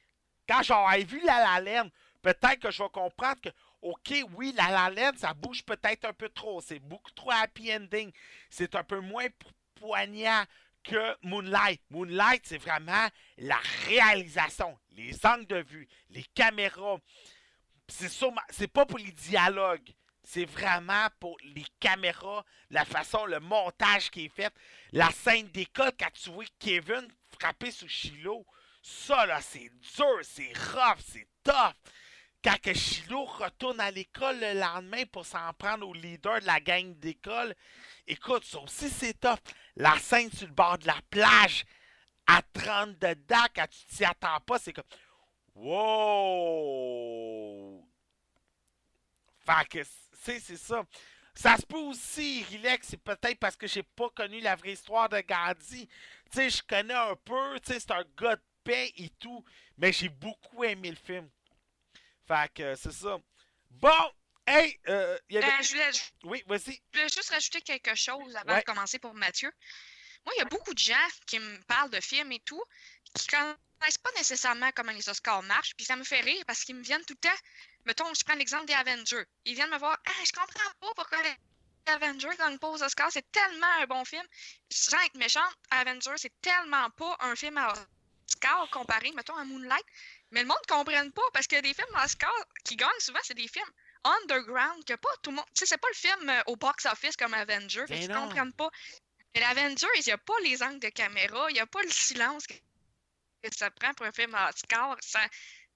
[0.50, 1.90] Quand j'aurai vu La La Land,
[2.22, 3.50] peut-être que je vais comprendre que,
[3.82, 6.60] OK, oui, La La Land, ça bouge peut-être un peu trop.
[6.60, 8.10] C'est beaucoup trop happy ending.
[8.50, 10.42] C'est un peu moins po- poignant
[10.82, 11.80] que Moonlight.
[11.90, 13.06] Moonlight, c'est vraiment
[13.38, 16.98] la réalisation, les angles de vue, les caméras.
[17.86, 18.10] C'est
[18.48, 19.94] c'est pas pour les dialogues.
[20.24, 24.52] C'est vraiment pour les caméras, la façon, le montage qui est fait.
[24.92, 27.06] La scène d'école, quand tu vois Kevin
[27.38, 28.44] frapper sur Shiloh,
[28.82, 31.74] ça là, c'est dur, c'est rough, c'est tough.
[32.74, 37.54] Shiloh retourne à l'école le lendemain pour s'en prendre au leader de la gang d'école,
[38.06, 39.38] écoute, ça aussi c'est tough.
[39.76, 41.66] La scène sur le bord de la plage,
[42.26, 44.84] à 30 dedans, quand tu t'y attends pas, c'est comme
[45.54, 46.40] Wow!
[49.44, 49.80] Fait que,
[50.22, 50.82] c'est ça.
[51.34, 55.08] Ça se peut aussi, Rilex, c'est peut-être parce que j'ai pas connu la vraie histoire
[55.08, 55.86] de Gandhi.
[55.86, 55.94] Tu
[56.32, 59.44] sais, je connais un peu, tu sais, c'est un gars de et tout,
[59.78, 61.28] mais j'ai beaucoup aimé le film.
[62.26, 63.18] Fait que, c'est ça.
[63.70, 64.12] Bon,
[64.46, 65.48] hey, euh, il y avait...
[65.52, 66.80] Euh, je, voulais, je Oui, vas-y.
[66.92, 68.60] voulais juste rajouter quelque chose avant Ouais.
[68.60, 69.50] de commencer pour Mathieu.
[70.24, 72.62] Moi, il y a beaucoup de gens qui me parlent de films et tout,
[73.14, 76.76] qui connaissent pas nécessairement comment les Oscars marchent, puis ça me fait rire parce qu'ils
[76.76, 77.36] me viennent tout le temps.
[77.86, 79.24] Mettons, je prends l'exemple des Avengers.
[79.46, 81.34] Ils viennent me voir, ah, je comprends pas pourquoi les
[81.92, 84.24] Avengers gagnent pas aux Oscars, c'est tellement un bon film.
[84.70, 87.86] Sans être méchante, Avengers, c'est tellement pas un film à Oscar
[88.70, 89.84] comparé, mettons, à Moonlight.
[90.30, 92.32] Mais le monde ne comprenne pas parce que des films Oscar
[92.64, 93.70] qui gagnent souvent, c'est des films
[94.04, 95.46] underground que pas tout le monde.
[95.54, 97.84] Tu sais, c'est pas le film euh, au box-office comme Avengers.
[97.88, 98.70] Ben Fait qu'ils comprennent pas.
[99.34, 101.90] Mais l'Avengers, il n'y a pas les angles de caméra, il n'y a pas le
[101.90, 102.54] silence que,
[103.56, 104.96] ça prend pour un film Oscar.
[105.00, 105.20] Ça,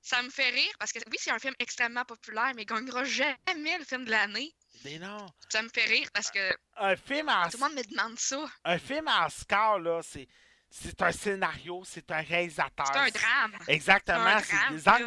[0.03, 3.05] ça me fait rire parce que oui, c'est un film extrêmement populaire, mais il gagnera
[3.05, 4.55] jamais le film de l'année.
[4.85, 5.27] Mais non.
[5.51, 8.45] Ça me fait rire parce que Un film en tout le monde me demande ça.
[8.65, 10.29] un film à Oscar, là, c'est,
[10.71, 12.87] c'est un scénario, c'est un réalisateur.
[12.93, 13.53] C'est un drame.
[13.69, 14.39] Exactement.
[14.41, 15.05] C'est des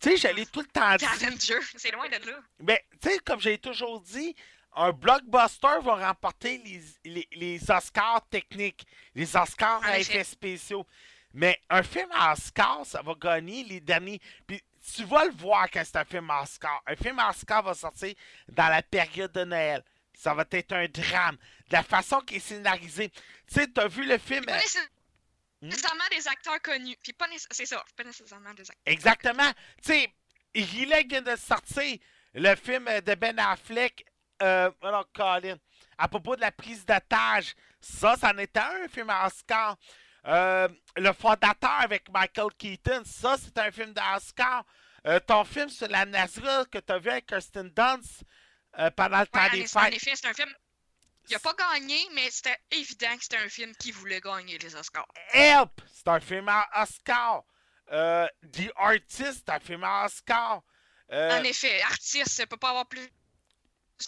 [0.00, 1.62] Tu sais, j'allais tout le temps C'est dire.
[1.76, 2.38] C'est loin de là.
[2.60, 4.34] Mais, tu sais, comme j'ai toujours dit,
[4.74, 10.14] un blockbuster va remporter les, les, les Oscars techniques, les Oscars à effet.
[10.14, 10.86] effets spéciaux.
[11.32, 14.20] Mais un film à Oscar, ça va gagner les derniers.
[14.46, 14.62] Puis
[14.94, 16.82] tu vas le voir quand c'est un film à Oscar.
[16.86, 18.14] Un film à Oscar va sortir
[18.48, 19.84] dans la période de Noël.
[20.20, 21.36] Ça va être un drame.
[21.68, 23.08] De la façon qu'il est scénarisé.
[23.08, 23.18] Tu
[23.54, 24.44] sais, t'as vu le film.
[24.44, 24.88] Pas euh, nécess-
[25.62, 25.68] Hmm?
[25.68, 26.96] nécessairement des acteurs connus.
[27.02, 28.82] Puis pas c'est ça, pas nécessairement des acteurs.
[28.86, 29.50] Exactement.
[29.82, 30.12] Tu sais,
[30.54, 31.98] il vient de sortir
[32.34, 34.04] le film de Ben Affleck,
[34.42, 35.56] euh, alors, Colin,
[35.98, 37.54] à propos de la prise d'otage.
[37.80, 39.76] Ça, ça en était un film à Oscar.
[40.26, 44.64] Euh, le fondateur avec Michael Keaton, ça, c'est un film d'Oscar.
[45.06, 48.22] Euh, ton film sur la NASA que tu as vu avec Kirsten Dunst
[48.78, 49.94] euh, pendant le temps Ouais, des en fêtes.
[49.94, 50.52] effet, c'est un film.
[51.28, 54.74] Il a pas gagné, mais c'était évident que c'était un film qui voulait gagner les
[54.74, 55.06] Oscars.
[55.32, 55.80] Help!
[55.92, 57.44] C'est un film à Oscar.
[57.92, 60.62] Euh, The Artist, c'est un film à Oscar.
[61.12, 63.10] Euh, En effet, artiste, ça peut pas avoir plus de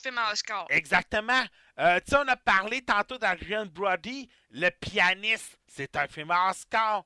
[0.02, 0.66] films à Oscar.
[0.70, 1.44] Exactement.
[1.78, 6.50] Euh, tu sais, on a parlé tantôt d'Adrian Brody, le pianiste, c'est un film à
[6.50, 7.04] Oscar.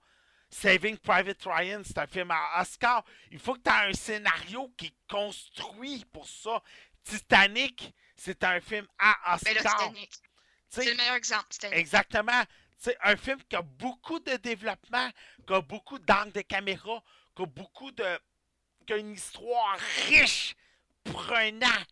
[0.49, 3.05] Saving Private Ryan, c'est un film à Oscar.
[3.33, 6.62] Il faut que tu aies un scénario qui est construit pour ça.
[7.07, 9.93] Titanic, c'est un film à là, Oscar.
[10.69, 11.78] C'est le meilleur exemple, Titanic.
[11.78, 12.43] Exactement.
[12.78, 15.11] C'est un film qui a beaucoup de développement,
[15.47, 17.03] qui a beaucoup d'angles de caméra,
[17.35, 18.20] qui a beaucoup de.
[18.87, 19.78] qui a une histoire
[20.09, 20.55] riche,
[21.05, 21.83] prenant,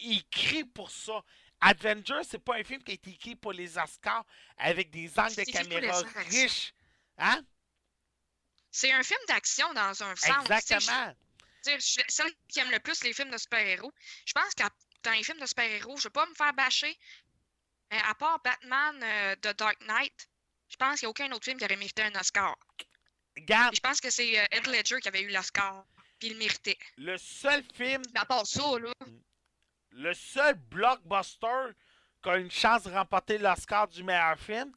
[0.00, 1.22] écrit pour ça.
[1.60, 4.24] Avenger, c'est pas un film qui a été écrit pour les Oscars
[4.58, 6.74] avec des angles de caméra riches.
[7.16, 7.42] Hein?
[8.70, 10.50] C'est un film d'action dans un sens.
[10.50, 11.14] Exactement.
[11.66, 13.92] Je suis celle qui aime le plus les films de super-héros.
[14.26, 14.62] Je pense que
[15.02, 16.96] dans les films de super-héros, je vais pas me faire bâcher.
[17.90, 20.28] Mais à part Batman euh, The Dark Knight,
[20.68, 22.56] je pense qu'il n'y a aucun autre film qui aurait mérité un Oscar.
[23.36, 25.84] Regarde, Et je pense que c'est euh, Heath Ledger qui avait eu l'Oscar.
[26.18, 26.78] Puis il le méritait.
[26.96, 28.92] le seul film, Mais à part ça, là,
[29.90, 31.72] le seul blockbuster
[32.22, 34.72] qui a une chance de remporter l'Oscar du meilleur film,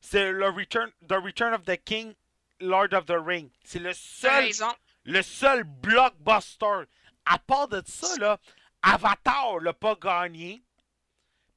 [0.00, 2.14] c'est le Return, The Return of the King,
[2.60, 3.50] Lord of the Ring.
[3.64, 4.72] C'est le seul, raison.
[5.04, 6.84] Le seul blockbuster.
[7.26, 8.38] À part de ça, là,
[8.82, 10.62] Avatar l'a pas gagné.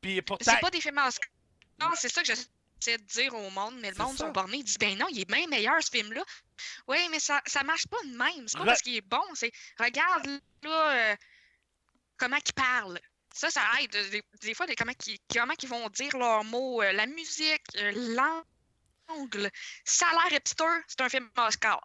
[0.01, 1.29] Puis pourtant, C'est pas des films à Oscar.
[1.79, 4.57] Non, c'est ça que j'essaie de dire au monde, mais le monde sont bornés.
[4.57, 6.23] Ils disent, ben non, il est bien meilleur ce film-là.
[6.87, 8.47] Oui, mais ça, ça marche pas de même.
[8.47, 10.25] C'est pas Re- parce qu'il est bon, c'est regarde
[10.63, 11.15] là euh,
[12.17, 12.99] comment ils parlent.
[13.33, 13.91] Ça, ça aide.
[13.91, 17.61] Des, des fois, des- comment, ils, comment ils vont dire leurs mots, euh, la musique,
[17.75, 18.15] euh,
[19.09, 19.51] l'angle.
[19.83, 21.81] Ça a l'air hipster, c'est un film Oscar.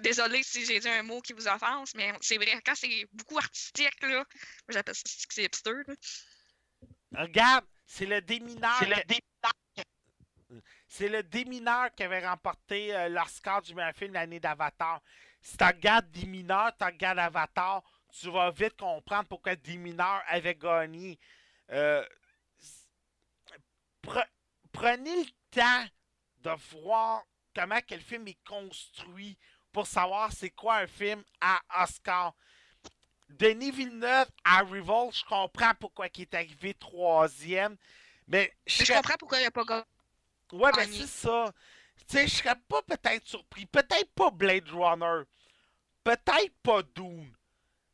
[0.00, 3.38] Désolée si j'ai dit un mot qui vous offense, mais c'est vrai, quand c'est beaucoup
[3.38, 4.24] artistique, là, moi,
[4.70, 5.72] j'appelle ça que c'est hipster.
[5.86, 5.94] là.
[7.22, 8.76] regarde, c'est le démineur.
[8.78, 9.20] C'est le qui-
[10.88, 15.02] C'est le démineur qui avait remporté euh, l'Oscar du meilleur film l'année d'Avatar.
[15.42, 21.18] Si tu regardes Démineur, tu regardes Avatar, tu vas vite comprendre pourquoi Démineur avait gagné.
[21.70, 22.06] Euh,
[24.02, 24.28] pre-
[24.72, 25.84] prenez le temps
[26.38, 27.24] de voir
[27.54, 29.36] comment quel film est construit
[29.74, 32.32] pour savoir c'est quoi un film à Oscar.
[33.28, 37.76] Denis Villeneuve à Revolt, je comprends pourquoi il est arrivé troisième,
[38.28, 39.82] mais je Mais je serais comprends pourquoi il n'y a pas gagné.
[40.52, 41.52] Ouais, ben c'est ça.
[42.06, 43.66] Tu sais, je serais pas peut-être surpris.
[43.66, 45.24] Peut-être pas Blade Runner.
[46.04, 47.34] Peut-être pas Dune.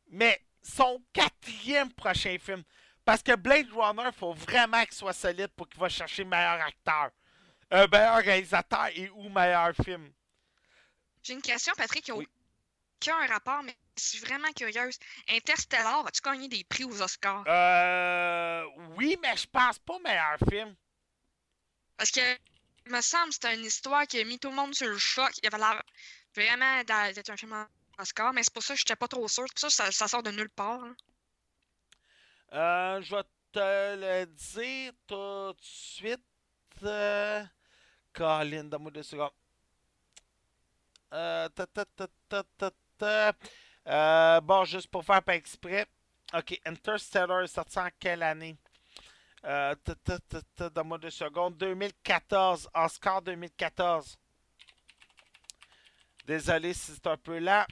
[0.09, 2.63] Mais son quatrième prochain film.
[3.03, 7.09] Parce que Blade Runner, faut vraiment qu'il soit solide pour qu'il va chercher meilleur acteur.
[7.73, 10.11] Euh, meilleur réalisateur et ou meilleur film.
[11.23, 12.27] J'ai une question, Patrick, qui a Oui.
[13.01, 14.97] aucun rapport, mais je suis vraiment curieuse.
[15.29, 17.43] Interstellar, as-tu gagné des prix aux Oscars?
[17.47, 18.63] Euh.
[18.97, 20.75] Oui, mais je pense pas meilleur film.
[21.97, 22.37] Parce que,
[22.85, 24.97] il me semble que c'était une histoire qui a mis tout le monde sur le
[24.97, 25.31] choc.
[25.43, 25.83] Il avait l'air
[26.35, 27.67] vraiment d'être un film en
[28.01, 29.45] Oscar, mais c'est pour ça que je n'étais pas trop sûre.
[29.49, 30.83] C'est pour ça que ça, ça sort de nulle part.
[30.83, 30.95] hein.
[32.53, 36.19] Euh, je vais te le dire tout de suite.
[36.83, 37.43] Euh...
[38.13, 39.31] Colin, donne-moi deux secondes.
[41.13, 41.85] Euh, ta, ta,
[42.97, 43.33] ta.
[43.87, 45.87] Euh, bon, juste pour faire pas exprès.
[46.33, 48.55] Ok, Interstellar est sorti en quelle année?
[49.43, 49.75] Euh,
[50.57, 51.57] donne-moi deux secondes.
[51.57, 52.69] 2014.
[52.73, 54.17] Oscar 2014.
[56.25, 57.39] Désolé si c'est un peu.
[57.39, 57.65] Putain,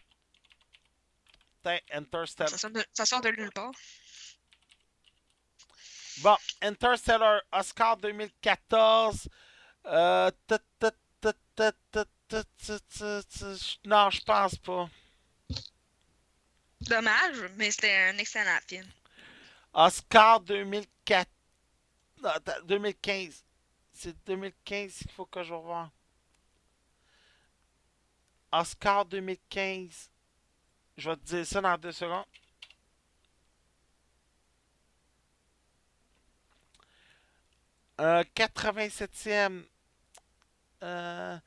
[1.93, 2.49] Interstellar.
[2.49, 3.71] Ça, sort de, ça sort de nulle part.
[6.21, 9.29] Bon, Interstellar, Oscar 2014.
[9.85, 10.31] Euh,
[13.85, 14.89] non, je pense pas.
[16.81, 18.87] Dommage, mais c'était un excellent film.
[19.73, 21.29] Oscar 2004...
[22.21, 22.31] Non,
[22.65, 23.43] 2015.
[23.93, 25.91] C'est 2015 qu'il faut que je revoie.
[28.51, 30.09] Oscar 2015.
[30.97, 32.25] Je vais te dire ça dans deux secondes.
[37.99, 39.65] Euh, 87e.
[40.81, 41.37] Euh,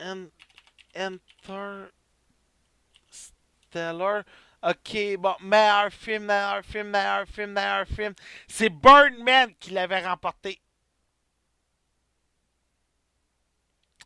[0.00, 0.28] en-
[0.94, 1.90] Interstellar.
[4.62, 8.14] Ok, bon, meilleur film, meilleur film, meilleur film, meilleur film.
[8.48, 10.60] C'est Birdman qui l'avait remporté.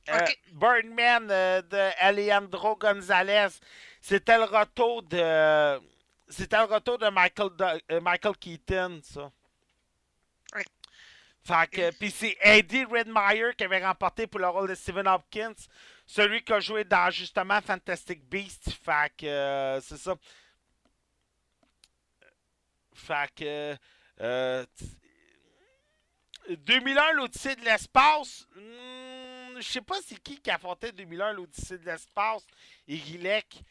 [0.09, 0.39] euh, Ok.
[0.53, 3.49] Birdman euh, de Alejandro Gonzalez.
[4.01, 5.81] C'était le retour de.
[6.31, 7.51] C'était le retour de Michael,
[7.93, 9.31] euh, Michael Keaton, ça.
[11.49, 15.55] Fait que, puis c'est Eddie Redmeyer qui avait remporté pour le rôle de Stephen Hopkins,
[16.05, 18.71] celui qui a joué dans justement Fantastic Beasts.
[18.85, 20.15] Fait que, euh, c'est ça.
[22.93, 23.77] Fait que,
[24.21, 28.47] euh, t- 2001, l'Odyssée de l'espace.
[28.55, 32.47] hmm, je sais pas c'est qui qui affrontait 2001, l'Odyssée de l'espace.
[32.87, 33.63] Et Gilek.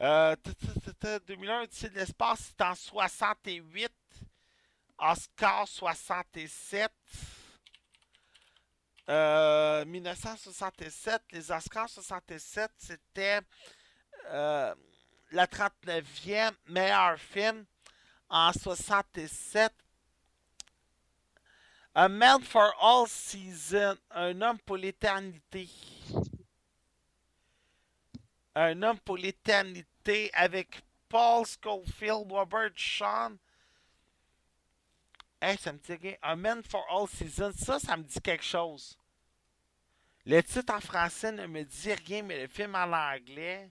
[0.00, 3.90] Euh, t- t- t- t- 2001, l'Odyssée de l'espace, c'est en 68.
[5.02, 6.90] Oscar 67.
[9.08, 13.40] Euh, 1967, les Oscars 67, c'était
[14.30, 14.74] euh,
[15.32, 17.64] la 39e meilleur film
[18.28, 19.72] en 67.
[21.94, 25.68] A Man for All Season, un homme pour l'éternité.
[28.54, 33.36] Un homme pour l'éternité avec Paul Schofield, Robert Sean.
[35.44, 36.14] Hey, ça me dit rien.
[36.22, 38.96] A Man for All Seasons, ça, ça me dit quelque chose.
[40.24, 43.68] Le titre en français ne me dit rien, mais le film en anglais.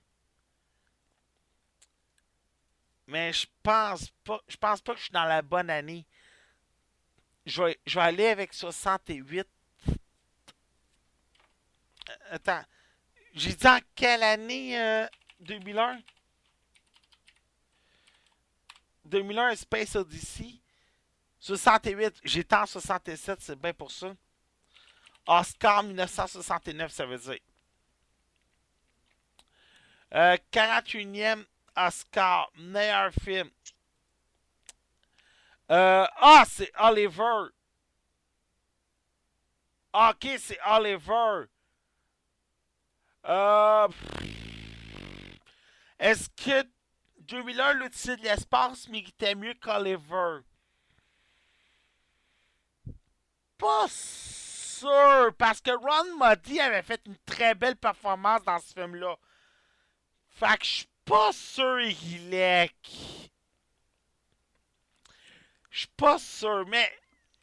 [3.07, 4.41] Mais je pense pas.
[4.49, 6.05] Je pense pas que je suis dans la bonne année.
[7.45, 9.47] Je vais, je vais aller avec 68.
[9.87, 9.93] Euh,
[12.31, 12.65] Attends.
[13.33, 15.07] J'ai dit en quelle année euh,
[15.39, 16.01] 2001
[19.05, 20.50] 2001 Space Odyssey.
[21.41, 24.13] 68, j'étais en 67, c'est bien pour ça.
[25.25, 27.39] Oscar 1969, ça veut dire.
[30.13, 31.43] Euh, 41e
[31.75, 33.49] Oscar, meilleur film.
[35.71, 37.49] Euh, ah, c'est Oliver.
[39.93, 41.45] Ah, ok, c'est Oliver.
[43.25, 43.87] Euh,
[45.97, 46.67] Est-ce que
[47.19, 50.41] 2001, l'outil de l'espace méritait mieux qu'Oliver?
[53.61, 59.15] Pas sûr, parce que Ron Muddy avait fait une très belle performance dans ce film-là.
[60.29, 62.75] Fait que je suis pas sûr, Hilek.
[65.69, 66.91] Je suis pas sûr, mais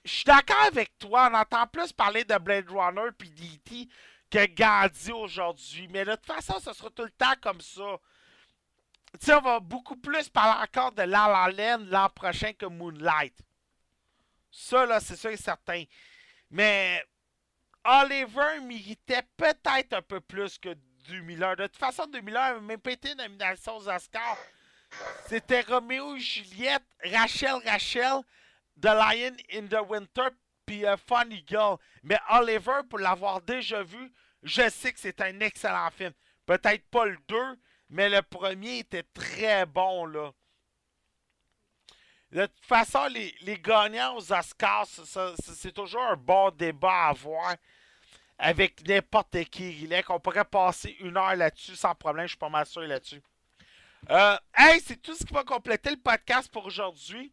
[0.04, 1.30] je suis d'accord avec toi.
[1.30, 3.88] On entend plus parler de Blade Runner puis d'E.T.
[4.28, 5.86] que Gandhi aujourd'hui.
[5.86, 7.96] Mais de toute façon, ce sera tout le temps comme ça.
[9.20, 12.66] Tu sais, on va beaucoup plus parler encore de La La Land l'an prochain que
[12.66, 13.38] Moonlight.
[14.60, 15.84] Ça, là, c'est sûr et certain.
[16.50, 17.04] Mais
[17.84, 20.74] Oliver méritait peut-être un peu plus que
[21.06, 21.54] 2001.
[21.54, 24.36] De toute façon, 2001 n'avait même pas été nomination aux Oscars.
[25.28, 28.22] C'était Roméo et Juliette, Rachel Rachel,
[28.80, 30.28] The Lion in the Winter,
[30.66, 31.78] puis euh, Funny Girl.
[32.02, 34.12] Mais Oliver, pour l'avoir déjà vu,
[34.42, 36.12] je sais que c'est un excellent film.
[36.46, 37.36] Peut-être pas le 2,
[37.90, 40.32] mais le premier était très bon, là.
[42.30, 47.56] De toute façon, les, les gagnants aux Oscars, c'est toujours un bon débat à avoir
[48.38, 49.82] avec n'importe qui.
[49.82, 52.82] Il est qu'on pourrait passer une heure là-dessus sans problème, je suis pas mal sûr
[52.82, 53.22] là-dessus.
[54.10, 57.32] Euh, hey, c'est tout ce qui va compléter le podcast pour aujourd'hui.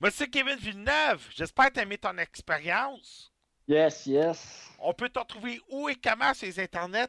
[0.00, 3.32] Monsieur Kevin Villeneuve, j'espère que tu as aimé ton expérience.
[3.68, 4.70] Yes, yes.
[4.78, 7.08] On peut te retrouver où et comment sur les internets?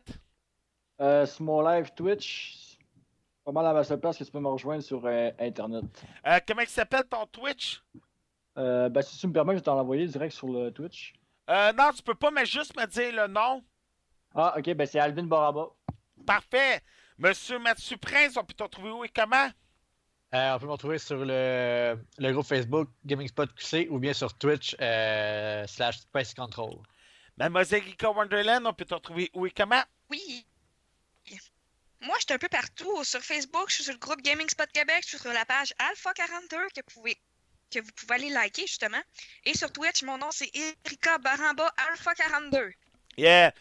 [0.99, 2.66] Euh, sur mon live Twitch,
[3.47, 5.85] pas mal à ma seule place que tu peux me rejoindre sur euh, Internet.
[6.25, 7.81] Euh, comment il s'appelle ton Twitch?
[8.57, 11.13] Euh, ben, si tu me permets, je vais t'en l'envoyer direct sur le Twitch.
[11.49, 13.63] Euh, non, tu peux pas, mais juste me dire le nom.
[14.35, 15.69] Ah, ok, ben c'est Alvin Baraba.
[16.25, 16.81] Parfait.
[17.17, 19.47] Monsieur Mathieu Prince, on peut te retrouver où et comment?
[20.33, 24.11] Euh, on peut me retrouver sur le, le groupe Facebook Gaming Spot QC ou bien
[24.11, 26.75] sur Twitch euh, slash Space Control.
[27.37, 29.83] Mademoiselle Rika Wonderland, on peut te retrouver où et comment?
[30.09, 30.45] Oui.
[32.01, 33.03] Moi, je suis un peu partout.
[33.03, 35.73] Sur Facebook, je suis sur le groupe Gaming Spot Québec, je suis sur la page
[35.79, 37.17] Alpha42 que vous pouvez,
[37.71, 39.01] que vous pouvez aller liker, justement.
[39.45, 42.73] Et sur Twitch, mon nom, c'est Erika Baramba Alpha42.
[43.17, 43.51] Yeah.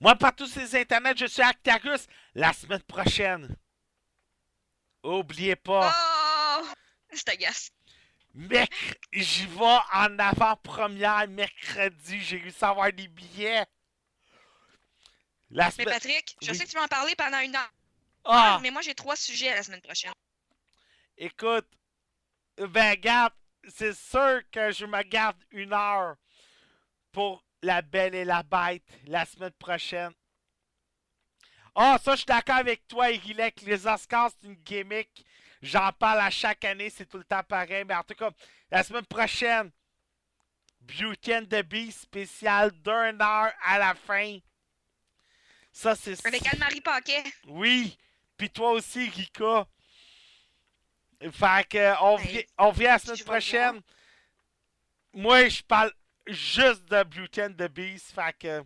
[0.00, 3.54] Moi, par tous ces internets, je suis Actarus la semaine prochaine.
[5.04, 6.66] Oubliez pas, Oh!
[7.12, 7.70] C'est agace.
[8.32, 8.70] mec,
[9.12, 12.20] j'y vais en avant-première mercredi.
[12.20, 13.66] J'ai réussi à avoir des billets.
[15.50, 15.88] La Mais semaine.
[15.88, 16.56] Patrick, je Oui.
[16.56, 17.70] sais que tu vas en parler pendant une heure.
[18.24, 20.12] Ah, Mais moi, j'ai trois sujets la semaine prochaine.
[21.16, 21.66] écoute,
[22.56, 23.32] ben, garde,
[23.68, 26.16] c'est sûr que je me garde une heure
[27.12, 30.12] pour la belle et la bête la semaine prochaine.
[31.74, 33.62] Ah, ça, je suis d'accord avec toi, Irilek.
[33.62, 35.24] Les Oscars, c'est une gimmick.
[35.62, 37.84] J'en parle à chaque année, c'est tout le temps pareil.
[37.84, 38.30] Mais en tout cas,
[38.70, 39.70] la semaine prochaine,
[40.80, 44.38] Beauty and the Beast spécial d'une heure à la fin.
[45.72, 46.26] Ça, c'est.
[46.26, 47.22] Avec Anne-Marie Paquet.
[47.46, 47.96] Oui.
[48.42, 49.68] Puis toi aussi, Rika.
[51.30, 53.80] Fait que, on, Ben, vient, on vient la semaine prochaine.
[55.12, 55.92] Moi, je parle
[56.26, 58.10] juste de Beauty and the Beast.
[58.12, 58.64] Fait que,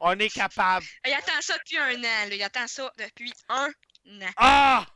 [0.00, 0.84] on est capable.
[1.06, 2.34] Il attend ça depuis un an, là.
[2.34, 4.30] Il attend ça depuis un an.
[4.38, 4.86] Ah!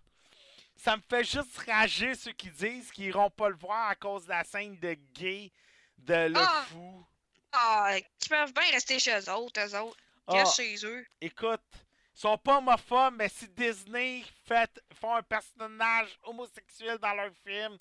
[0.75, 4.25] Ça me fait juste rager ceux qui disent qu'ils iront pas le voir à cause
[4.25, 5.53] de la scène de gay
[5.99, 6.67] de Le Ah!
[6.69, 7.07] Fou.
[7.53, 9.97] Ah, qui peuvent bien rester chez eux autres, eux autres.
[10.27, 11.07] Ah, Reste chez eux.
[11.21, 11.86] écoute, ils
[12.17, 14.71] sont pas homophobes, mais si Disney fait,
[15.01, 17.79] font un personnage homosexuel dans leur film,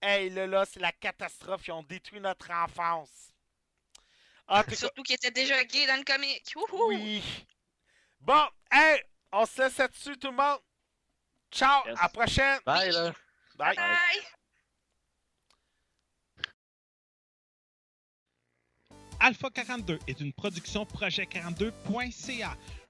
[0.00, 1.66] hey, là, là, c'est la catastrophe.
[1.68, 3.30] Ils ont détruit notre enfance.
[4.48, 6.50] En cas, Surtout qu'ils étaient déjà gays dans le comic.
[6.56, 6.88] Wouhou!
[6.88, 7.22] oui.
[8.20, 9.02] Bon, hey,
[9.32, 10.60] on se laisse là-dessus, tout le monde.
[11.50, 11.98] Ciao, Yes.
[11.98, 12.60] à la prochaine.
[12.64, 13.12] Bye, là.
[13.56, 13.76] Bye.
[13.76, 14.20] Bye!
[19.20, 22.56] Alpha 42 est une production projet42.ca.